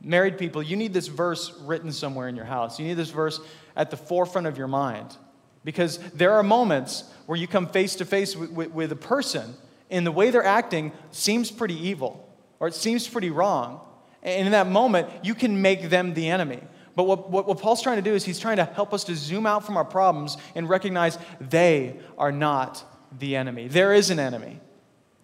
Married 0.00 0.36
people, 0.36 0.62
you 0.62 0.76
need 0.76 0.92
this 0.92 1.06
verse 1.06 1.52
written 1.60 1.92
somewhere 1.92 2.26
in 2.26 2.34
your 2.34 2.44
house. 2.44 2.80
You 2.80 2.86
need 2.86 2.94
this 2.94 3.10
verse 3.10 3.40
at 3.76 3.90
the 3.90 3.96
forefront 3.96 4.48
of 4.48 4.58
your 4.58 4.66
mind. 4.66 5.16
Because 5.64 5.98
there 6.10 6.32
are 6.32 6.42
moments 6.42 7.04
where 7.26 7.38
you 7.38 7.46
come 7.46 7.68
face 7.68 7.94
to 7.96 8.04
face 8.04 8.34
with 8.34 8.90
a 8.90 8.96
person, 8.96 9.54
and 9.90 10.04
the 10.04 10.10
way 10.10 10.30
they're 10.30 10.44
acting 10.44 10.90
seems 11.12 11.52
pretty 11.52 11.76
evil, 11.88 12.28
or 12.58 12.66
it 12.66 12.74
seems 12.74 13.06
pretty 13.06 13.30
wrong. 13.30 13.80
And 14.24 14.46
in 14.46 14.52
that 14.52 14.66
moment, 14.66 15.08
you 15.22 15.36
can 15.36 15.62
make 15.62 15.88
them 15.88 16.14
the 16.14 16.28
enemy. 16.28 16.60
But 16.94 17.04
what, 17.04 17.30
what, 17.30 17.46
what, 17.46 17.58
Paul's 17.58 17.82
trying 17.82 17.96
to 17.96 18.02
do 18.02 18.14
is 18.14 18.24
he's 18.24 18.38
trying 18.38 18.58
to 18.58 18.64
help 18.64 18.92
us 18.92 19.04
to 19.04 19.16
zoom 19.16 19.46
out 19.46 19.64
from 19.64 19.76
our 19.76 19.84
problems 19.84 20.36
and 20.54 20.68
recognize 20.68 21.18
they 21.40 21.96
are 22.18 22.32
not 22.32 22.84
the 23.18 23.36
enemy. 23.36 23.68
There 23.68 23.94
is 23.94 24.10
an 24.10 24.18
enemy, 24.18 24.60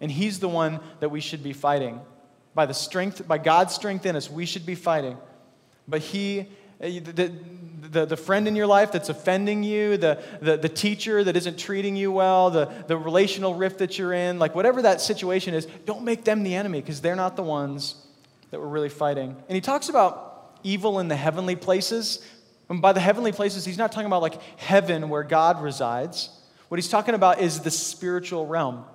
and 0.01 0.11
he's 0.11 0.39
the 0.39 0.49
one 0.49 0.79
that 0.99 1.09
we 1.09 1.21
should 1.21 1.43
be 1.43 1.53
fighting. 1.53 2.01
By 2.55 2.65
the 2.65 2.73
strength, 2.73 3.27
by 3.27 3.37
God's 3.37 3.75
strength 3.75 4.05
in 4.05 4.15
us, 4.15 4.29
we 4.29 4.45
should 4.45 4.65
be 4.65 4.75
fighting. 4.75 5.17
But 5.87 6.01
he, 6.01 6.41
uh, 6.81 6.87
the, 6.87 7.31
the, 7.81 8.05
the 8.05 8.17
friend 8.17 8.47
in 8.47 8.55
your 8.55 8.67
life 8.67 8.91
that's 8.91 9.09
offending 9.09 9.63
you, 9.63 9.97
the, 9.97 10.21
the, 10.41 10.57
the 10.57 10.69
teacher 10.69 11.23
that 11.23 11.35
isn't 11.35 11.59
treating 11.59 11.95
you 11.95 12.11
well, 12.11 12.49
the, 12.49 12.65
the 12.87 12.97
relational 12.97 13.53
rift 13.53 13.79
that 13.79 13.97
you're 13.97 14.13
in, 14.13 14.39
like 14.39 14.55
whatever 14.55 14.81
that 14.81 15.01
situation 15.01 15.53
is, 15.53 15.67
don't 15.85 16.03
make 16.03 16.23
them 16.23 16.43
the 16.43 16.55
enemy 16.55 16.81
because 16.81 17.01
they're 17.01 17.15
not 17.15 17.35
the 17.35 17.43
ones 17.43 17.95
that 18.51 18.59
we're 18.59 18.67
really 18.67 18.89
fighting. 18.89 19.35
And 19.47 19.55
he 19.55 19.61
talks 19.61 19.89
about 19.89 20.28
evil 20.63 20.99
in 20.99 21.07
the 21.07 21.15
heavenly 21.15 21.55
places. 21.55 22.23
And 22.69 22.81
by 22.81 22.93
the 22.93 22.99
heavenly 22.99 23.31
places, 23.31 23.65
he's 23.65 23.77
not 23.77 23.91
talking 23.91 24.07
about 24.07 24.21
like 24.21 24.41
heaven 24.59 25.09
where 25.09 25.23
God 25.23 25.61
resides. 25.61 26.29
What 26.67 26.77
he's 26.77 26.89
talking 26.89 27.15
about 27.15 27.41
is 27.41 27.61
the 27.61 27.71
spiritual 27.71 28.45
realm. 28.45 28.85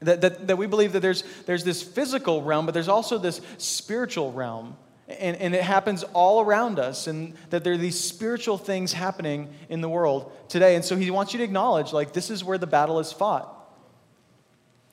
That, 0.00 0.20
that, 0.22 0.46
that 0.48 0.58
we 0.58 0.66
believe 0.66 0.92
that 0.92 1.00
there's, 1.00 1.22
there's 1.46 1.64
this 1.64 1.82
physical 1.82 2.42
realm, 2.42 2.66
but 2.66 2.72
there's 2.72 2.88
also 2.88 3.18
this 3.18 3.40
spiritual 3.58 4.32
realm. 4.32 4.76
And, 5.08 5.36
and 5.36 5.54
it 5.54 5.62
happens 5.62 6.02
all 6.02 6.40
around 6.40 6.78
us, 6.78 7.06
and 7.06 7.34
that 7.50 7.62
there 7.62 7.74
are 7.74 7.78
these 7.78 7.98
spiritual 7.98 8.58
things 8.58 8.92
happening 8.92 9.48
in 9.68 9.80
the 9.80 9.88
world 9.88 10.32
today. 10.48 10.74
And 10.74 10.84
so 10.84 10.96
he 10.96 11.10
wants 11.10 11.32
you 11.32 11.38
to 11.38 11.44
acknowledge, 11.44 11.92
like, 11.92 12.12
this 12.12 12.28
is 12.28 12.42
where 12.42 12.58
the 12.58 12.66
battle 12.66 12.98
is 12.98 13.12
fought. 13.12 13.52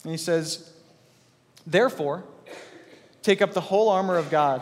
And 0.04 0.12
he 0.12 0.18
says, 0.18 0.72
Therefore, 1.66 2.24
take 3.24 3.42
up 3.42 3.54
the 3.54 3.62
whole 3.62 3.90
armor 3.90 4.18
of 4.18 4.30
God 4.30 4.62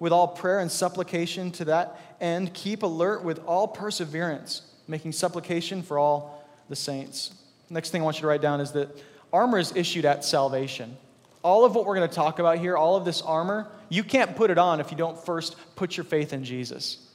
with 0.00 0.12
all 0.12 0.26
prayer 0.26 0.58
and 0.58 0.72
supplication 0.72 1.52
to 1.52 1.66
that 1.66 2.00
end, 2.20 2.52
keep 2.52 2.82
alert 2.82 3.22
with 3.22 3.38
all 3.46 3.68
perseverance, 3.68 4.62
making 4.88 5.12
supplication 5.12 5.82
for 5.82 5.98
all 5.98 6.44
the 6.68 6.74
saints. 6.74 7.34
Next 7.68 7.90
thing 7.90 8.02
I 8.02 8.04
want 8.04 8.16
you 8.16 8.22
to 8.22 8.26
write 8.26 8.42
down 8.42 8.60
is 8.60 8.72
that 8.72 8.88
armor 9.32 9.58
is 9.58 9.76
issued 9.76 10.04
at 10.04 10.24
salvation. 10.24 10.96
All 11.42 11.64
of 11.64 11.74
what 11.74 11.86
we're 11.86 11.94
going 11.94 12.08
to 12.08 12.14
talk 12.14 12.38
about 12.38 12.58
here, 12.58 12.76
all 12.76 12.96
of 12.96 13.04
this 13.04 13.22
armor, 13.22 13.68
you 13.88 14.02
can't 14.02 14.34
put 14.34 14.50
it 14.50 14.58
on 14.58 14.80
if 14.80 14.90
you 14.90 14.96
don't 14.96 15.18
first 15.18 15.56
put 15.76 15.96
your 15.96 16.04
faith 16.04 16.32
in 16.32 16.44
Jesus. 16.44 17.06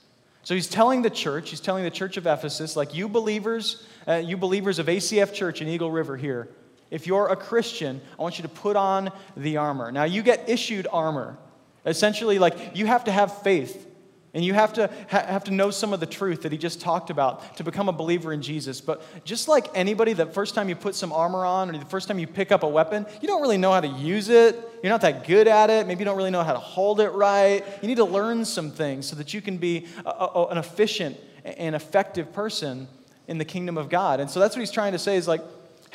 So 0.43 0.53
he's 0.53 0.67
telling 0.67 1.01
the 1.01 1.09
church, 1.09 1.49
he's 1.49 1.59
telling 1.59 1.83
the 1.83 1.91
church 1.91 2.17
of 2.17 2.27
Ephesus, 2.27 2.75
like 2.75 2.93
you 2.93 3.09
believers, 3.09 3.85
uh, 4.07 4.13
you 4.13 4.37
believers 4.37 4.77
of 4.77 4.85
ACF 4.85 5.33
Church 5.33 5.61
in 5.61 5.67
Eagle 5.67 5.91
River 5.91 6.15
here, 6.15 6.47
if 6.91 7.07
you're 7.07 7.27
a 7.29 7.35
Christian, 7.35 7.99
I 8.17 8.21
want 8.21 8.37
you 8.37 8.43
to 8.43 8.49
put 8.49 8.75
on 8.75 9.11
the 9.35 9.57
armor. 9.57 9.91
Now, 9.91 10.03
you 10.03 10.21
get 10.21 10.47
issued 10.47 10.87
armor. 10.91 11.37
Essentially, 11.85 12.39
like 12.39 12.75
you 12.75 12.85
have 12.85 13.03
to 13.05 13.11
have 13.11 13.41
faith 13.41 13.85
and 14.33 14.43
you 14.43 14.53
have 14.53 14.73
to 14.73 14.89
ha- 15.09 15.25
have 15.25 15.45
to 15.45 15.51
know 15.51 15.71
some 15.71 15.93
of 15.93 16.01
the 16.01 16.05
truth 16.05 16.41
that 16.41 16.51
he 16.51 16.57
just 16.57 16.81
talked 16.81 17.09
about 17.09 17.55
to 17.55 17.63
become 17.63 17.87
a 17.87 17.93
believer 17.93 18.33
in 18.33 18.41
Jesus. 18.41 18.81
But 18.81 19.01
just 19.23 19.47
like 19.47 19.67
anybody, 19.73 20.11
the 20.11 20.25
first 20.25 20.55
time 20.55 20.67
you 20.67 20.75
put 20.75 20.93
some 20.93 21.13
armor 21.13 21.45
on 21.45 21.69
or 21.69 21.77
the 21.77 21.85
first 21.85 22.09
time 22.09 22.19
you 22.19 22.27
pick 22.27 22.51
up 22.51 22.63
a 22.63 22.67
weapon, 22.67 23.05
you 23.21 23.29
don't 23.29 23.41
really 23.41 23.57
know 23.57 23.71
how 23.71 23.79
to 23.79 23.87
use 23.87 24.27
it. 24.27 24.59
You're 24.83 24.91
not 24.91 25.01
that 25.01 25.25
good 25.25 25.47
at 25.47 25.69
it. 25.69 25.87
Maybe 25.87 25.99
you 25.99 26.05
don't 26.05 26.17
really 26.17 26.31
know 26.31 26.43
how 26.43 26.51
to 26.51 26.59
hold 26.59 26.99
it 26.99 27.11
right. 27.11 27.63
You 27.81 27.87
need 27.87 27.95
to 27.95 28.03
learn 28.05 28.43
some 28.43 28.71
things 28.71 29.07
so 29.07 29.15
that 29.15 29.33
you 29.33 29.41
can 29.41 29.57
be 29.57 29.87
a, 30.05 30.09
a, 30.09 30.47
an 30.47 30.57
efficient 30.57 31.17
and 31.45 31.73
effective 31.73 32.33
person 32.33 32.89
in 33.27 33.37
the 33.37 33.45
kingdom 33.45 33.77
of 33.77 33.87
God. 33.87 34.19
And 34.19 34.29
so 34.29 34.41
that's 34.41 34.55
what 34.55 34.59
he's 34.59 34.71
trying 34.71 34.91
to 34.91 34.99
say 34.99 35.15
is 35.15 35.29
like, 35.29 35.41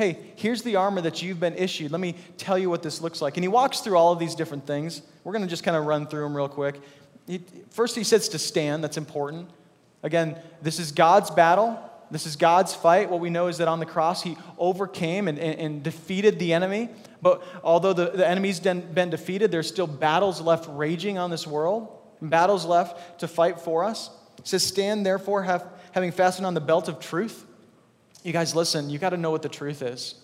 hey, 0.01 0.17
here's 0.35 0.63
the 0.63 0.77
armor 0.77 1.03
that 1.03 1.21
you've 1.21 1.39
been 1.39 1.55
issued. 1.57 1.93
Let 1.93 2.01
me 2.01 2.15
tell 2.39 2.59
you 2.59 2.71
what 2.71 2.83
this 2.83 3.03
looks 3.03 3.21
like. 3.21 3.37
And 3.37 3.45
he 3.45 3.49
walks 3.49 3.81
through 3.81 3.99
all 3.99 4.15
of 4.15 4.19
these 4.19 4.35
different 4.35 4.67
things. 4.67 5.03
We're 5.25 5.33
going 5.33 5.45
to 5.45 5.49
just 5.49 5.63
kind 5.63 5.77
of 5.77 5.85
run 5.85 6.07
through 6.07 6.23
them 6.23 6.35
real 6.35 6.49
quick. 6.49 6.81
He, 7.27 7.43
first, 7.69 7.97
he 7.97 8.03
says 8.03 8.31
to 8.31 8.39
stand. 8.39 8.83
That's 8.83 8.97
important. 8.97 9.51
Again, 10.03 10.39
this 10.63 10.79
is 10.79 10.91
God's 10.91 11.31
battle. 11.31 11.79
This 12.11 12.25
is 12.25 12.37
God's 12.37 12.75
fight. 12.75 13.11
What 13.11 13.21
we 13.21 13.29
know 13.29 13.49
is 13.49 13.59
that 13.59 13.69
on 13.69 13.79
the 13.79 13.85
cross, 13.85 14.23
he 14.23 14.39
overcame 14.57 15.29
and, 15.29 15.39
and, 15.39 15.61
and 15.61 15.83
defeated 15.83 16.39
the 16.39 16.55
enemy. 16.55 16.89
But 17.21 17.43
although 17.63 17.93
the, 17.93 18.09
the 18.09 18.27
enemy's 18.27 18.59
been 18.59 19.11
defeated, 19.11 19.51
there's 19.51 19.69
still 19.69 19.87
battles 19.87 20.41
left 20.41 20.67
raging 20.71 21.19
on 21.19 21.31
this 21.31 21.47
world, 21.47 21.89
battles 22.23 22.65
left 22.65 23.21
to 23.21 23.29
fight 23.29 23.61
for 23.61 23.85
us. 23.85 24.09
It 24.39 24.49
says, 24.49 24.63
Stand 24.63 25.05
therefore, 25.05 25.43
have, 25.43 25.67
having 25.93 26.11
fastened 26.11 26.47
on 26.47 26.55
the 26.55 26.61
belt 26.63 26.89
of 26.89 27.01
truth. 27.01 27.45
You 28.23 28.33
guys, 28.33 28.55
listen, 28.55 28.91
you 28.91 28.99
got 28.99 29.11
to 29.11 29.17
know 29.17 29.31
what 29.31 29.43
the 29.43 29.49
truth 29.49 29.83
is. 29.83 30.15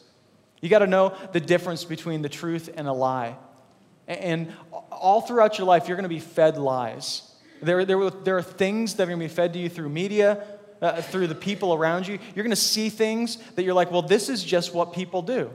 You 0.60 0.68
got 0.68 0.80
to 0.80 0.86
know 0.86 1.16
the 1.32 1.40
difference 1.40 1.84
between 1.84 2.22
the 2.22 2.28
truth 2.28 2.70
and 2.74 2.88
a 2.88 2.92
lie. 2.92 3.36
And 4.06 4.52
all 4.90 5.20
throughout 5.20 5.58
your 5.58 5.66
life, 5.66 5.88
you're 5.88 5.96
going 5.96 6.04
to 6.04 6.08
be 6.08 6.20
fed 6.20 6.56
lies. 6.56 7.34
There, 7.62 7.84
there, 7.84 8.10
there 8.10 8.36
are 8.36 8.42
things 8.42 8.94
that 8.94 9.04
are 9.04 9.06
going 9.06 9.20
to 9.20 9.24
be 9.24 9.34
fed 9.34 9.52
to 9.54 9.58
you 9.58 9.68
through 9.68 9.88
media, 9.88 10.44
uh, 10.80 11.00
through 11.02 11.26
the 11.26 11.34
people 11.34 11.74
around 11.74 12.06
you. 12.06 12.18
You're 12.34 12.44
going 12.44 12.50
to 12.50 12.56
see 12.56 12.88
things 12.88 13.36
that 13.54 13.64
you're 13.64 13.74
like, 13.74 13.90
well, 13.90 14.02
this 14.02 14.28
is 14.28 14.44
just 14.44 14.74
what 14.74 14.92
people 14.92 15.22
do. 15.22 15.50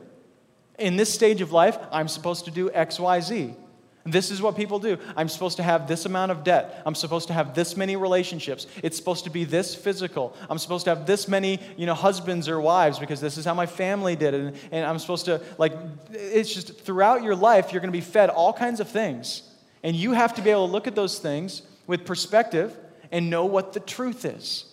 In 0.80 0.98
this 0.98 1.14
stage 1.14 1.42
of 1.42 1.52
life, 1.52 1.78
I'm 1.92 2.08
supposed 2.08 2.46
to 2.46 2.52
do 2.52 2.72
X, 2.72 3.00
Y, 3.00 3.20
Z. 3.22 3.56
This 4.04 4.32
is 4.32 4.42
what 4.42 4.56
people 4.56 4.80
do. 4.80 4.98
I'm 5.16 5.30
supposed 5.30 5.58
to 5.58 5.64
have 5.64 5.88
this 5.88 6.06
amount 6.06 6.32
of 6.32 6.44
debt. 6.44 6.82
I'm 6.86 6.96
supposed 6.96 7.28
to 7.28 7.34
have 7.34 7.54
this 7.54 7.78
many 7.78 7.96
relationships. 7.96 8.66
It's 8.82 8.98
supposed 8.98 9.26
to 9.26 9.30
be 9.30 9.44
this 9.44 9.76
physical. 9.76 10.36
I'm 10.50 10.58
supposed 10.58 10.86
to 10.86 10.96
have 10.96 11.06
this 11.06 11.28
many, 11.28 11.60
you 11.78 11.86
know, 11.86 11.94
husbands 11.94 12.50
or 12.50 12.60
wives 12.60 12.98
because 12.98 13.22
this 13.22 13.38
is 13.38 13.46
how 13.46 13.54
my 13.54 13.68
family 13.68 14.16
did 14.16 14.34
it. 14.34 14.42
And, 14.42 14.58
and 14.72 14.86
I'm 14.86 14.98
supposed 14.98 15.26
to, 15.26 15.42
like, 15.60 15.74
it's 16.12 16.52
just 16.52 16.82
throughout 16.82 17.22
your 17.22 17.36
life, 17.36 17.72
you're 17.72 17.82
going 17.82 17.92
to 17.92 17.98
be 17.98 18.02
fed 18.02 18.30
all 18.30 18.54
kinds 18.54 18.80
of 18.80 18.90
things. 18.90 19.44
And 19.84 19.96
you 19.96 20.14
have 20.14 20.34
to 20.36 20.42
be 20.42 20.50
able 20.50 20.68
to 20.68 20.72
look 20.72 20.88
at 20.88 20.96
those 20.96 21.20
things 21.20 21.62
with 21.86 22.06
perspective 22.06 22.76
and 23.12 23.30
know 23.30 23.46
what 23.46 23.74
the 23.74 23.80
truth 23.80 24.26
is. 24.26 24.66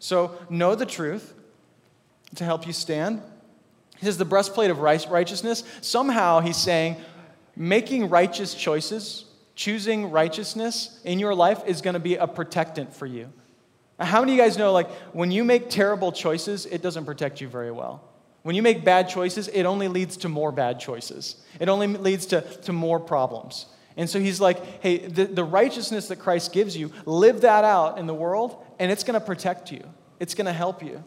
So, 0.00 0.36
know 0.50 0.74
the 0.74 0.86
truth 0.86 1.32
to 2.34 2.44
help 2.44 2.66
you 2.66 2.72
stand. 2.72 3.22
He 3.98 4.04
says 4.04 4.18
the 4.18 4.24
breastplate 4.24 4.70
of 4.70 4.80
righteousness. 4.80 5.62
Somehow, 5.80 6.40
he's 6.40 6.56
saying, 6.56 6.96
making 7.56 8.08
righteous 8.10 8.54
choices, 8.54 9.24
choosing 9.54 10.10
righteousness 10.10 11.00
in 11.04 11.18
your 11.18 11.34
life 11.34 11.62
is 11.66 11.80
going 11.80 11.94
to 11.94 12.00
be 12.00 12.16
a 12.16 12.26
protectant 12.26 12.94
for 12.94 13.06
you. 13.06 13.32
How 13.98 14.20
many 14.20 14.32
of 14.32 14.36
you 14.36 14.44
guys 14.44 14.58
know, 14.58 14.72
like, 14.72 14.90
when 15.14 15.30
you 15.30 15.42
make 15.42 15.70
terrible 15.70 16.12
choices, 16.12 16.66
it 16.66 16.82
doesn't 16.82 17.06
protect 17.06 17.40
you 17.40 17.48
very 17.48 17.70
well? 17.70 18.02
When 18.42 18.54
you 18.54 18.62
make 18.62 18.84
bad 18.84 19.08
choices, 19.08 19.48
it 19.48 19.64
only 19.64 19.88
leads 19.88 20.18
to 20.18 20.28
more 20.28 20.52
bad 20.52 20.78
choices. 20.78 21.36
It 21.58 21.68
only 21.68 21.86
leads 21.88 22.26
to, 22.26 22.42
to 22.42 22.72
more 22.72 23.00
problems. 23.00 23.66
And 23.96 24.08
so 24.08 24.20
he's 24.20 24.40
like, 24.40 24.82
hey, 24.82 24.98
the, 24.98 25.24
the 25.24 25.42
righteousness 25.42 26.08
that 26.08 26.16
Christ 26.16 26.52
gives 26.52 26.76
you, 26.76 26.92
live 27.06 27.40
that 27.40 27.64
out 27.64 27.98
in 27.98 28.06
the 28.06 28.14
world, 28.14 28.62
and 28.78 28.92
it's 28.92 29.02
going 29.02 29.18
to 29.18 29.24
protect 29.24 29.72
you. 29.72 29.82
It's 30.20 30.34
going 30.34 30.46
to 30.46 30.52
help 30.52 30.82
you. 30.82 31.02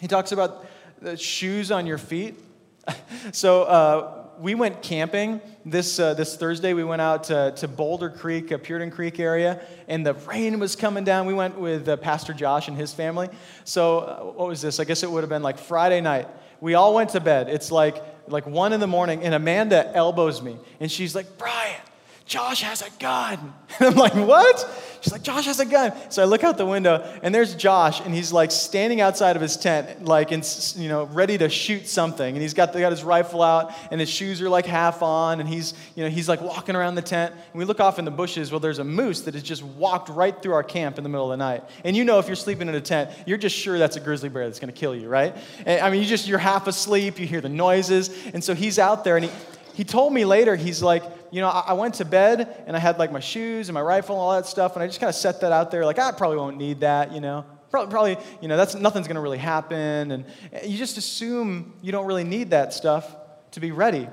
He 0.00 0.06
talks 0.06 0.30
about 0.30 0.64
the 1.02 1.16
shoes 1.16 1.72
on 1.72 1.86
your 1.86 1.98
feet. 1.98 2.36
so 3.32 3.64
uh, 3.64 4.17
we 4.40 4.54
went 4.54 4.82
camping 4.82 5.40
this, 5.64 5.98
uh, 5.98 6.14
this 6.14 6.36
Thursday. 6.36 6.72
We 6.72 6.84
went 6.84 7.02
out 7.02 7.24
to, 7.24 7.52
to 7.56 7.68
Boulder 7.68 8.10
Creek, 8.10 8.52
uh, 8.52 8.58
Puritan 8.58 8.90
Creek 8.90 9.18
area, 9.18 9.60
and 9.88 10.06
the 10.06 10.14
rain 10.14 10.58
was 10.58 10.76
coming 10.76 11.04
down. 11.04 11.26
We 11.26 11.34
went 11.34 11.58
with 11.58 11.88
uh, 11.88 11.96
Pastor 11.96 12.32
Josh 12.32 12.68
and 12.68 12.76
his 12.76 12.92
family. 12.92 13.28
So, 13.64 14.00
uh, 14.00 14.18
what 14.24 14.48
was 14.48 14.62
this? 14.62 14.80
I 14.80 14.84
guess 14.84 15.02
it 15.02 15.10
would 15.10 15.22
have 15.22 15.30
been 15.30 15.42
like 15.42 15.58
Friday 15.58 16.00
night. 16.00 16.28
We 16.60 16.74
all 16.74 16.94
went 16.94 17.10
to 17.10 17.20
bed. 17.20 17.48
It's 17.48 17.70
like, 17.70 18.02
like 18.28 18.46
one 18.46 18.72
in 18.72 18.80
the 18.80 18.86
morning, 18.86 19.22
and 19.22 19.34
Amanda 19.34 19.90
elbows 19.94 20.42
me, 20.42 20.58
and 20.80 20.90
she's 20.90 21.14
like, 21.14 21.38
Brian, 21.38 21.80
Josh 22.28 22.60
has 22.60 22.82
a 22.82 22.90
gun. 23.00 23.54
And 23.80 23.90
I'm 23.90 23.96
like, 23.96 24.14
what? 24.14 24.98
She's 25.02 25.12
like, 25.12 25.22
Josh 25.22 25.44
has 25.44 25.60
a 25.60 25.66
gun. 25.66 25.92
So 26.08 26.22
I 26.22 26.24
look 26.24 26.42
out 26.42 26.56
the 26.56 26.66
window, 26.66 27.06
and 27.22 27.34
there's 27.34 27.54
Josh, 27.54 28.00
and 28.00 28.14
he's 28.14 28.32
like 28.32 28.50
standing 28.50 29.00
outside 29.00 29.36
of 29.36 29.42
his 29.42 29.58
tent, 29.58 30.04
like, 30.04 30.32
in, 30.32 30.42
you 30.76 30.88
know, 30.88 31.04
ready 31.04 31.36
to 31.38 31.48
shoot 31.50 31.86
something. 31.86 32.34
And 32.34 32.42
he's 32.42 32.54
got, 32.54 32.72
got 32.72 32.90
his 32.90 33.04
rifle 33.04 33.42
out, 33.42 33.72
and 33.90 34.00
his 34.00 34.08
shoes 34.08 34.40
are 34.40 34.48
like 34.48 34.64
half 34.64 35.02
on, 35.02 35.40
and 35.40 35.48
he's, 35.48 35.74
you 35.94 36.02
know, 36.02 36.10
he's 36.10 36.28
like 36.28 36.40
walking 36.40 36.76
around 36.76 36.94
the 36.94 37.02
tent. 37.02 37.32
And 37.32 37.54
we 37.54 37.66
look 37.66 37.78
off 37.78 37.98
in 37.98 38.04
the 38.04 38.10
bushes. 38.10 38.50
Well, 38.50 38.60
there's 38.60 38.78
a 38.78 38.84
moose 38.84 39.20
that 39.22 39.34
has 39.34 39.42
just 39.42 39.62
walked 39.62 40.08
right 40.08 40.40
through 40.42 40.54
our 40.54 40.64
camp 40.64 40.96
in 40.96 41.04
the 41.04 41.10
middle 41.10 41.30
of 41.30 41.38
the 41.38 41.44
night. 41.44 41.64
And 41.84 41.94
you 41.94 42.04
know, 42.04 42.18
if 42.18 42.26
you're 42.26 42.36
sleeping 42.36 42.68
in 42.68 42.74
a 42.74 42.80
tent, 42.80 43.10
you're 43.26 43.38
just 43.38 43.54
sure 43.54 43.78
that's 43.78 43.96
a 43.96 44.00
grizzly 44.00 44.30
bear 44.30 44.46
that's 44.46 44.60
going 44.60 44.72
to 44.72 44.78
kill 44.78 44.96
you, 44.96 45.08
right? 45.08 45.36
And, 45.66 45.80
I 45.80 45.90
mean, 45.90 46.02
you 46.02 46.08
just, 46.08 46.26
you're 46.26 46.38
half 46.38 46.66
asleep, 46.66 47.20
you 47.20 47.26
hear 47.26 47.42
the 47.42 47.48
noises. 47.48 48.10
And 48.32 48.42
so 48.42 48.54
he's 48.54 48.78
out 48.78 49.04
there, 49.04 49.16
and 49.16 49.26
he, 49.26 49.30
he 49.74 49.84
told 49.84 50.12
me 50.12 50.24
later, 50.24 50.56
he's 50.56 50.82
like, 50.82 51.04
you 51.30 51.40
know, 51.40 51.48
I, 51.48 51.72
went 51.74 51.94
to 51.94 52.04
bed 52.04 52.64
and 52.66 52.76
I 52.76 52.80
had 52.80 52.98
like 52.98 53.12
my 53.12 53.20
shoes 53.20 53.68
and 53.68 53.74
my 53.74 53.82
rifle 53.82 54.16
and 54.16 54.20
all 54.20 54.32
that 54.32 54.46
stuff, 54.46 54.74
and 54.74 54.82
I 54.82 54.86
just 54.86 55.00
kind 55.00 55.08
of 55.08 55.14
set 55.14 55.40
that 55.42 55.52
out 55.52 55.70
there, 55.70 55.84
like, 55.84 55.98
I 55.98 56.12
probably 56.12 56.36
won't 56.36 56.56
need 56.56 56.80
that, 56.80 57.12
you 57.12 57.20
know. 57.20 57.44
Probably, 57.70 57.90
probably 57.90 58.16
you 58.40 58.48
know, 58.48 58.56
that's 58.56 58.74
nothing's 58.74 59.06
going 59.06 59.16
to 59.16 59.20
really 59.20 59.38
happen, 59.38 60.10
and 60.10 60.24
you 60.64 60.78
just 60.78 60.96
assume 60.96 61.74
you 61.82 61.92
don't 61.92 62.06
really 62.06 62.24
need 62.24 62.50
that 62.50 62.72
stuff 62.72 63.14
to 63.50 63.60
be 63.60 63.72
ready. 63.72 64.08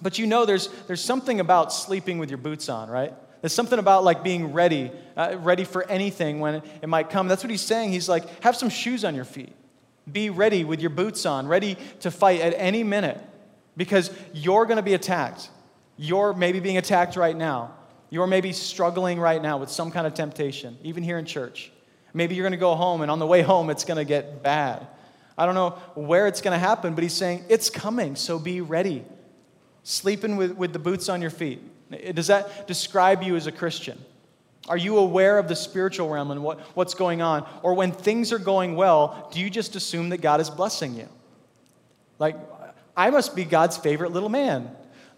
But 0.00 0.18
you 0.18 0.26
know, 0.26 0.44
there's 0.44 0.66
there's 0.88 1.02
something 1.02 1.38
about 1.38 1.72
sleeping 1.72 2.18
with 2.18 2.28
your 2.28 2.38
boots 2.38 2.68
on, 2.68 2.90
right? 2.90 3.14
There's 3.40 3.52
something 3.52 3.78
about 3.78 4.02
like 4.02 4.24
being 4.24 4.52
ready, 4.52 4.90
uh, 5.16 5.36
ready 5.38 5.64
for 5.64 5.88
anything 5.88 6.40
when 6.40 6.56
it, 6.56 6.64
it 6.82 6.88
might 6.88 7.10
come. 7.10 7.28
That's 7.28 7.44
what 7.44 7.50
he's 7.50 7.60
saying. 7.60 7.90
He's 7.92 8.08
like, 8.08 8.42
have 8.42 8.56
some 8.56 8.68
shoes 8.68 9.04
on 9.04 9.14
your 9.14 9.24
feet. 9.24 9.52
Be 10.10 10.30
ready 10.30 10.64
with 10.64 10.80
your 10.80 10.90
boots 10.90 11.26
on, 11.26 11.46
ready 11.46 11.76
to 12.00 12.10
fight 12.10 12.40
at 12.40 12.54
any 12.56 12.82
minute 12.82 13.18
because 13.76 14.10
you're 14.32 14.66
going 14.66 14.76
to 14.76 14.82
be 14.82 14.94
attacked. 14.94 15.50
You're 15.96 16.32
maybe 16.32 16.60
being 16.60 16.78
attacked 16.78 17.16
right 17.16 17.36
now. 17.36 17.74
You're 18.10 18.26
maybe 18.26 18.52
struggling 18.52 19.18
right 19.18 19.40
now 19.40 19.58
with 19.58 19.70
some 19.70 19.90
kind 19.90 20.06
of 20.06 20.14
temptation, 20.14 20.76
even 20.82 21.02
here 21.02 21.18
in 21.18 21.24
church. 21.24 21.72
Maybe 22.14 22.34
you're 22.34 22.42
going 22.42 22.52
to 22.52 22.58
go 22.58 22.74
home, 22.74 23.00
and 23.00 23.10
on 23.10 23.18
the 23.18 23.26
way 23.26 23.42
home, 23.42 23.70
it's 23.70 23.84
going 23.84 23.96
to 23.96 24.04
get 24.04 24.42
bad. 24.42 24.86
I 25.36 25.46
don't 25.46 25.54
know 25.54 25.70
where 25.94 26.26
it's 26.26 26.42
going 26.42 26.52
to 26.52 26.58
happen, 26.58 26.94
but 26.94 27.02
he's 27.02 27.14
saying, 27.14 27.44
It's 27.48 27.70
coming, 27.70 28.16
so 28.16 28.38
be 28.38 28.60
ready. 28.60 29.04
Sleeping 29.82 30.36
with, 30.36 30.52
with 30.52 30.72
the 30.72 30.78
boots 30.78 31.08
on 31.08 31.22
your 31.22 31.30
feet. 31.30 31.60
Does 32.14 32.28
that 32.28 32.66
describe 32.66 33.22
you 33.22 33.36
as 33.36 33.46
a 33.46 33.52
Christian? 33.52 33.98
Are 34.68 34.76
you 34.76 34.98
aware 34.98 35.38
of 35.38 35.48
the 35.48 35.56
spiritual 35.56 36.08
realm 36.08 36.30
and 36.30 36.42
what, 36.42 36.60
what's 36.76 36.94
going 36.94 37.20
on? 37.20 37.46
Or 37.62 37.74
when 37.74 37.90
things 37.90 38.32
are 38.32 38.38
going 38.38 38.76
well, 38.76 39.28
do 39.32 39.40
you 39.40 39.50
just 39.50 39.74
assume 39.74 40.10
that 40.10 40.20
God 40.20 40.40
is 40.40 40.48
blessing 40.48 40.94
you? 40.94 41.08
Like, 42.18 42.36
I 42.96 43.10
must 43.10 43.34
be 43.34 43.44
God's 43.44 43.76
favorite 43.76 44.12
little 44.12 44.28
man. 44.28 44.70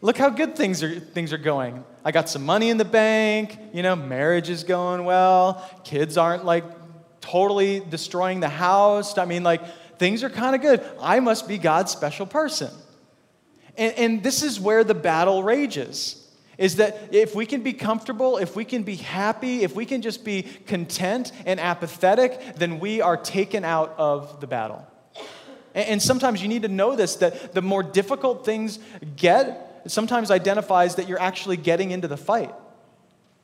Look 0.04 0.18
how 0.18 0.28
good 0.28 0.54
things 0.54 0.82
are, 0.82 1.00
things 1.00 1.32
are 1.32 1.38
going. 1.38 1.82
I 2.04 2.12
got 2.12 2.28
some 2.28 2.44
money 2.44 2.68
in 2.68 2.76
the 2.76 2.84
bank, 2.84 3.58
you 3.72 3.82
know, 3.82 3.96
marriage 3.96 4.50
is 4.50 4.62
going 4.62 5.06
well, 5.06 5.66
kids 5.82 6.18
aren't 6.18 6.44
like 6.44 6.62
totally 7.22 7.80
destroying 7.80 8.40
the 8.40 8.50
house. 8.50 9.16
I 9.16 9.24
mean, 9.24 9.42
like, 9.42 9.62
things 9.96 10.22
are 10.22 10.28
kind 10.28 10.54
of 10.54 10.60
good. 10.60 10.84
I 11.00 11.20
must 11.20 11.48
be 11.48 11.56
God's 11.56 11.90
special 11.90 12.26
person. 12.26 12.70
And, 13.78 13.94
and 13.94 14.22
this 14.22 14.42
is 14.42 14.60
where 14.60 14.84
the 14.84 14.94
battle 14.94 15.42
rages 15.42 16.20
is 16.58 16.76
that 16.76 17.14
if 17.14 17.34
we 17.34 17.46
can 17.46 17.62
be 17.62 17.72
comfortable, 17.72 18.36
if 18.36 18.54
we 18.54 18.66
can 18.66 18.82
be 18.82 18.96
happy, 18.96 19.62
if 19.62 19.74
we 19.74 19.86
can 19.86 20.02
just 20.02 20.22
be 20.22 20.42
content 20.66 21.32
and 21.46 21.58
apathetic, 21.58 22.56
then 22.56 22.78
we 22.78 23.00
are 23.00 23.16
taken 23.16 23.64
out 23.64 23.94
of 23.96 24.42
the 24.42 24.46
battle. 24.46 24.86
And 25.74 26.00
sometimes 26.00 26.42
you 26.42 26.48
need 26.48 26.62
to 26.62 26.68
know 26.68 26.94
this 26.94 27.16
that 27.16 27.54
the 27.54 27.62
more 27.62 27.82
difficult 27.82 28.44
things 28.44 28.78
get, 29.16 29.63
sometimes 29.86 30.30
identifies 30.30 30.96
that 30.96 31.08
you're 31.08 31.20
actually 31.20 31.56
getting 31.56 31.90
into 31.90 32.08
the 32.08 32.16
fight. 32.16 32.54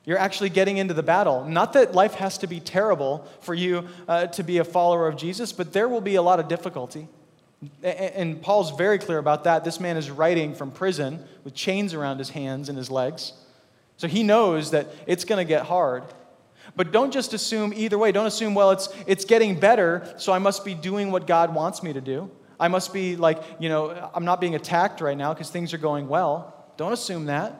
You're 0.03 0.17
actually 0.17 0.49
getting 0.49 0.77
into 0.77 0.93
the 0.93 1.03
battle. 1.03 1.45
Not 1.45 1.73
that 1.73 1.93
life 1.93 2.15
has 2.15 2.39
to 2.39 2.47
be 2.47 2.59
terrible 2.59 3.27
for 3.41 3.53
you 3.53 3.87
uh, 4.07 4.27
to 4.27 4.43
be 4.43 4.57
a 4.57 4.63
follower 4.63 5.07
of 5.07 5.15
Jesus, 5.15 5.51
but 5.53 5.73
there 5.73 5.87
will 5.87 6.01
be 6.01 6.15
a 6.15 6.21
lot 6.21 6.39
of 6.39 6.47
difficulty. 6.47 7.07
And 7.83 8.41
Paul's 8.41 8.75
very 8.75 8.97
clear 8.97 9.19
about 9.19 9.43
that. 9.43 9.63
This 9.63 9.79
man 9.79 9.95
is 9.95 10.09
writing 10.09 10.55
from 10.55 10.71
prison 10.71 11.23
with 11.43 11.53
chains 11.53 11.93
around 11.93 12.17
his 12.17 12.31
hands 12.31 12.69
and 12.69 12.77
his 12.77 12.89
legs. 12.89 13.33
So 13.97 14.07
he 14.07 14.23
knows 14.23 14.71
that 14.71 14.87
it's 15.05 15.25
going 15.25 15.37
to 15.37 15.47
get 15.47 15.65
hard. 15.67 16.03
But 16.75 16.91
don't 16.91 17.11
just 17.11 17.33
assume 17.33 17.71
either 17.75 17.99
way. 17.99 18.11
Don't 18.11 18.25
assume, 18.25 18.55
well, 18.55 18.71
it's, 18.71 18.89
it's 19.05 19.25
getting 19.25 19.59
better, 19.59 20.11
so 20.17 20.33
I 20.33 20.39
must 20.39 20.65
be 20.65 20.73
doing 20.73 21.11
what 21.11 21.27
God 21.27 21.53
wants 21.53 21.83
me 21.83 21.93
to 21.93 22.01
do. 22.01 22.31
I 22.61 22.67
must 22.67 22.93
be 22.93 23.15
like, 23.15 23.43
you 23.59 23.69
know, 23.69 24.11
I'm 24.13 24.23
not 24.23 24.39
being 24.39 24.53
attacked 24.53 25.01
right 25.01 25.17
now 25.17 25.33
because 25.33 25.49
things 25.49 25.73
are 25.73 25.79
going 25.79 26.07
well. 26.07 26.71
Don't 26.77 26.93
assume 26.93 27.25
that. 27.25 27.59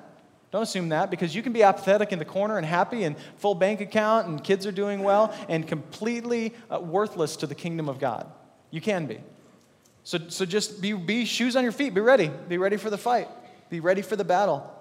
Don't 0.52 0.62
assume 0.62 0.90
that 0.90 1.10
because 1.10 1.34
you 1.34 1.42
can 1.42 1.54
be 1.54 1.64
apathetic 1.64 2.12
in 2.12 2.20
the 2.20 2.26
corner 2.26 2.58
and 2.58 2.66
happy 2.66 3.04
and 3.04 3.16
full 3.38 3.56
bank 3.56 3.82
account 3.82 4.28
and 4.28 4.44
kids 4.44 4.68
are 4.68 4.72
doing 4.72 5.02
well 5.02 5.36
and 5.50 5.68
completely 5.68 6.54
uh, 6.70 6.80
worthless 6.80 7.36
to 7.38 7.48
the 7.48 7.56
kingdom 7.56 7.90
of 7.90 8.00
God. 8.00 8.32
You 8.70 8.80
can 8.80 9.08
be. 9.08 9.20
So, 10.04 10.20
so 10.28 10.46
just 10.46 10.82
be, 10.82 10.94
be 10.94 11.26
shoes 11.26 11.56
on 11.56 11.64
your 11.64 11.72
feet. 11.72 11.96
Be 11.96 12.02
ready. 12.02 12.30
Be 12.48 12.60
ready 12.60 12.78
for 12.78 12.92
the 12.92 12.98
fight. 12.98 13.28
Be 13.72 13.80
ready 13.80 14.04
for 14.04 14.16
the 14.16 14.24
battle. 14.24 14.72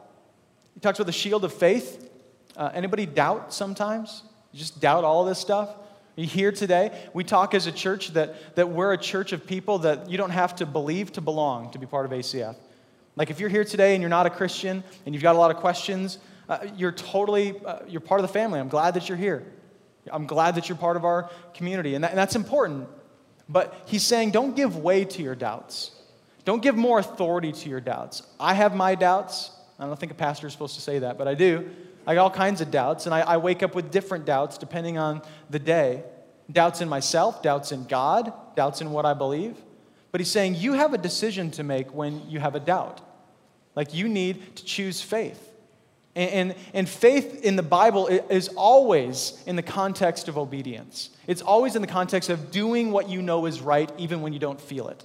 He 0.75 0.81
talks 0.81 0.99
about 0.99 1.07
the 1.07 1.13
shield 1.13 1.47
of 1.47 1.55
faith. 1.55 2.11
Uh, 2.57 2.71
anybody 2.75 3.07
doubt 3.07 3.55
sometimes? 3.55 4.23
You 4.53 4.59
just 4.59 4.81
doubt 4.81 5.05
all 5.05 5.25
this 5.25 5.39
stuff? 5.39 5.71
Here 6.17 6.53
today? 6.53 7.09
We 7.15 7.25
talk 7.25 7.55
as 7.55 7.67
a 7.67 7.73
church 7.73 8.09
that, 8.15 8.57
that 8.57 8.69
we're 8.69 8.93
a 8.93 8.99
church 8.99 9.33
of 9.33 9.47
people 9.47 9.79
that 9.81 10.11
you 10.11 10.19
don't 10.19 10.31
have 10.31 10.57
to 10.57 10.67
believe 10.67 11.13
to 11.13 11.21
belong 11.21 11.71
to 11.73 11.79
be 11.79 11.87
part 11.87 12.05
of 12.05 12.13
ACF. 12.13 12.57
Like 13.17 13.31
if 13.31 13.41
you're 13.41 13.49
here 13.49 13.65
today 13.65 13.95
and 13.95 14.03
you're 14.03 14.11
not 14.11 14.27
a 14.27 14.31
Christian 14.31 14.83
and 15.07 15.15
you've 15.15 15.23
got 15.23 15.35
a 15.35 15.39
lot 15.39 15.51
of 15.51 15.59
questions, 15.59 16.19
uh, 16.49 16.67
you're 16.77 16.93
totally, 16.93 17.55
uh, 17.65 17.81
you're 17.87 18.01
part 18.01 18.21
of 18.21 18.27
the 18.27 18.33
family. 18.33 18.59
I'm 18.59 18.69
glad 18.69 18.95
that 18.95 19.09
you're 19.09 19.19
here. 19.19 19.47
I'm 20.11 20.27
glad 20.27 20.57
that 20.57 20.69
you're 20.69 20.79
part 20.79 20.97
of 20.97 21.05
our 21.05 21.31
community. 21.55 21.95
And, 21.95 22.05
that, 22.05 22.11
and 22.11 22.19
that's 22.19 22.37
important. 22.37 22.89
But 23.49 23.75
he's 23.87 24.03
saying 24.03 24.31
don't 24.33 24.57
give 24.57 24.77
way 24.77 25.05
to 25.05 25.23
your 25.23 25.35
doubts. 25.35 25.93
Don't 26.45 26.63
give 26.63 26.77
more 26.77 26.99
authority 26.99 27.53
to 27.53 27.69
your 27.69 27.81
doubts. 27.81 28.23
I 28.39 28.55
have 28.55 28.75
my 28.75 28.95
doubts. 28.95 29.51
I 29.79 29.87
don't 29.87 29.99
think 29.99 30.13
a 30.13 30.17
pastor 30.17 30.47
is 30.47 30.53
supposed 30.53 30.75
to 30.75 30.81
say 30.81 31.01
that, 31.01 31.19
but 31.19 31.29
I 31.29 31.35
do. 31.35 31.71
I 32.11 32.15
got 32.15 32.23
all 32.23 32.31
kinds 32.31 32.61
of 32.61 32.73
doubts, 32.73 33.07
and 33.07 33.15
I, 33.15 33.21
I 33.21 33.37
wake 33.37 33.63
up 33.63 33.77
with 33.77 33.93
different 33.93 34.25
doubts 34.25 34.59
depending 34.59 34.99
on 34.99 35.23
the 35.49 35.61
day 35.61 36.03
doubts 36.51 36.81
in 36.81 36.89
myself, 36.89 37.41
doubts 37.41 37.71
in 37.71 37.85
God, 37.85 38.33
doubts 38.57 38.81
in 38.81 38.91
what 38.91 39.07
I 39.07 39.15
believe. 39.15 39.57
But 40.11 40.21
he's 40.21 40.29
saying 40.29 40.57
you 40.57 40.73
have 40.73 40.93
a 40.93 40.99
decision 40.99 41.53
to 41.53 41.63
make 41.63 41.95
when 41.95 42.29
you 42.29 42.41
have 42.41 42.57
a 42.57 42.59
doubt. 42.59 43.01
Like 43.77 43.95
you 43.95 44.09
need 44.09 44.57
to 44.57 44.65
choose 44.65 45.01
faith. 45.01 45.41
And, 46.17 46.31
and, 46.33 46.55
and, 46.75 46.89
faith 46.89 47.45
in 47.45 47.55
the 47.55 47.63
Bible 47.63 48.09
is 48.09 48.49
always 48.49 49.41
in 49.47 49.55
the 49.55 49.63
context 49.63 50.27
of 50.27 50.37
obedience. 50.37 51.11
It's 51.29 51.43
always 51.43 51.77
in 51.77 51.81
the 51.81 51.87
context 51.87 52.29
of 52.29 52.51
doing 52.51 52.91
what 52.91 53.09
you 53.09 53.23
know 53.23 53.47
is 53.47 53.61
right, 53.61 53.89
even 53.99 54.21
when 54.21 54.33
you 54.33 54.41
don't 54.41 54.61
feel 54.61 54.89
it. 54.89 55.05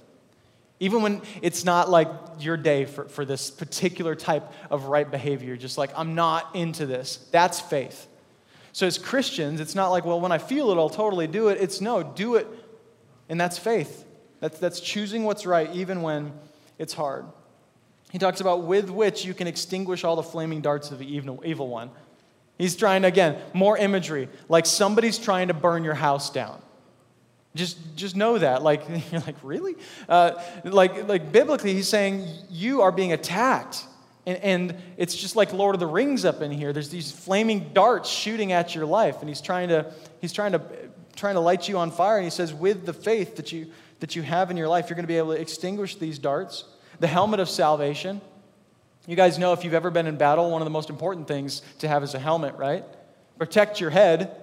Even 0.78 1.02
when 1.02 1.22
it's 1.40 1.64
not 1.64 1.88
like 1.88 2.08
your 2.38 2.56
day 2.56 2.84
for, 2.84 3.08
for 3.08 3.24
this 3.24 3.50
particular 3.50 4.14
type 4.14 4.52
of 4.70 4.84
right 4.84 5.10
behavior, 5.10 5.56
just 5.56 5.78
like, 5.78 5.90
I'm 5.96 6.14
not 6.14 6.54
into 6.54 6.84
this. 6.84 7.26
That's 7.30 7.60
faith. 7.60 8.06
So, 8.72 8.86
as 8.86 8.98
Christians, 8.98 9.60
it's 9.60 9.74
not 9.74 9.88
like, 9.88 10.04
well, 10.04 10.20
when 10.20 10.32
I 10.32 10.38
feel 10.38 10.70
it, 10.70 10.76
I'll 10.76 10.90
totally 10.90 11.26
do 11.26 11.48
it. 11.48 11.58
It's 11.60 11.80
no, 11.80 12.02
do 12.02 12.34
it, 12.34 12.46
and 13.30 13.40
that's 13.40 13.56
faith. 13.56 14.04
That's, 14.40 14.58
that's 14.58 14.80
choosing 14.80 15.24
what's 15.24 15.46
right, 15.46 15.74
even 15.74 16.02
when 16.02 16.34
it's 16.78 16.92
hard. 16.92 17.24
He 18.12 18.18
talks 18.18 18.42
about 18.42 18.64
with 18.64 18.90
which 18.90 19.24
you 19.24 19.32
can 19.32 19.46
extinguish 19.46 20.04
all 20.04 20.16
the 20.16 20.22
flaming 20.22 20.60
darts 20.60 20.90
of 20.90 20.98
the 20.98 21.10
evil, 21.10 21.42
evil 21.44 21.68
one. 21.68 21.90
He's 22.58 22.76
trying, 22.76 23.04
again, 23.04 23.38
more 23.52 23.76
imagery, 23.78 24.28
like 24.48 24.66
somebody's 24.66 25.18
trying 25.18 25.48
to 25.48 25.54
burn 25.54 25.82
your 25.82 25.94
house 25.94 26.30
down. 26.30 26.60
Just, 27.56 27.96
just 27.96 28.14
know 28.14 28.38
that. 28.38 28.62
Like, 28.62 28.82
you're 29.10 29.20
like, 29.22 29.36
really? 29.42 29.74
Uh, 30.08 30.40
like, 30.64 31.08
like, 31.08 31.32
biblically, 31.32 31.74
he's 31.74 31.88
saying 31.88 32.26
you 32.50 32.82
are 32.82 32.92
being 32.92 33.12
attacked. 33.12 33.84
And, 34.26 34.38
and 34.38 34.76
it's 34.96 35.14
just 35.14 35.36
like 35.36 35.52
Lord 35.52 35.74
of 35.74 35.80
the 35.80 35.86
Rings 35.86 36.24
up 36.24 36.42
in 36.42 36.50
here. 36.50 36.72
There's 36.72 36.90
these 36.90 37.10
flaming 37.10 37.70
darts 37.72 38.08
shooting 38.08 38.52
at 38.52 38.74
your 38.74 38.86
life, 38.86 39.20
and 39.20 39.28
he's 39.28 39.40
trying 39.40 39.68
to, 39.68 39.92
he's 40.20 40.32
trying 40.32 40.52
to, 40.52 40.62
trying 41.14 41.34
to 41.34 41.40
light 41.40 41.68
you 41.68 41.78
on 41.78 41.90
fire. 41.90 42.16
And 42.16 42.24
he 42.24 42.30
says, 42.30 42.52
with 42.52 42.86
the 42.86 42.92
faith 42.92 43.36
that 43.36 43.52
you, 43.52 43.72
that 44.00 44.14
you 44.14 44.22
have 44.22 44.50
in 44.50 44.56
your 44.56 44.68
life, 44.68 44.88
you're 44.88 44.96
going 44.96 45.04
to 45.04 45.08
be 45.08 45.18
able 45.18 45.34
to 45.34 45.40
extinguish 45.40 45.96
these 45.96 46.18
darts. 46.18 46.64
The 47.00 47.06
helmet 47.06 47.40
of 47.40 47.48
salvation. 47.48 48.20
You 49.06 49.16
guys 49.16 49.38
know 49.38 49.52
if 49.52 49.64
you've 49.64 49.74
ever 49.74 49.90
been 49.90 50.06
in 50.06 50.16
battle, 50.16 50.50
one 50.50 50.60
of 50.62 50.66
the 50.66 50.70
most 50.70 50.90
important 50.90 51.28
things 51.28 51.62
to 51.78 51.88
have 51.88 52.02
is 52.02 52.14
a 52.14 52.18
helmet, 52.18 52.56
right? 52.56 52.84
Protect 53.38 53.80
your 53.80 53.90
head, 53.90 54.34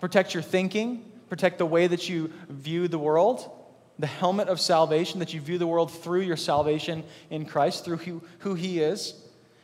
protect 0.00 0.32
your 0.32 0.42
thinking, 0.42 1.04
protect 1.28 1.58
the 1.58 1.66
way 1.66 1.86
that 1.86 2.08
you 2.08 2.32
view 2.48 2.88
the 2.88 2.98
world. 2.98 3.50
The 3.98 4.06
helmet 4.06 4.48
of 4.48 4.60
salvation, 4.60 5.20
that 5.20 5.32
you 5.32 5.40
view 5.40 5.56
the 5.56 5.66
world 5.66 5.90
through 5.90 6.20
your 6.20 6.36
salvation 6.36 7.02
in 7.30 7.46
Christ, 7.46 7.84
through 7.84 7.96
who, 7.96 8.22
who 8.40 8.54
He 8.54 8.80
is. 8.80 9.14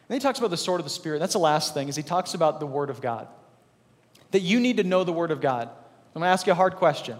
And 0.08 0.14
he 0.14 0.20
talks 0.20 0.38
about 0.38 0.50
the 0.50 0.56
sword 0.56 0.80
of 0.80 0.84
the 0.84 0.90
Spirit. 0.90 1.18
That's 1.18 1.34
the 1.34 1.38
last 1.38 1.74
thing, 1.74 1.88
is 1.88 1.96
he 1.96 2.02
talks 2.02 2.34
about 2.34 2.60
the 2.60 2.66
Word 2.66 2.90
of 2.90 3.00
God. 3.00 3.28
That 4.30 4.40
you 4.40 4.58
need 4.58 4.78
to 4.78 4.84
know 4.84 5.04
the 5.04 5.12
Word 5.12 5.30
of 5.30 5.40
God. 5.40 5.68
I'm 5.68 6.20
going 6.20 6.28
to 6.28 6.32
ask 6.32 6.46
you 6.46 6.52
a 6.52 6.54
hard 6.54 6.76
question. 6.76 7.18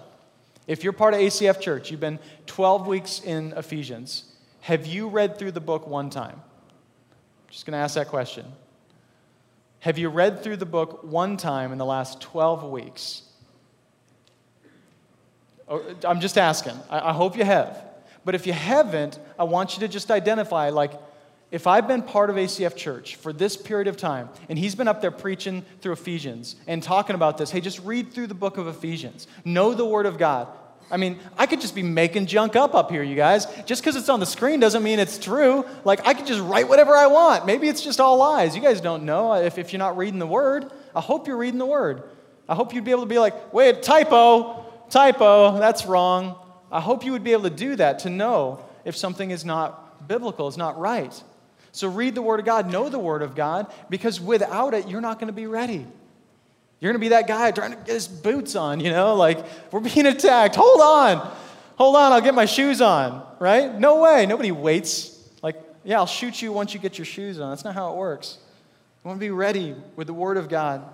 If 0.67 0.85
you're 0.85 0.93
part 0.93 1.15
of 1.15 1.21
ACF 1.21 1.61
Church, 1.61 1.91
you've 1.91 2.01
been 2.01 2.19
12 2.47 2.87
weeks 2.87 3.21
in 3.21 3.53
Ephesians, 3.57 4.25
have 4.61 4.87
you 4.87 5.09
read 5.09 5.39
through 5.39 5.53
the 5.53 5.61
book 5.61 5.87
one 5.87 6.09
time? 6.11 6.41
Just 7.49 7.67
going 7.67 7.73
to 7.73 7.79
ask 7.79 7.95
that 7.97 8.09
question. 8.09 8.47
Have 9.81 9.99
you 9.99 10.09
read 10.09 10.43
through 10.43 10.59
the 10.59 10.67
book 10.67 11.03
one 11.03 11.37
time 11.37 11.73
in 11.73 11.79
the 11.79 11.85
last 11.85 12.21
12 12.21 12.65
weeks? 12.65 13.23
I'm 16.05 16.21
just 16.21 16.39
asking. 16.39 16.75
I 16.91 17.13
hope 17.13 17.37
you 17.37 17.45
have. 17.45 17.85
But 18.25 18.35
if 18.35 18.47
you 18.47 18.53
haven't, 18.53 19.19
I 19.39 19.45
want 19.45 19.75
you 19.75 19.81
to 19.81 19.89
just 19.89 20.11
identify 20.11 20.71
like, 20.71 20.93
if 21.51 21.67
I've 21.67 21.87
been 21.87 22.03
part 22.03 22.31
of 22.31 22.37
ACF 22.37 22.77
Church 22.77 23.17
for 23.17 23.33
this 23.33 23.59
period 23.59 23.87
of 23.87 23.99
time, 23.99 24.31
and 24.49 24.59
he's 24.59 24.75
been 24.75 24.89
up 24.89 25.03
there 25.03 25.11
preaching 25.11 25.65
through 25.81 25.93
Ephesians 25.93 26.57
and 26.67 26.83
talking 26.83 27.15
about 27.15 27.37
this, 27.37 27.51
hey, 27.51 27.61
just 27.61 27.81
read 27.81 28.13
through 28.13 28.29
the 28.29 28.35
book 28.35 28.57
of 28.57 28.69
Ephesians. 28.69 29.27
Know 29.45 29.75
the 29.75 29.85
Word 29.85 30.07
of 30.07 30.17
God. 30.17 30.49
I 30.91 30.97
mean, 30.97 31.19
I 31.37 31.47
could 31.47 31.61
just 31.61 31.75
be 31.75 31.83
making 31.83 32.27
junk 32.27 32.57
up 32.57 32.75
up 32.75 32.91
here, 32.91 33.03
you 33.03 33.17
guys. 33.17 33.47
Just 33.67 33.83
because 33.83 33.97
it's 33.97 34.09
on 34.09 34.19
the 34.19 34.27
screen 34.27 34.61
doesn't 34.61 34.83
mean 34.83 34.99
it's 34.99 35.19
true. 35.19 35.65
Like, 35.85 36.07
I 36.07 36.15
could 36.15 36.27
just 36.27 36.41
write 36.41 36.69
whatever 36.69 36.97
I 36.97 37.07
want. 37.07 37.45
Maybe 37.45 37.69
it's 37.69 37.83
just 37.83 38.01
all 38.01 38.17
lies. 38.17 38.57
You 38.57 38.63
guys 38.63 38.81
don't 38.81 39.05
know 39.05 39.33
uh, 39.33 39.41
if, 39.41 39.59
if 39.59 39.73
you're 39.73 39.79
not 39.79 39.97
reading 39.97 40.19
the 40.19 40.27
Word. 40.27 40.71
I 40.95 41.01
hope 41.01 41.27
you're 41.27 41.37
reading 41.37 41.59
the 41.59 41.67
Word. 41.67 42.03
I 42.49 42.55
hope 42.55 42.75
you'd 42.75 42.85
be 42.85 42.91
able 42.91 43.03
to 43.03 43.09
be 43.09 43.19
like, 43.19 43.53
wait, 43.53 43.83
typo, 43.83 44.62
typo, 44.93 45.59
that's 45.59 45.87
wrong. 45.87 46.37
I 46.71 46.81
hope 46.81 47.05
you 47.05 47.13
would 47.13 47.25
be 47.25 47.33
able 47.33 47.45
to 47.45 47.51
do 47.51 47.77
that 47.77 48.01
to 48.01 48.11
know 48.11 48.65
if 48.85 48.97
something 48.97 49.31
is 49.31 49.45
not 49.45 50.09
biblical, 50.09 50.49
is 50.49 50.57
not 50.57 50.79
right. 50.79 51.23
So 51.73 51.89
read 51.89 52.15
the 52.15 52.23
Word 52.23 52.41
of 52.41 52.47
God, 52.47 52.71
know 52.71 52.89
the 52.89 52.99
Word 52.99 53.23
of 53.23 53.35
God, 53.35 53.73
because 53.89 54.21
without 54.21 54.75
it, 54.75 54.89
you're 54.89 55.01
not 55.01 55.19
going 55.19 55.29
to 55.29 55.33
be 55.33 55.47
ready. 55.47 55.87
You're 56.81 56.93
going 56.93 57.01
to 57.01 57.05
be 57.05 57.11
that 57.11 57.27
guy 57.27 57.51
trying 57.53 57.71
to 57.71 57.77
get 57.77 57.89
his 57.89 58.09
boots 58.09 58.57
on, 58.57 58.81
you 58.81 58.91
know, 58.91 59.15
like 59.15 59.39
we're 59.71 59.81
being 59.81 60.07
attacked. 60.07 60.57
Hold 60.57 60.81
on. 60.81 61.33
Hold 61.77 61.97
on, 61.97 62.13
I'll 62.13 62.21
get 62.21 62.35
my 62.35 62.45
shoes 62.45 62.81
on, 62.81 63.27
right? 63.39 63.79
No 63.79 64.03
way. 64.03 64.27
Nobody 64.27 64.53
waits. 64.53 65.19
Like, 65.43 65.57
yeah, 65.85 65.97
I'll 65.97 66.07
shoot 66.07 66.43
you 66.43 66.53
once 66.53 66.75
you 66.75 66.81
get 66.81 66.99
your 66.99 67.07
shoes 67.07 67.41
on. 67.41 67.51
That's 67.51 67.65
not 67.65 67.75
how 67.75 67.93
it 67.93 67.97
works. 67.97 68.39
You 69.03 69.09
want 69.09 69.19
to 69.19 69.25
be 69.25 69.31
ready 69.31 69.75
with 69.97 70.07
the 70.07 70.13
Word 70.13 70.37
of 70.37 70.49
God. 70.49 70.87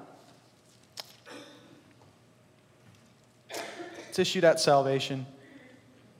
It's 4.08 4.18
issued 4.18 4.44
at 4.44 4.60
salvation. 4.60 5.26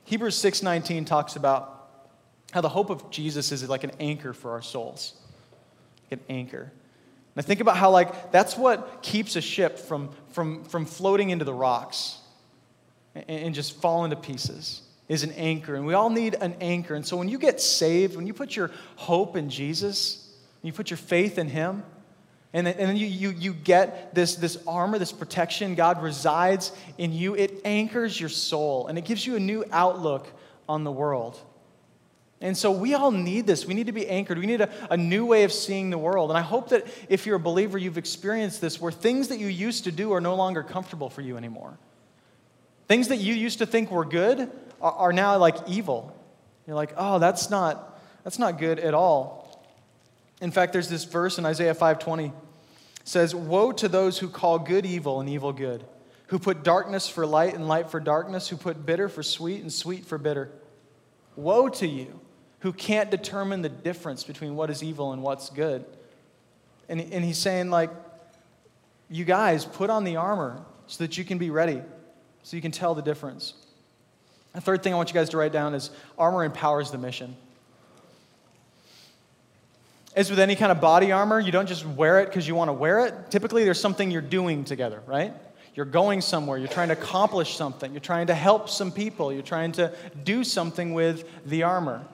Hebrews 0.05 0.35
6:19 0.35 1.05
talks 1.05 1.35
about 1.35 1.75
how 2.51 2.61
the 2.61 2.69
hope 2.69 2.89
of 2.89 3.09
Jesus 3.11 3.51
is 3.51 3.67
like 3.67 3.83
an 3.83 3.91
anchor 3.99 4.33
for 4.33 4.51
our 4.51 4.61
souls. 4.61 5.13
Like 6.03 6.19
an 6.19 6.25
anchor. 6.29 6.71
Now 7.35 7.43
think 7.43 7.61
about 7.61 7.77
how 7.77 7.91
like 7.91 8.31
that's 8.31 8.57
what 8.57 9.01
keeps 9.01 9.35
a 9.35 9.41
ship 9.41 9.77
from, 9.77 10.09
from, 10.29 10.63
from 10.63 10.85
floating 10.85 11.29
into 11.29 11.45
the 11.45 11.53
rocks 11.53 12.17
and, 13.15 13.29
and 13.29 13.55
just 13.55 13.79
falling 13.79 14.09
to 14.09 14.15
pieces 14.15 14.81
is 15.07 15.23
an 15.23 15.31
anchor. 15.33 15.75
And 15.75 15.85
we 15.85 15.93
all 15.93 16.09
need 16.09 16.35
an 16.35 16.55
anchor. 16.61 16.95
And 16.95 17.05
so 17.05 17.17
when 17.17 17.29
you 17.29 17.37
get 17.37 17.59
saved, 17.59 18.15
when 18.15 18.27
you 18.27 18.33
put 18.33 18.55
your 18.55 18.71
hope 18.95 19.35
in 19.35 19.49
Jesus, 19.49 20.31
you 20.61 20.71
put 20.71 20.89
your 20.89 20.97
faith 20.97 21.37
in 21.37 21.49
Him, 21.49 21.83
and 22.53 22.65
then, 22.65 22.75
and 22.79 22.89
then 22.89 22.97
you, 22.97 23.05
you, 23.05 23.29
you 23.29 23.53
get 23.53 24.15
this, 24.15 24.35
this 24.35 24.57
armor, 24.67 24.97
this 24.97 25.11
protection. 25.11 25.75
God 25.75 26.01
resides 26.01 26.71
in 26.97 27.13
you. 27.13 27.35
It 27.35 27.61
anchors 27.63 28.19
your 28.19 28.29
soul 28.29 28.87
and 28.87 28.97
it 28.97 29.05
gives 29.05 29.25
you 29.25 29.35
a 29.35 29.39
new 29.39 29.63
outlook 29.71 30.27
on 30.67 30.83
the 30.83 30.91
world. 30.91 31.39
And 32.41 32.57
so 32.57 32.71
we 32.71 32.93
all 32.93 33.11
need 33.11 33.45
this. 33.45 33.65
We 33.65 33.73
need 33.73 33.87
to 33.87 33.91
be 33.91 34.07
anchored. 34.07 34.39
We 34.39 34.45
need 34.45 34.61
a, 34.61 34.69
a 34.89 34.97
new 34.97 35.25
way 35.25 35.43
of 35.43 35.51
seeing 35.51 35.89
the 35.89 35.97
world. 35.97 36.31
And 36.31 36.37
I 36.37 36.41
hope 36.41 36.69
that 36.69 36.87
if 37.07 37.25
you're 37.25 37.35
a 37.35 37.39
believer, 37.39 37.77
you've 37.77 37.97
experienced 37.97 38.61
this 38.61 38.79
where 38.79 38.91
things 38.91 39.27
that 39.27 39.39
you 39.39 39.47
used 39.47 39.83
to 39.83 39.91
do 39.91 40.13
are 40.13 40.21
no 40.21 40.35
longer 40.35 40.63
comfortable 40.63 41.09
for 41.09 41.21
you 41.21 41.37
anymore. 41.37 41.77
Things 42.87 43.09
that 43.09 43.17
you 43.17 43.35
used 43.35 43.59
to 43.59 43.65
think 43.65 43.91
were 43.91 44.05
good 44.05 44.49
are, 44.81 44.91
are 44.93 45.13
now 45.13 45.37
like 45.37 45.55
evil. 45.67 46.15
You're 46.65 46.77
like, 46.77 46.93
oh, 46.97 47.19
that's 47.19 47.49
not, 47.51 48.01
that's 48.23 48.39
not 48.39 48.57
good 48.57 48.79
at 48.79 48.95
all. 48.95 49.38
In 50.41 50.51
fact, 50.51 50.73
there's 50.73 50.89
this 50.89 51.03
verse 51.03 51.37
in 51.37 51.45
Isaiah 51.45 51.73
5:20 51.73 52.33
says, 53.03 53.33
"Woe 53.33 53.71
to 53.73 53.87
those 53.87 54.19
who 54.19 54.29
call 54.29 54.59
good 54.59 54.85
evil 54.85 55.19
and 55.19 55.29
evil 55.29 55.51
good, 55.51 55.85
who 56.29 56.37
put 56.37 56.63
darkness 56.63 57.09
for 57.09 57.25
light 57.25 57.55
and 57.55 57.67
light 57.67 57.89
for 57.89 57.99
darkness, 57.99 58.47
who 58.49 58.55
put 58.55 58.85
bitter 58.85 59.09
for 59.09 59.23
sweet 59.23 59.61
and 59.61 59.73
sweet 59.73 60.05
for 60.05 60.17
bitter. 60.17 60.51
Woe 61.35 61.69
to 61.69 61.87
you 61.87 62.19
who 62.59 62.71
can't 62.71 63.09
determine 63.09 63.61
the 63.61 63.69
difference 63.69 64.23
between 64.23 64.55
what 64.55 64.69
is 64.69 64.83
evil 64.83 65.11
and 65.11 65.23
what's 65.23 65.49
good. 65.49 65.85
And, 66.87 67.01
and 67.01 67.23
he's 67.23 67.37
saying, 67.37 67.69
like, 67.69 67.89
you 69.09 69.25
guys, 69.25 69.65
put 69.65 69.89
on 69.89 70.03
the 70.03 70.17
armor 70.17 70.61
so 70.85 71.03
that 71.03 71.17
you 71.17 71.23
can 71.23 71.37
be 71.37 71.49
ready, 71.49 71.81
so 72.43 72.55
you 72.55 72.61
can 72.61 72.71
tell 72.71 72.93
the 72.93 73.01
difference. 73.01 73.53
The 74.53 74.61
third 74.61 74.83
thing 74.83 74.93
I 74.93 74.97
want 74.97 75.09
you 75.09 75.13
guys 75.13 75.29
to 75.29 75.37
write 75.37 75.51
down 75.51 75.73
is 75.73 75.89
armor 76.17 76.43
empowers 76.43 76.91
the 76.91 76.97
mission. 76.97 77.35
As 80.19 80.29
with 80.29 80.39
any 80.39 80.55
kind 80.55 80.71
of 80.71 80.81
body 80.81 81.11
armor, 81.11 81.39
you 81.39 81.51
don't 81.51 81.67
just 81.67 81.85
wear 81.85 82.19
it 82.19 82.25
because 82.25 82.47
you 82.47 82.53
want 82.53 82.67
to 82.67 82.73
wear 82.73 83.05
it. 83.05 83.13
Typically, 83.29 83.63
there's 83.63 83.79
something 83.79 84.11
you're 84.11 84.21
doing 84.21 84.65
together, 84.65 85.01
right? 85.05 85.33
You're 85.75 85.85
going 85.85 86.19
somewhere, 86.21 86.57
you're 86.57 86.67
trying 86.67 86.89
to 86.89 86.93
accomplish 86.93 87.55
something, 87.55 87.91
you're 87.93 88.01
trying 88.01 88.27
to 88.27 88.35
help 88.35 88.69
some 88.69 88.91
people, 88.91 89.31
you're 89.31 89.41
trying 89.41 89.71
to 89.73 89.93
do 90.23 90.43
something 90.43 90.93
with 90.93 91.23
the 91.45 91.63
armor 91.63 92.05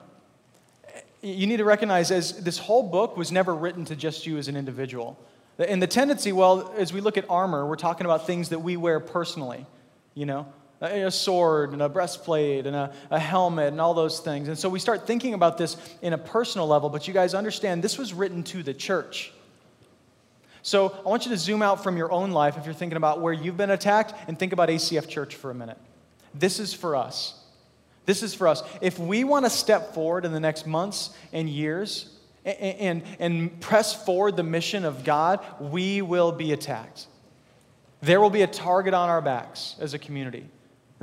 you 1.26 1.48
need 1.48 1.58
to 1.58 1.66
recognize 1.66 2.12
as 2.12 2.44
this 2.44 2.60
whole 2.60 2.84
book 2.84 3.18
was 3.18 3.32
never 3.32 3.56
written 3.56 3.84
to 3.86 3.96
just 3.96 4.28
you 4.28 4.38
as 4.38 4.48
an 4.48 4.56
individual. 4.56 5.18
And 5.58 5.82
the 5.82 5.88
tendency, 5.88 6.32
well, 6.32 6.72
as 6.78 6.94
we 6.94 7.02
look 7.02 7.18
at 7.18 7.26
armor, 7.30 7.66
we're 7.66 7.78
talking 7.78 8.06
about 8.06 8.28
things 8.28 8.50
that 8.50 8.60
we 8.60 8.78
wear 8.78 9.00
personally, 9.00 9.66
you 10.14 10.28
know, 10.28 10.46
a 10.82 11.10
sword 11.10 11.72
and 11.72 11.82
a 11.82 11.90
breastplate 11.90 12.66
and 12.68 12.76
a, 12.76 12.94
a, 13.10 13.20
helmet 13.20 13.70
and 13.70 13.80
all 13.80 13.94
those 13.94 14.20
things. 14.20 14.48
And 14.48 14.58
so 14.58 14.68
we 14.68 14.80
start 14.80 15.08
thinking 15.08 15.34
about 15.34 15.58
this 15.58 15.78
in 16.02 16.14
a 16.14 16.18
personal 16.18 16.68
level, 16.68 16.90
but 16.90 17.08
you 17.08 17.14
guys 17.14 17.34
understand 17.34 17.82
this 17.82 17.98
was 17.98 18.14
written 18.14 18.44
to 18.44 18.62
the 18.62 18.74
church. 18.74 19.32
So 20.62 20.98
I 21.06 21.10
want 21.10 21.26
you 21.26 21.32
to 21.32 21.38
zoom 21.38 21.62
out 21.62 21.84
from 21.84 21.96
your 21.96 22.12
own 22.12 22.32
life 22.32 22.58
if 22.58 22.66
you're 22.66 22.74
thinking 22.74 22.98
about 22.98 23.22
where 23.22 23.32
you've 23.32 23.56
been 23.56 23.70
attacked 23.70 24.14
and 24.28 24.38
think 24.38 24.52
about 24.52 24.70
ACF 24.70 25.08
Church 25.08 25.36
for 25.36 25.52
a 25.52 25.54
minute. 25.54 25.78
This 26.34 26.60
is 26.60 26.74
for 26.74 26.96
us. 26.96 27.40
This 28.06 28.24
is 28.24 28.34
for 28.34 28.48
us. 28.48 28.64
If 28.82 29.00
we 29.00 29.24
want 29.24 29.46
to 29.46 29.50
step 29.50 29.94
forward 29.94 30.26
in 30.26 30.34
the 30.34 30.40
next 30.40 30.68
months 30.68 31.16
and 31.32 31.50
years 31.50 32.10
and, 32.44 32.58
and, 32.58 33.04
and, 33.20 33.62
press 33.62 34.06
forward 34.06 34.38
the 34.38 34.44
mission 34.44 34.86
of 34.86 35.04
God, 35.04 35.40
we 35.60 36.02
will 36.02 36.32
be 36.32 36.52
attacked. 36.52 37.08
There 38.02 38.22
will 38.22 38.30
be 38.30 38.44
a 38.44 38.48
target 38.48 38.94
on 38.94 39.10
our 39.10 39.22
backs 39.22 39.76
as 39.80 39.96
a 39.96 40.00
community. 40.00 40.48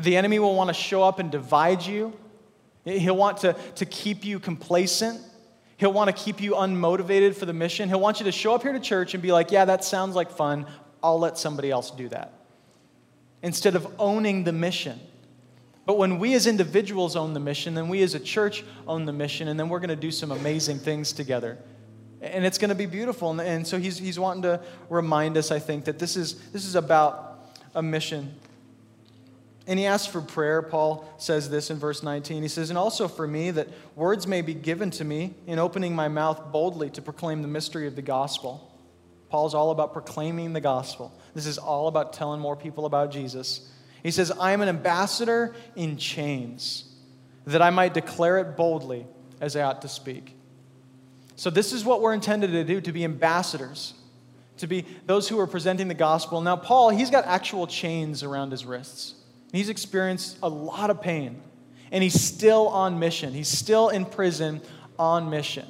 The 0.02 0.16
enemy 0.16 0.38
will 0.38 0.54
want 0.54 0.68
to 0.68 0.74
show 0.74 1.02
up 1.02 1.18
and 1.18 1.30
divide 1.30 1.86
you. 1.86 2.12
He'll 2.84 3.16
want 3.16 3.38
to, 3.38 3.54
to 3.76 3.86
keep 3.86 4.24
you 4.24 4.40
complacent. 4.40 5.20
He'll 5.76 5.92
want 5.92 6.14
to 6.14 6.24
keep 6.24 6.40
you 6.40 6.52
unmotivated 6.52 7.34
for 7.34 7.46
the 7.46 7.52
mission. 7.52 7.88
He'll 7.88 8.00
want 8.00 8.20
you 8.20 8.24
to 8.24 8.32
show 8.32 8.54
up 8.54 8.62
here 8.62 8.72
to 8.72 8.80
church 8.80 9.14
and 9.14 9.22
be 9.22 9.32
like, 9.32 9.50
yeah, 9.50 9.64
that 9.64 9.84
sounds 9.84 10.14
like 10.14 10.30
fun. 10.30 10.66
I'll 11.02 11.18
let 11.18 11.38
somebody 11.38 11.70
else 11.70 11.90
do 11.90 12.08
that. 12.08 12.32
Instead 13.42 13.74
of 13.74 13.86
owning 13.98 14.44
the 14.44 14.52
mission 14.52 15.00
But 15.84 15.98
when 15.98 16.18
we 16.18 16.34
as 16.34 16.46
individuals 16.46 17.16
own 17.16 17.34
the 17.34 17.40
mission, 17.40 17.74
then 17.74 17.88
we 17.88 18.02
as 18.02 18.14
a 18.14 18.20
church 18.20 18.64
own 18.86 19.04
the 19.04 19.12
mission, 19.12 19.48
and 19.48 19.58
then 19.58 19.68
we're 19.68 19.80
going 19.80 19.90
to 19.90 19.96
do 19.96 20.10
some 20.10 20.30
amazing 20.30 20.78
things 20.78 21.12
together. 21.12 21.58
And 22.20 22.46
it's 22.46 22.56
going 22.58 22.68
to 22.68 22.76
be 22.76 22.86
beautiful. 22.86 23.40
And 23.40 23.66
so 23.66 23.78
he's, 23.78 23.98
he's 23.98 24.18
wanting 24.18 24.42
to 24.42 24.60
remind 24.88 25.36
us, 25.36 25.50
I 25.50 25.58
think, 25.58 25.86
that 25.86 25.98
this 25.98 26.16
is, 26.16 26.34
this 26.50 26.64
is 26.64 26.76
about 26.76 27.56
a 27.74 27.82
mission. 27.82 28.32
And 29.66 29.78
he 29.78 29.86
asks 29.86 30.08
for 30.08 30.20
prayer. 30.20 30.60
Paul 30.60 31.08
says 31.18 31.48
this 31.48 31.70
in 31.70 31.78
verse 31.78 32.02
19. 32.02 32.42
He 32.42 32.48
says, 32.48 32.70
And 32.70 32.78
also 32.78 33.06
for 33.06 33.26
me, 33.26 33.52
that 33.52 33.68
words 33.94 34.26
may 34.26 34.42
be 34.42 34.54
given 34.54 34.90
to 34.92 35.04
me 35.04 35.34
in 35.46 35.58
opening 35.58 35.94
my 35.94 36.08
mouth 36.08 36.50
boldly 36.50 36.90
to 36.90 37.02
proclaim 37.02 37.42
the 37.42 37.48
mystery 37.48 37.86
of 37.86 37.94
the 37.94 38.02
gospel. 38.02 38.68
Paul's 39.28 39.54
all 39.54 39.70
about 39.70 39.92
proclaiming 39.92 40.52
the 40.52 40.60
gospel. 40.60 41.16
This 41.34 41.46
is 41.46 41.58
all 41.58 41.88
about 41.88 42.12
telling 42.12 42.40
more 42.40 42.56
people 42.56 42.86
about 42.86 43.12
Jesus. 43.12 43.70
He 44.02 44.10
says, 44.10 44.32
I 44.32 44.52
am 44.52 44.60
an 44.60 44.68
ambassador 44.68 45.54
in 45.76 45.96
chains, 45.96 46.84
that 47.46 47.62
I 47.62 47.70
might 47.70 47.94
declare 47.94 48.38
it 48.38 48.56
boldly 48.56 49.06
as 49.40 49.56
I 49.56 49.62
ought 49.62 49.82
to 49.82 49.88
speak. 49.88 50.36
So, 51.36 51.50
this 51.50 51.72
is 51.72 51.84
what 51.84 52.02
we're 52.02 52.12
intended 52.12 52.50
to 52.50 52.64
do 52.64 52.80
to 52.80 52.92
be 52.92 53.04
ambassadors, 53.04 53.94
to 54.58 54.66
be 54.66 54.84
those 55.06 55.28
who 55.28 55.38
are 55.40 55.46
presenting 55.46 55.88
the 55.88 55.94
gospel. 55.94 56.40
Now, 56.40 56.56
Paul, 56.56 56.90
he's 56.90 57.10
got 57.10 57.24
actual 57.24 57.66
chains 57.66 58.22
around 58.22 58.50
his 58.50 58.64
wrists. 58.64 59.14
He's 59.52 59.68
experienced 59.68 60.38
a 60.42 60.48
lot 60.48 60.90
of 60.90 61.00
pain, 61.00 61.40
and 61.90 62.02
he's 62.02 62.20
still 62.20 62.68
on 62.68 62.98
mission. 62.98 63.32
He's 63.34 63.48
still 63.48 63.90
in 63.90 64.06
prison 64.06 64.62
on 64.98 65.30
mission. 65.30 65.66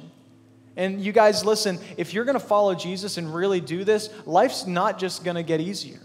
And 0.75 1.01
you 1.01 1.11
guys, 1.11 1.45
listen, 1.45 1.79
if 1.97 2.13
you're 2.13 2.25
going 2.25 2.39
to 2.39 2.45
follow 2.45 2.73
Jesus 2.73 3.17
and 3.17 3.33
really 3.33 3.61
do 3.61 3.83
this, 3.83 4.09
life's 4.25 4.65
not 4.65 4.97
just 4.97 5.23
going 5.23 5.35
to 5.35 5.43
get 5.43 5.61
easier. 5.61 5.99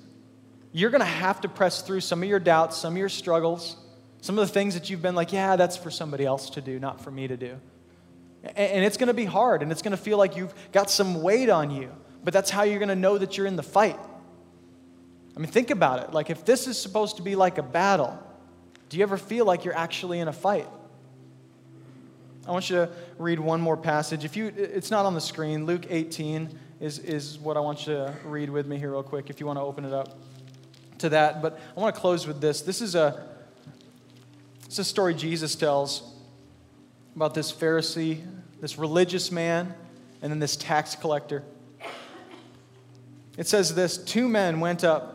You're 0.73 0.91
going 0.91 1.01
to 1.01 1.07
have 1.07 1.41
to 1.43 1.49
press 1.49 1.81
through 1.81 2.01
some 2.01 2.23
of 2.23 2.29
your 2.29 2.41
doubts, 2.41 2.77
some 2.77 2.93
of 2.93 2.99
your 2.99 3.09
struggles, 3.09 3.77
some 4.21 4.39
of 4.39 4.47
the 4.47 4.53
things 4.53 4.75
that 4.75 4.91
you've 4.91 5.01
been 5.01 5.15
like, 5.15 5.33
yeah, 5.33 5.57
that's 5.57 5.77
for 5.77 5.91
somebody 5.91 6.27
else 6.27 6.51
to 6.51 6.61
do, 6.61 6.79
not 6.79 7.01
for 7.01 7.11
me 7.11 7.29
to 7.29 7.37
do. 7.37 7.57
And 8.43 8.85
it's 8.85 8.97
going 8.97 9.07
to 9.09 9.15
be 9.15 9.25
hard, 9.25 9.63
and 9.63 9.73
it's 9.73 9.83
going 9.83 9.93
to 9.93 10.03
feel 10.03 10.19
like 10.19 10.37
you've 10.37 10.53
got 10.73 10.91
some 10.91 11.23
weight 11.23 11.49
on 11.49 11.71
you, 11.71 11.91
but 12.23 12.35
that's 12.35 12.51
how 12.51 12.65
you're 12.65 12.79
going 12.79 12.89
to 12.89 12.97
know 12.97 13.17
that 13.19 13.37
you're 13.37 13.47
in 13.47 13.57
the 13.57 13.63
fight. 13.63 13.99
I 15.39 15.41
mean, 15.41 15.53
think 15.53 15.71
about 15.71 16.03
it. 16.03 16.13
Like, 16.13 16.31
if 16.31 16.45
this 16.45 16.67
is 16.67 16.77
supposed 16.77 17.19
to 17.19 17.23
be 17.23 17.37
like 17.37 17.59
a 17.59 17.63
battle, 17.63 18.19
do 18.89 18.97
you 18.97 19.05
ever 19.05 19.17
feel 19.17 19.45
like 19.45 19.65
you're 19.65 19.77
actually 19.77 20.19
in 20.19 20.27
a 20.27 20.33
fight? 20.33 20.67
I 22.45 22.51
want 22.51 22.69
you 22.69 22.77
to 22.77 22.91
read 23.19 23.39
one 23.39 23.61
more 23.61 23.77
passage. 23.77 24.25
If 24.25 24.37
you, 24.37 24.53
it's 24.57 24.91
not 24.91 25.07
on 25.07 25.15
the 25.15 25.21
screen. 25.21 25.65
Luke 25.65 25.87
18 25.89 26.59
is, 26.81 26.99
is 26.99 27.39
what 27.39 27.57
I 27.57 27.61
want 27.61 27.87
you 27.87 27.93
to 27.95 28.17
read 28.25 28.51
with 28.51 28.67
me 28.67 28.79
here, 28.79 28.91
real 28.91 29.05
quick, 29.05 29.31
if 29.31 29.39
you 29.39 29.47
want 29.47 29.61
to 29.61 29.63
open 29.63 29.85
it 29.85 29.93
up 29.93 30.19
to 30.99 31.11
that. 31.11 31.41
But 31.41 31.61
I 31.77 31.81
want 31.81 31.95
to 31.95 32.01
close 32.01 32.27
with 32.27 32.41
this. 32.41 32.63
This 32.63 32.81
is 32.81 32.97
a, 32.97 33.29
it's 34.65 34.81
a 34.81 34.85
story 34.85 35.15
Jesus 35.15 35.55
tells 35.55 36.17
about 37.15 37.35
this 37.35 37.53
Pharisee, 37.53 38.25
this 38.61 38.77
religious 38.77 39.31
man, 39.31 39.73
and 40.21 40.33
then 40.33 40.41
this 40.41 40.57
tax 40.57 40.97
collector. 40.97 41.45
It 43.37 43.47
says 43.47 43.77
this 43.77 43.99
Two 43.99 44.29
men 44.29 44.59
went 44.59 44.83
up 44.83 45.15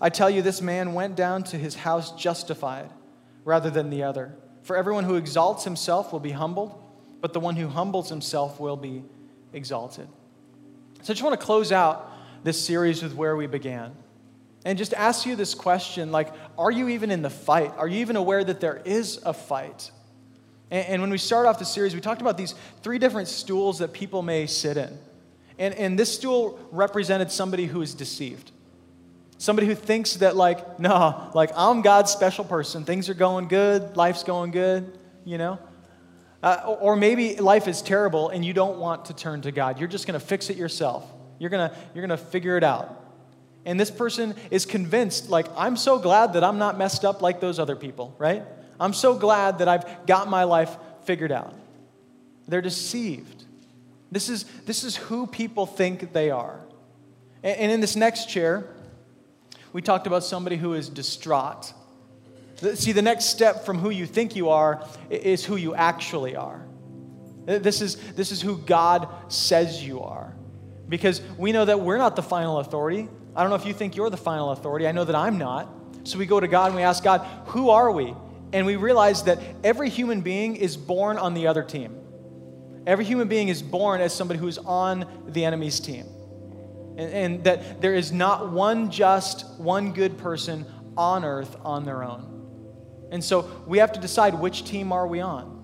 I 0.00 0.10
tell 0.10 0.28
you, 0.28 0.42
this 0.42 0.60
man 0.60 0.94
went 0.94 1.16
down 1.16 1.42
to 1.44 1.58
his 1.58 1.74
house 1.74 2.12
justified 2.12 2.90
rather 3.44 3.70
than 3.70 3.90
the 3.90 4.02
other. 4.02 4.34
For 4.62 4.76
everyone 4.76 5.04
who 5.04 5.14
exalts 5.14 5.64
himself 5.64 6.12
will 6.12 6.20
be 6.20 6.32
humbled, 6.32 6.82
but 7.20 7.32
the 7.32 7.40
one 7.40 7.56
who 7.56 7.68
humbles 7.68 8.08
himself 8.08 8.60
will 8.60 8.76
be 8.76 9.04
exalted. 9.52 10.08
So 11.02 11.12
I 11.12 11.14
just 11.14 11.22
want 11.22 11.38
to 11.38 11.44
close 11.44 11.72
out 11.72 12.12
this 12.44 12.64
series 12.64 13.02
with 13.02 13.14
where 13.14 13.36
we 13.36 13.46
began. 13.46 13.94
And 14.64 14.76
just 14.76 14.92
ask 14.94 15.24
you 15.24 15.36
this 15.36 15.54
question 15.54 16.10
like, 16.10 16.32
are 16.58 16.70
you 16.70 16.88
even 16.88 17.10
in 17.10 17.22
the 17.22 17.30
fight? 17.30 17.72
Are 17.76 17.86
you 17.86 18.00
even 18.00 18.16
aware 18.16 18.42
that 18.42 18.60
there 18.60 18.82
is 18.84 19.20
a 19.24 19.32
fight? 19.32 19.92
And, 20.70 20.86
and 20.88 21.02
when 21.02 21.10
we 21.10 21.18
started 21.18 21.48
off 21.48 21.60
the 21.60 21.64
series, 21.64 21.94
we 21.94 22.00
talked 22.00 22.20
about 22.20 22.36
these 22.36 22.54
three 22.82 22.98
different 22.98 23.28
stools 23.28 23.78
that 23.78 23.92
people 23.92 24.22
may 24.22 24.46
sit 24.46 24.76
in. 24.76 24.98
And, 25.58 25.74
and 25.74 25.98
this 25.98 26.12
stool 26.12 26.58
represented 26.72 27.30
somebody 27.30 27.66
who 27.66 27.80
is 27.80 27.94
deceived. 27.94 28.50
Somebody 29.38 29.66
who 29.66 29.74
thinks 29.74 30.14
that, 30.16 30.34
like, 30.34 30.80
no, 30.80 31.30
like, 31.34 31.50
I'm 31.56 31.82
God's 31.82 32.10
special 32.10 32.44
person. 32.44 32.84
Things 32.84 33.08
are 33.08 33.14
going 33.14 33.48
good, 33.48 33.96
life's 33.96 34.22
going 34.22 34.50
good, 34.50 34.98
you 35.24 35.36
know? 35.36 35.58
Uh, 36.42 36.76
or 36.80 36.96
maybe 36.96 37.36
life 37.36 37.66
is 37.66 37.82
terrible 37.82 38.28
and 38.28 38.44
you 38.44 38.52
don't 38.52 38.78
want 38.78 39.06
to 39.06 39.14
turn 39.14 39.42
to 39.42 39.52
God. 39.52 39.78
You're 39.78 39.88
just 39.88 40.06
going 40.06 40.18
to 40.18 40.24
fix 40.24 40.48
it 40.48 40.56
yourself. 40.56 41.04
You're 41.38 41.50
going 41.50 41.68
to 41.68 41.76
you're 41.94 42.06
going 42.06 42.18
to 42.18 42.24
figure 42.24 42.56
it 42.56 42.64
out. 42.64 43.04
And 43.64 43.80
this 43.80 43.90
person 43.90 44.34
is 44.50 44.64
convinced, 44.64 45.28
like, 45.28 45.46
I'm 45.56 45.76
so 45.76 45.98
glad 45.98 46.34
that 46.34 46.44
I'm 46.44 46.58
not 46.58 46.78
messed 46.78 47.04
up 47.04 47.20
like 47.20 47.40
those 47.40 47.58
other 47.58 47.74
people, 47.74 48.14
right? 48.16 48.44
I'm 48.78 48.92
so 48.92 49.16
glad 49.18 49.58
that 49.58 49.66
I've 49.66 50.06
got 50.06 50.28
my 50.28 50.44
life 50.44 50.76
figured 51.04 51.32
out. 51.32 51.52
They're 52.46 52.62
deceived. 52.62 53.44
This 54.12 54.28
is, 54.28 54.44
this 54.66 54.84
is 54.84 54.94
who 54.94 55.26
people 55.26 55.66
think 55.66 56.12
they 56.12 56.30
are. 56.30 56.60
And, 57.42 57.58
and 57.58 57.72
in 57.72 57.80
this 57.80 57.96
next 57.96 58.28
chair, 58.28 58.68
we 59.76 59.82
talked 59.82 60.06
about 60.06 60.24
somebody 60.24 60.56
who 60.56 60.72
is 60.72 60.88
distraught. 60.88 61.74
See, 62.76 62.92
the 62.92 63.02
next 63.02 63.26
step 63.26 63.66
from 63.66 63.78
who 63.78 63.90
you 63.90 64.06
think 64.06 64.34
you 64.34 64.48
are 64.48 64.82
is 65.10 65.44
who 65.44 65.56
you 65.56 65.74
actually 65.74 66.34
are. 66.34 66.66
Uh, 67.46 67.58
this 67.58 67.82
is, 67.82 67.96
this 68.12 68.32
is 68.32 68.40
who 68.40 68.56
God 68.56 69.06
says 69.30 69.86
you 69.86 70.00
are 70.00 70.34
because 70.88 71.20
we 71.36 71.52
know 71.52 71.66
that 71.66 71.78
we're 71.78 71.98
not 71.98 72.16
the 72.16 72.22
final 72.22 72.60
authority. 72.60 73.06
I 73.34 73.42
don't 73.42 73.50
know 73.50 73.56
if 73.56 73.66
you 73.66 73.74
think 73.74 73.96
you're 73.96 74.08
the 74.08 74.16
final 74.16 74.52
authority. 74.52 74.86
I 74.86 74.92
know 74.92 75.04
that 75.04 75.14
I'm 75.14 75.36
not. 75.36 75.68
So 76.04 76.18
we 76.18 76.24
go 76.24 76.40
to 76.40 76.48
God 76.48 76.68
and 76.68 76.76
we 76.76 76.82
ask 76.82 77.04
God, 77.04 77.28
who 77.48 77.68
are 77.68 77.92
we? 77.92 78.14
And 78.54 78.64
we 78.64 78.76
realize 78.76 79.24
that 79.24 79.38
every 79.62 79.90
human 79.90 80.22
being 80.22 80.56
is 80.56 80.74
born 80.74 81.18
on 81.18 81.34
the 81.34 81.48
other 81.48 81.62
team. 81.62 81.94
Every 82.86 83.04
human 83.04 83.28
being 83.28 83.48
is 83.48 83.60
born 83.60 84.00
as 84.00 84.14
somebody 84.14 84.40
who's 84.40 84.56
on 84.56 85.04
the 85.28 85.44
enemy's 85.44 85.80
team. 85.80 86.06
And, 86.96 87.12
and 87.12 87.44
that 87.44 87.80
there 87.80 87.94
is 87.94 88.12
not 88.12 88.52
one 88.52 88.90
just, 88.90 89.60
one 89.60 89.92
good 89.92 90.18
person 90.18 90.66
on 90.96 91.24
earth 91.24 91.56
on 91.62 91.84
their 91.84 92.02
own. 92.02 92.32
And 93.10 93.22
so 93.22 93.62
we 93.66 93.78
have 93.78 93.92
to 93.92 94.00
decide 94.00 94.34
which 94.34 94.64
team 94.64 94.92
are 94.92 95.06
we 95.06 95.20
on. 95.20 95.54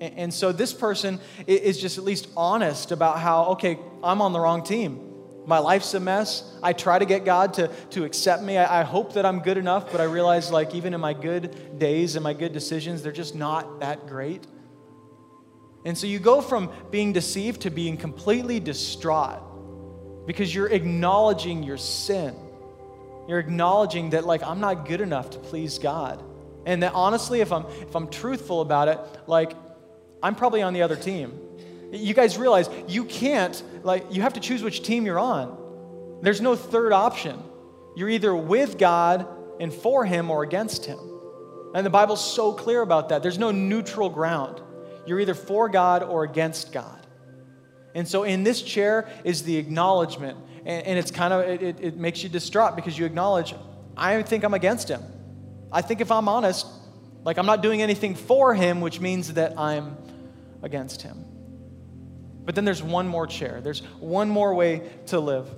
And 0.00 0.32
so 0.32 0.52
this 0.52 0.72
person 0.72 1.18
is 1.46 1.80
just 1.80 1.98
at 1.98 2.04
least 2.04 2.28
honest 2.36 2.92
about 2.92 3.18
how, 3.18 3.46
okay, 3.46 3.78
I'm 4.02 4.22
on 4.22 4.32
the 4.32 4.38
wrong 4.38 4.62
team. 4.62 5.04
My 5.44 5.58
life's 5.58 5.92
a 5.94 6.00
mess. 6.00 6.44
I 6.62 6.72
try 6.72 6.98
to 6.98 7.04
get 7.04 7.24
God 7.24 7.54
to, 7.54 7.68
to 7.90 8.04
accept 8.04 8.42
me. 8.42 8.58
I, 8.58 8.80
I 8.80 8.84
hope 8.84 9.14
that 9.14 9.26
I'm 9.26 9.40
good 9.40 9.56
enough, 9.56 9.90
but 9.90 10.00
I 10.00 10.04
realize, 10.04 10.52
like, 10.52 10.74
even 10.74 10.94
in 10.94 11.00
my 11.00 11.14
good 11.14 11.78
days 11.78 12.16
and 12.16 12.22
my 12.22 12.34
good 12.34 12.52
decisions, 12.52 13.02
they're 13.02 13.12
just 13.12 13.34
not 13.34 13.80
that 13.80 14.06
great. 14.06 14.46
And 15.84 15.96
so 15.96 16.06
you 16.06 16.18
go 16.18 16.42
from 16.42 16.70
being 16.90 17.12
deceived 17.12 17.62
to 17.62 17.70
being 17.70 17.96
completely 17.96 18.60
distraught 18.60 19.42
because 20.28 20.54
you're 20.54 20.68
acknowledging 20.68 21.62
your 21.62 21.78
sin. 21.78 22.34
You're 23.26 23.38
acknowledging 23.38 24.10
that, 24.10 24.26
like, 24.26 24.42
I'm 24.42 24.60
not 24.60 24.86
good 24.86 25.00
enough 25.00 25.30
to 25.30 25.38
please 25.38 25.78
God. 25.78 26.22
And 26.66 26.82
that 26.82 26.92
honestly, 26.92 27.40
if 27.40 27.50
I'm, 27.50 27.64
if 27.80 27.96
I'm 27.96 28.08
truthful 28.08 28.60
about 28.60 28.88
it, 28.88 28.98
like, 29.26 29.54
I'm 30.22 30.34
probably 30.34 30.60
on 30.60 30.74
the 30.74 30.82
other 30.82 30.96
team. 30.96 31.32
You 31.92 32.12
guys 32.12 32.36
realize 32.36 32.68
you 32.88 33.06
can't, 33.06 33.60
like, 33.82 34.04
you 34.10 34.20
have 34.20 34.34
to 34.34 34.40
choose 34.40 34.62
which 34.62 34.82
team 34.82 35.06
you're 35.06 35.18
on. 35.18 36.18
There's 36.20 36.42
no 36.42 36.56
third 36.56 36.92
option. 36.92 37.42
You're 37.96 38.10
either 38.10 38.36
with 38.36 38.76
God 38.76 39.26
and 39.58 39.72
for 39.72 40.04
Him 40.04 40.30
or 40.30 40.42
against 40.42 40.84
Him. 40.84 40.98
And 41.74 41.86
the 41.86 41.90
Bible's 41.90 42.22
so 42.22 42.52
clear 42.52 42.82
about 42.82 43.08
that. 43.08 43.22
There's 43.22 43.38
no 43.38 43.50
neutral 43.50 44.10
ground. 44.10 44.60
You're 45.06 45.20
either 45.20 45.32
for 45.32 45.70
God 45.70 46.02
or 46.02 46.24
against 46.24 46.70
God. 46.70 47.06
And 47.98 48.06
so 48.06 48.22
in 48.22 48.44
this 48.44 48.62
chair 48.62 49.08
is 49.24 49.42
the 49.42 49.56
acknowledgement. 49.56 50.38
And, 50.64 50.86
and 50.86 50.98
it's 51.00 51.10
kind 51.10 51.34
of, 51.34 51.40
it, 51.40 51.80
it 51.80 51.96
makes 51.96 52.22
you 52.22 52.28
distraught 52.28 52.76
because 52.76 52.96
you 52.96 53.04
acknowledge, 53.04 53.56
I 53.96 54.22
think 54.22 54.44
I'm 54.44 54.54
against 54.54 54.88
Him. 54.88 55.02
I 55.72 55.82
think 55.82 56.00
if 56.00 56.12
I'm 56.12 56.28
honest, 56.28 56.64
like 57.24 57.38
I'm 57.38 57.46
not 57.46 57.60
doing 57.60 57.82
anything 57.82 58.14
for 58.14 58.54
Him, 58.54 58.80
which 58.80 59.00
means 59.00 59.32
that 59.32 59.58
I'm 59.58 59.96
against 60.62 61.02
Him. 61.02 61.24
But 62.44 62.54
then 62.54 62.64
there's 62.64 62.84
one 62.84 63.08
more 63.08 63.26
chair, 63.26 63.60
there's 63.60 63.80
one 63.98 64.28
more 64.28 64.54
way 64.54 64.88
to 65.06 65.18
live. 65.18 65.50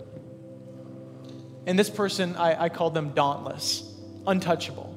And 1.66 1.78
this 1.78 1.91
person, 1.91 2.36
I, 2.36 2.64
I 2.64 2.68
call 2.70 2.88
them 2.88 3.11
dauntless, 3.11 3.84
untouchable. 4.26 4.97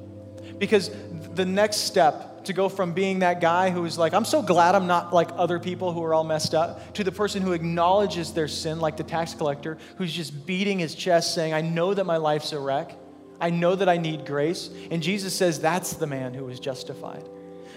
Because 0.56 0.88
the 1.36 1.44
next 1.44 1.78
step 1.78 2.44
to 2.44 2.52
go 2.52 2.68
from 2.68 2.92
being 2.92 3.20
that 3.20 3.40
guy 3.40 3.70
who 3.70 3.84
is 3.84 3.98
like, 3.98 4.12
I'm 4.12 4.24
so 4.24 4.42
glad 4.42 4.74
I'm 4.74 4.86
not 4.86 5.12
like 5.12 5.28
other 5.32 5.58
people 5.58 5.92
who 5.92 6.02
are 6.02 6.14
all 6.14 6.24
messed 6.24 6.54
up, 6.54 6.94
to 6.94 7.04
the 7.04 7.12
person 7.12 7.42
who 7.42 7.52
acknowledges 7.52 8.32
their 8.32 8.48
sin, 8.48 8.80
like 8.80 8.96
the 8.96 9.04
tax 9.04 9.34
collector, 9.34 9.78
who's 9.96 10.12
just 10.12 10.46
beating 10.46 10.78
his 10.78 10.94
chest 10.94 11.34
saying, 11.34 11.52
I 11.54 11.62
know 11.62 11.94
that 11.94 12.04
my 12.04 12.18
life's 12.18 12.52
a 12.52 12.58
wreck. 12.58 12.96
I 13.40 13.50
know 13.50 13.74
that 13.74 13.88
I 13.88 13.96
need 13.96 14.26
grace. 14.26 14.70
And 14.90 15.02
Jesus 15.02 15.34
says 15.34 15.60
that's 15.60 15.94
the 15.94 16.06
man 16.06 16.34
who 16.34 16.44
was 16.44 16.60
justified. 16.60 17.28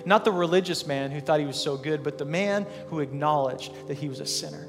Not 0.05 0.24
the 0.24 0.32
religious 0.32 0.86
man 0.86 1.12
who 1.12 1.20
thought 1.20 1.39
he 1.39 1.45
was 1.45 1.62
so 1.62 1.76
good, 1.76 2.03
but 2.03 2.18
the 2.18 2.26
man 2.26 2.66
who 2.89 2.99
acknowledged 2.99 3.88
that 3.88 3.97
he 3.97 4.08
was 4.08 4.20
a 4.20 4.26
sinner. 4.26 4.68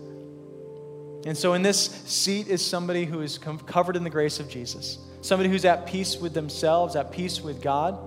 And 1.26 1.36
so, 1.36 1.54
in 1.54 1.62
this 1.62 1.78
seat 2.06 2.48
is 2.48 2.64
somebody 2.64 3.04
who 3.04 3.20
is 3.20 3.38
covered 3.38 3.96
in 3.96 4.04
the 4.04 4.10
grace 4.10 4.40
of 4.40 4.48
Jesus, 4.48 4.98
somebody 5.20 5.48
who's 5.48 5.64
at 5.64 5.86
peace 5.86 6.16
with 6.16 6.32
themselves, 6.32 6.96
at 6.96 7.12
peace 7.12 7.40
with 7.40 7.60
God, 7.60 7.98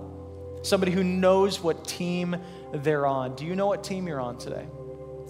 somebody 0.62 0.92
who 0.92 1.04
knows 1.04 1.62
what 1.62 1.86
team 1.86 2.36
they're 2.72 3.06
on. 3.06 3.36
Do 3.36 3.44
you 3.44 3.54
know 3.54 3.66
what 3.66 3.84
team 3.84 4.06
you're 4.06 4.20
on 4.20 4.38
today? 4.38 4.66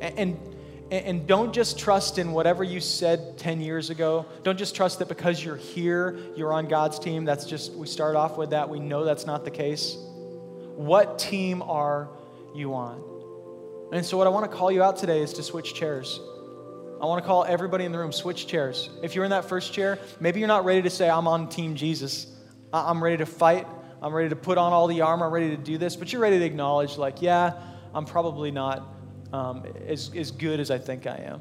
And, 0.01 0.39
and, 0.91 1.07
and 1.07 1.27
don't 1.27 1.53
just 1.53 1.79
trust 1.79 2.19
in 2.19 2.33
whatever 2.33 2.63
you 2.63 2.81
said 2.81 3.39
10 3.39 3.61
years 3.61 3.91
ago. 3.91 4.27
Don't 4.43 4.59
just 4.59 4.77
trust 4.77 4.99
that 4.99 5.09
because 5.09 5.43
you're 5.43 5.57
here, 5.57 6.19
you're 6.37 6.53
on 6.53 6.69
God's 6.69 6.99
team. 6.99 7.25
That's 7.25 7.47
just, 7.47 7.73
we 7.73 7.87
start 7.87 8.15
off 8.17 8.37
with 8.37 8.51
that. 8.51 8.69
We 8.69 8.79
know 8.79 9.05
that's 9.05 9.27
not 9.27 9.45
the 9.45 9.51
case. 9.51 9.97
What 10.77 11.19
team 11.19 11.63
are 11.63 12.09
you 12.55 12.75
on? 12.75 13.03
And 13.93 14.05
so, 14.05 14.17
what 14.17 14.27
I 14.27 14.31
want 14.31 14.51
to 14.51 14.57
call 14.57 14.73
you 14.73 14.83
out 14.83 14.97
today 14.97 15.21
is 15.21 15.35
to 15.35 15.43
switch 15.43 15.75
chairs. 15.75 16.19
I 17.01 17.05
want 17.05 17.23
to 17.23 17.27
call 17.27 17.45
everybody 17.45 17.85
in 17.85 17.93
the 17.93 17.99
room, 17.99 18.13
switch 18.13 18.47
chairs. 18.47 18.89
If 19.03 19.15
you're 19.15 19.25
in 19.25 19.33
that 19.33 19.47
first 19.47 19.73
chair, 19.73 19.99
maybe 20.21 20.39
you're 20.39 20.49
not 20.49 20.65
ready 20.65 20.83
to 20.83 20.91
say, 20.91 21.11
I'm 21.11 21.27
on 21.27 21.49
Team 21.49 21.75
Jesus. 21.75 22.27
I'm 22.73 23.03
ready 23.03 23.19
to 23.19 23.27
fight. 23.27 23.67
I'm 24.03 24.13
ready 24.13 24.29
to 24.31 24.37
put 24.37 24.59
on 24.59 24.73
all 24.73 24.89
the 24.89 25.01
armor. 25.03 25.27
I'm 25.27 25.33
ready 25.33 25.51
to 25.51 25.57
do 25.57 25.79
this. 25.79 25.95
But 25.95 26.13
you're 26.13 26.21
ready 26.21 26.41
to 26.41 26.45
acknowledge, 26.45 26.99
like, 26.99 27.23
yeah, 27.23 27.53
I'm 27.95 28.05
probably 28.05 28.51
not 28.51 28.89
um, 29.33 29.65
as, 29.87 30.11
as 30.17 30.33
good 30.33 30.59
as 30.59 30.71
I 30.71 30.79
think 30.79 31.07
I 31.07 31.17
am. 31.19 31.41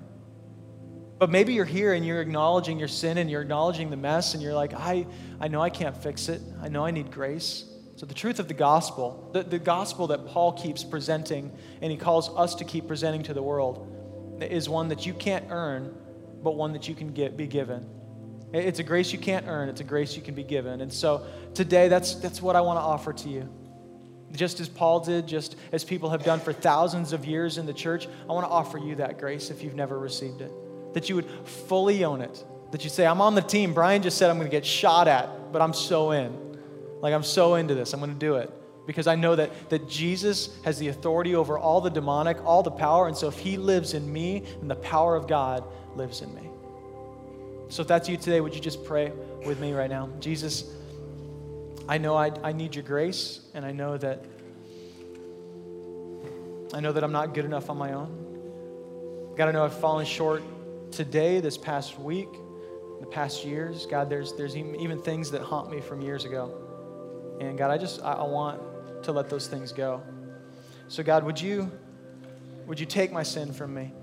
But 1.17 1.29
maybe 1.29 1.53
you're 1.53 1.65
here 1.65 1.93
and 1.93 2.05
you're 2.05 2.21
acknowledging 2.21 2.77
your 2.79 2.87
sin 2.87 3.17
and 3.17 3.29
you're 3.29 3.41
acknowledging 3.41 3.89
the 3.89 3.97
mess 3.97 4.33
and 4.33 4.43
you're 4.43 4.53
like, 4.53 4.73
I, 4.73 5.07
I 5.39 5.47
know 5.47 5.61
I 5.61 5.69
can't 5.69 5.95
fix 5.95 6.29
it. 6.29 6.41
I 6.61 6.69
know 6.69 6.85
I 6.85 6.91
need 6.91 7.11
grace. 7.11 7.65
So, 7.95 8.05
the 8.07 8.13
truth 8.15 8.39
of 8.39 8.47
the 8.47 8.55
gospel, 8.55 9.29
the, 9.31 9.43
the 9.43 9.59
gospel 9.59 10.07
that 10.07 10.25
Paul 10.25 10.53
keeps 10.53 10.83
presenting 10.83 11.51
and 11.81 11.91
he 11.91 11.97
calls 11.97 12.29
us 12.29 12.55
to 12.55 12.65
keep 12.65 12.87
presenting 12.87 13.21
to 13.23 13.33
the 13.33 13.43
world, 13.43 13.87
is 14.41 14.67
one 14.67 14.87
that 14.87 15.05
you 15.05 15.13
can't 15.13 15.45
earn, 15.49 15.95
but 16.41 16.55
one 16.55 16.73
that 16.73 16.87
you 16.87 16.95
can 16.95 17.13
get, 17.13 17.37
be 17.37 17.45
given. 17.45 17.87
It's 18.53 18.79
a 18.79 18.83
grace 18.83 19.13
you 19.13 19.19
can't 19.19 19.47
earn, 19.47 19.69
it's 19.69 19.81
a 19.81 19.85
grace 19.85 20.15
you 20.15 20.21
can 20.21 20.35
be 20.35 20.43
given. 20.43 20.81
And 20.81 20.91
so 20.91 21.25
today, 21.53 21.87
that's, 21.87 22.15
that's 22.15 22.41
what 22.41 22.55
I 22.55 22.61
want 22.61 22.77
to 22.77 22.81
offer 22.81 23.13
to 23.13 23.29
you. 23.29 23.49
Just 24.33 24.59
as 24.59 24.69
Paul 24.69 25.01
did, 25.01 25.27
just 25.27 25.55
as 25.71 25.83
people 25.83 26.09
have 26.09 26.23
done 26.23 26.39
for 26.39 26.53
thousands 26.53 27.13
of 27.13 27.25
years 27.25 27.57
in 27.57 27.65
the 27.65 27.73
church, 27.73 28.07
I 28.29 28.33
want 28.33 28.45
to 28.45 28.51
offer 28.51 28.77
you 28.77 28.95
that 28.95 29.19
grace 29.19 29.49
if 29.49 29.61
you've 29.61 29.75
never 29.75 29.99
received 29.99 30.41
it. 30.41 30.51
That 30.93 31.09
you 31.09 31.15
would 31.15 31.29
fully 31.45 32.03
own 32.03 32.21
it. 32.21 32.43
That 32.71 32.83
you 32.83 32.89
say, 32.89 33.05
I'm 33.05 33.21
on 33.21 33.35
the 33.35 33.41
team. 33.41 33.73
Brian 33.73 34.01
just 34.01 34.17
said 34.17 34.29
I'm 34.29 34.37
going 34.37 34.47
to 34.47 34.51
get 34.51 34.65
shot 34.65 35.07
at, 35.07 35.51
but 35.51 35.61
I'm 35.61 35.73
so 35.73 36.11
in. 36.11 36.57
Like, 37.01 37.13
I'm 37.13 37.23
so 37.23 37.55
into 37.55 37.75
this. 37.75 37.93
I'm 37.93 37.99
going 37.99 38.13
to 38.13 38.19
do 38.19 38.35
it 38.35 38.51
because 38.85 39.07
I 39.07 39.15
know 39.15 39.35
that, 39.35 39.69
that 39.69 39.87
Jesus 39.87 40.57
has 40.63 40.79
the 40.79 40.89
authority 40.89 41.35
over 41.35 41.57
all 41.57 41.81
the 41.81 41.89
demonic, 41.89 42.43
all 42.45 42.63
the 42.63 42.71
power. 42.71 43.07
And 43.07 43.15
so 43.15 43.27
if 43.27 43.37
he 43.37 43.57
lives 43.57 43.93
in 43.93 44.11
me, 44.11 44.43
then 44.59 44.67
the 44.67 44.75
power 44.75 45.15
of 45.15 45.27
God 45.27 45.63
lives 45.95 46.21
in 46.21 46.33
me. 46.33 46.50
So 47.71 47.81
if 47.81 47.87
that's 47.87 48.09
you 48.09 48.17
today, 48.17 48.41
would 48.41 48.53
you 48.53 48.59
just 48.59 48.83
pray 48.83 49.13
with 49.45 49.61
me 49.61 49.71
right 49.71 49.89
now? 49.89 50.09
Jesus, 50.19 50.65
I 51.87 51.97
know 51.97 52.17
I, 52.17 52.33
I 52.43 52.51
need 52.51 52.75
your 52.75 52.83
grace, 52.83 53.39
and 53.53 53.65
I 53.65 53.71
know 53.71 53.97
that 53.97 54.25
I 56.73 56.81
know 56.81 56.91
that 56.91 57.01
I'm 57.01 57.13
not 57.13 57.33
good 57.33 57.45
enough 57.45 57.69
on 57.69 57.77
my 57.77 57.93
own. 57.93 59.33
God, 59.37 59.47
I 59.47 59.51
know 59.53 59.63
I've 59.63 59.79
fallen 59.79 60.05
short 60.05 60.43
today, 60.91 61.39
this 61.39 61.57
past 61.57 61.97
week, 61.97 62.27
the 62.99 63.05
past 63.05 63.45
years. 63.45 63.85
God, 63.85 64.09
there's, 64.09 64.33
there's 64.33 64.57
even 64.57 65.01
things 65.01 65.31
that 65.31 65.41
haunt 65.41 65.71
me 65.71 65.79
from 65.79 66.01
years 66.01 66.25
ago. 66.25 67.37
And 67.39 67.57
God, 67.57 67.71
I 67.71 67.77
just, 67.77 68.01
I, 68.03 68.13
I 68.13 68.23
want 68.23 69.03
to 69.03 69.13
let 69.13 69.29
those 69.29 69.47
things 69.47 69.71
go. 69.71 70.01
So, 70.89 71.03
God, 71.03 71.23
would 71.23 71.39
you, 71.39 71.71
would 72.67 72.81
you 72.81 72.85
take 72.85 73.13
my 73.13 73.23
sin 73.23 73.53
from 73.53 73.73
me? 73.73 73.93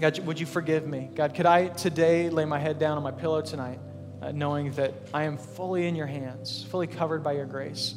God, 0.00 0.18
would 0.20 0.38
you 0.38 0.46
forgive 0.46 0.86
me? 0.86 1.10
God, 1.14 1.34
could 1.34 1.46
I 1.46 1.68
today 1.68 2.30
lay 2.30 2.44
my 2.44 2.58
head 2.58 2.78
down 2.78 2.96
on 2.96 3.02
my 3.02 3.10
pillow 3.10 3.40
tonight, 3.40 3.80
uh, 4.22 4.30
knowing 4.32 4.70
that 4.72 4.94
I 5.12 5.24
am 5.24 5.36
fully 5.36 5.86
in 5.86 5.96
your 5.96 6.06
hands, 6.06 6.64
fully 6.70 6.86
covered 6.86 7.24
by 7.24 7.32
your 7.32 7.46
grace? 7.46 7.94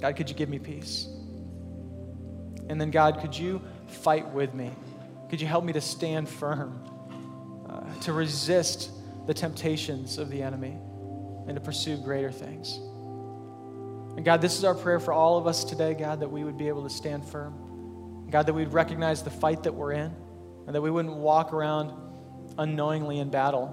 God, 0.00 0.16
could 0.16 0.30
you 0.30 0.36
give 0.36 0.48
me 0.48 0.58
peace? 0.58 1.08
And 2.68 2.80
then, 2.80 2.90
God, 2.90 3.20
could 3.20 3.36
you 3.36 3.60
fight 3.88 4.28
with 4.30 4.54
me? 4.54 4.70
Could 5.28 5.40
you 5.40 5.46
help 5.46 5.64
me 5.64 5.72
to 5.72 5.80
stand 5.80 6.28
firm, 6.28 6.84
uh, 7.68 8.00
to 8.02 8.12
resist 8.12 8.90
the 9.26 9.34
temptations 9.34 10.18
of 10.18 10.30
the 10.30 10.42
enemy, 10.42 10.78
and 11.46 11.56
to 11.56 11.60
pursue 11.60 11.96
greater 11.96 12.30
things? 12.30 12.78
And 14.16 14.24
God, 14.24 14.40
this 14.40 14.56
is 14.56 14.64
our 14.64 14.74
prayer 14.74 15.00
for 15.00 15.12
all 15.12 15.38
of 15.38 15.46
us 15.46 15.64
today, 15.64 15.94
God, 15.94 16.20
that 16.20 16.30
we 16.30 16.44
would 16.44 16.56
be 16.56 16.68
able 16.68 16.82
to 16.84 16.90
stand 16.90 17.24
firm. 17.24 17.69
God, 18.30 18.46
that 18.46 18.54
we'd 18.54 18.72
recognize 18.72 19.22
the 19.22 19.30
fight 19.30 19.64
that 19.64 19.74
we're 19.74 19.92
in, 19.92 20.14
and 20.66 20.74
that 20.74 20.80
we 20.80 20.90
wouldn't 20.90 21.14
walk 21.14 21.52
around 21.52 21.92
unknowingly 22.58 23.18
in 23.18 23.30
battle, 23.30 23.66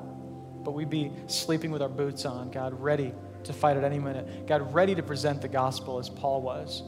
but 0.63 0.71
we'd 0.71 0.89
be 0.89 1.11
sleeping 1.27 1.71
with 1.71 1.81
our 1.81 1.89
boots 1.89 2.25
on, 2.25 2.51
God, 2.51 2.79
ready 2.79 3.13
to 3.43 3.53
fight 3.53 3.77
at 3.77 3.83
any 3.83 3.99
minute. 3.99 4.47
God, 4.47 4.73
ready 4.73 4.95
to 4.95 5.03
present 5.03 5.41
the 5.41 5.47
gospel 5.47 5.99
as 5.99 6.09
Paul 6.09 6.41
was. 6.41 6.83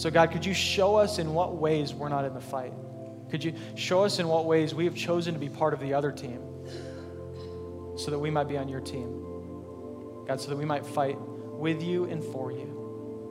So, 0.00 0.10
God, 0.10 0.30
could 0.30 0.46
you 0.46 0.54
show 0.54 0.96
us 0.96 1.18
in 1.18 1.34
what 1.34 1.56
ways 1.56 1.92
we're 1.92 2.08
not 2.08 2.24
in 2.24 2.34
the 2.34 2.40
fight? 2.40 2.72
Could 3.30 3.44
you 3.44 3.54
show 3.74 4.04
us 4.04 4.18
in 4.18 4.28
what 4.28 4.44
ways 4.44 4.74
we 4.74 4.84
have 4.84 4.94
chosen 4.94 5.34
to 5.34 5.40
be 5.40 5.48
part 5.48 5.74
of 5.74 5.80
the 5.80 5.94
other 5.94 6.12
team 6.12 6.40
so 7.96 8.10
that 8.10 8.18
we 8.18 8.30
might 8.30 8.48
be 8.48 8.56
on 8.56 8.68
your 8.68 8.80
team? 8.80 9.08
God, 10.26 10.40
so 10.40 10.50
that 10.50 10.56
we 10.56 10.64
might 10.64 10.86
fight 10.86 11.18
with 11.18 11.82
you 11.82 12.04
and 12.04 12.22
for 12.22 12.52
you. 12.52 12.79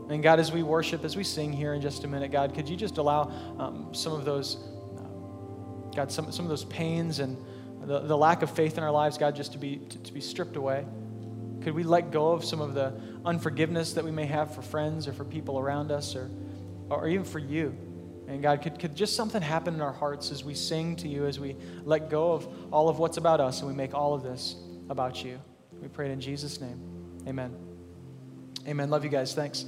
And 0.09 0.23
God, 0.23 0.39
as 0.39 0.51
we 0.51 0.63
worship, 0.63 1.03
as 1.03 1.15
we 1.15 1.23
sing 1.23 1.53
here 1.53 1.73
in 1.73 1.81
just 1.81 2.03
a 2.03 2.07
minute, 2.07 2.31
God, 2.31 2.55
could 2.55 2.67
you 2.67 2.75
just 2.75 2.97
allow 2.97 3.31
um, 3.59 3.93
some 3.93 4.11
of 4.11 4.25
those, 4.25 4.57
uh, 4.97 5.95
God, 5.95 6.11
some, 6.11 6.31
some 6.31 6.45
of 6.45 6.49
those 6.49 6.65
pains 6.65 7.19
and 7.19 7.37
the, 7.83 7.99
the 7.99 8.17
lack 8.17 8.41
of 8.41 8.49
faith 8.49 8.77
in 8.77 8.83
our 8.83 8.91
lives, 8.91 9.17
God, 9.17 9.35
just 9.35 9.51
to 9.51 9.59
be, 9.59 9.77
to, 9.77 9.99
to 9.99 10.13
be 10.13 10.19
stripped 10.19 10.55
away? 10.55 10.85
Could 11.61 11.73
we 11.73 11.83
let 11.83 12.11
go 12.11 12.31
of 12.31 12.43
some 12.43 12.59
of 12.59 12.73
the 12.73 12.93
unforgiveness 13.23 13.93
that 13.93 14.03
we 14.03 14.11
may 14.11 14.25
have 14.25 14.53
for 14.53 14.61
friends 14.61 15.07
or 15.07 15.13
for 15.13 15.25
people 15.25 15.59
around 15.59 15.91
us 15.91 16.15
or, 16.15 16.31
or 16.89 17.07
even 17.07 17.25
for 17.25 17.39
you? 17.39 17.77
And 18.27 18.41
God, 18.41 18.61
could, 18.61 18.79
could 18.79 18.95
just 18.95 19.15
something 19.15 19.41
happen 19.41 19.73
in 19.73 19.81
our 19.81 19.91
hearts 19.91 20.31
as 20.31 20.43
we 20.43 20.53
sing 20.53 20.95
to 20.97 21.07
you, 21.07 21.25
as 21.25 21.39
we 21.39 21.55
let 21.83 22.09
go 22.09 22.33
of 22.33 22.47
all 22.71 22.89
of 22.89 22.99
what's 22.99 23.17
about 23.17 23.39
us 23.39 23.59
and 23.59 23.67
we 23.67 23.75
make 23.75 23.93
all 23.93 24.13
of 24.13 24.23
this 24.23 24.55
about 24.89 25.23
you? 25.23 25.39
We 25.81 25.87
pray 25.87 26.09
it 26.09 26.11
in 26.11 26.21
Jesus' 26.21 26.61
name. 26.61 26.79
Amen. 27.27 27.55
Amen. 28.67 28.89
Love 28.89 29.03
you 29.03 29.09
guys. 29.09 29.33
Thanks. 29.33 29.65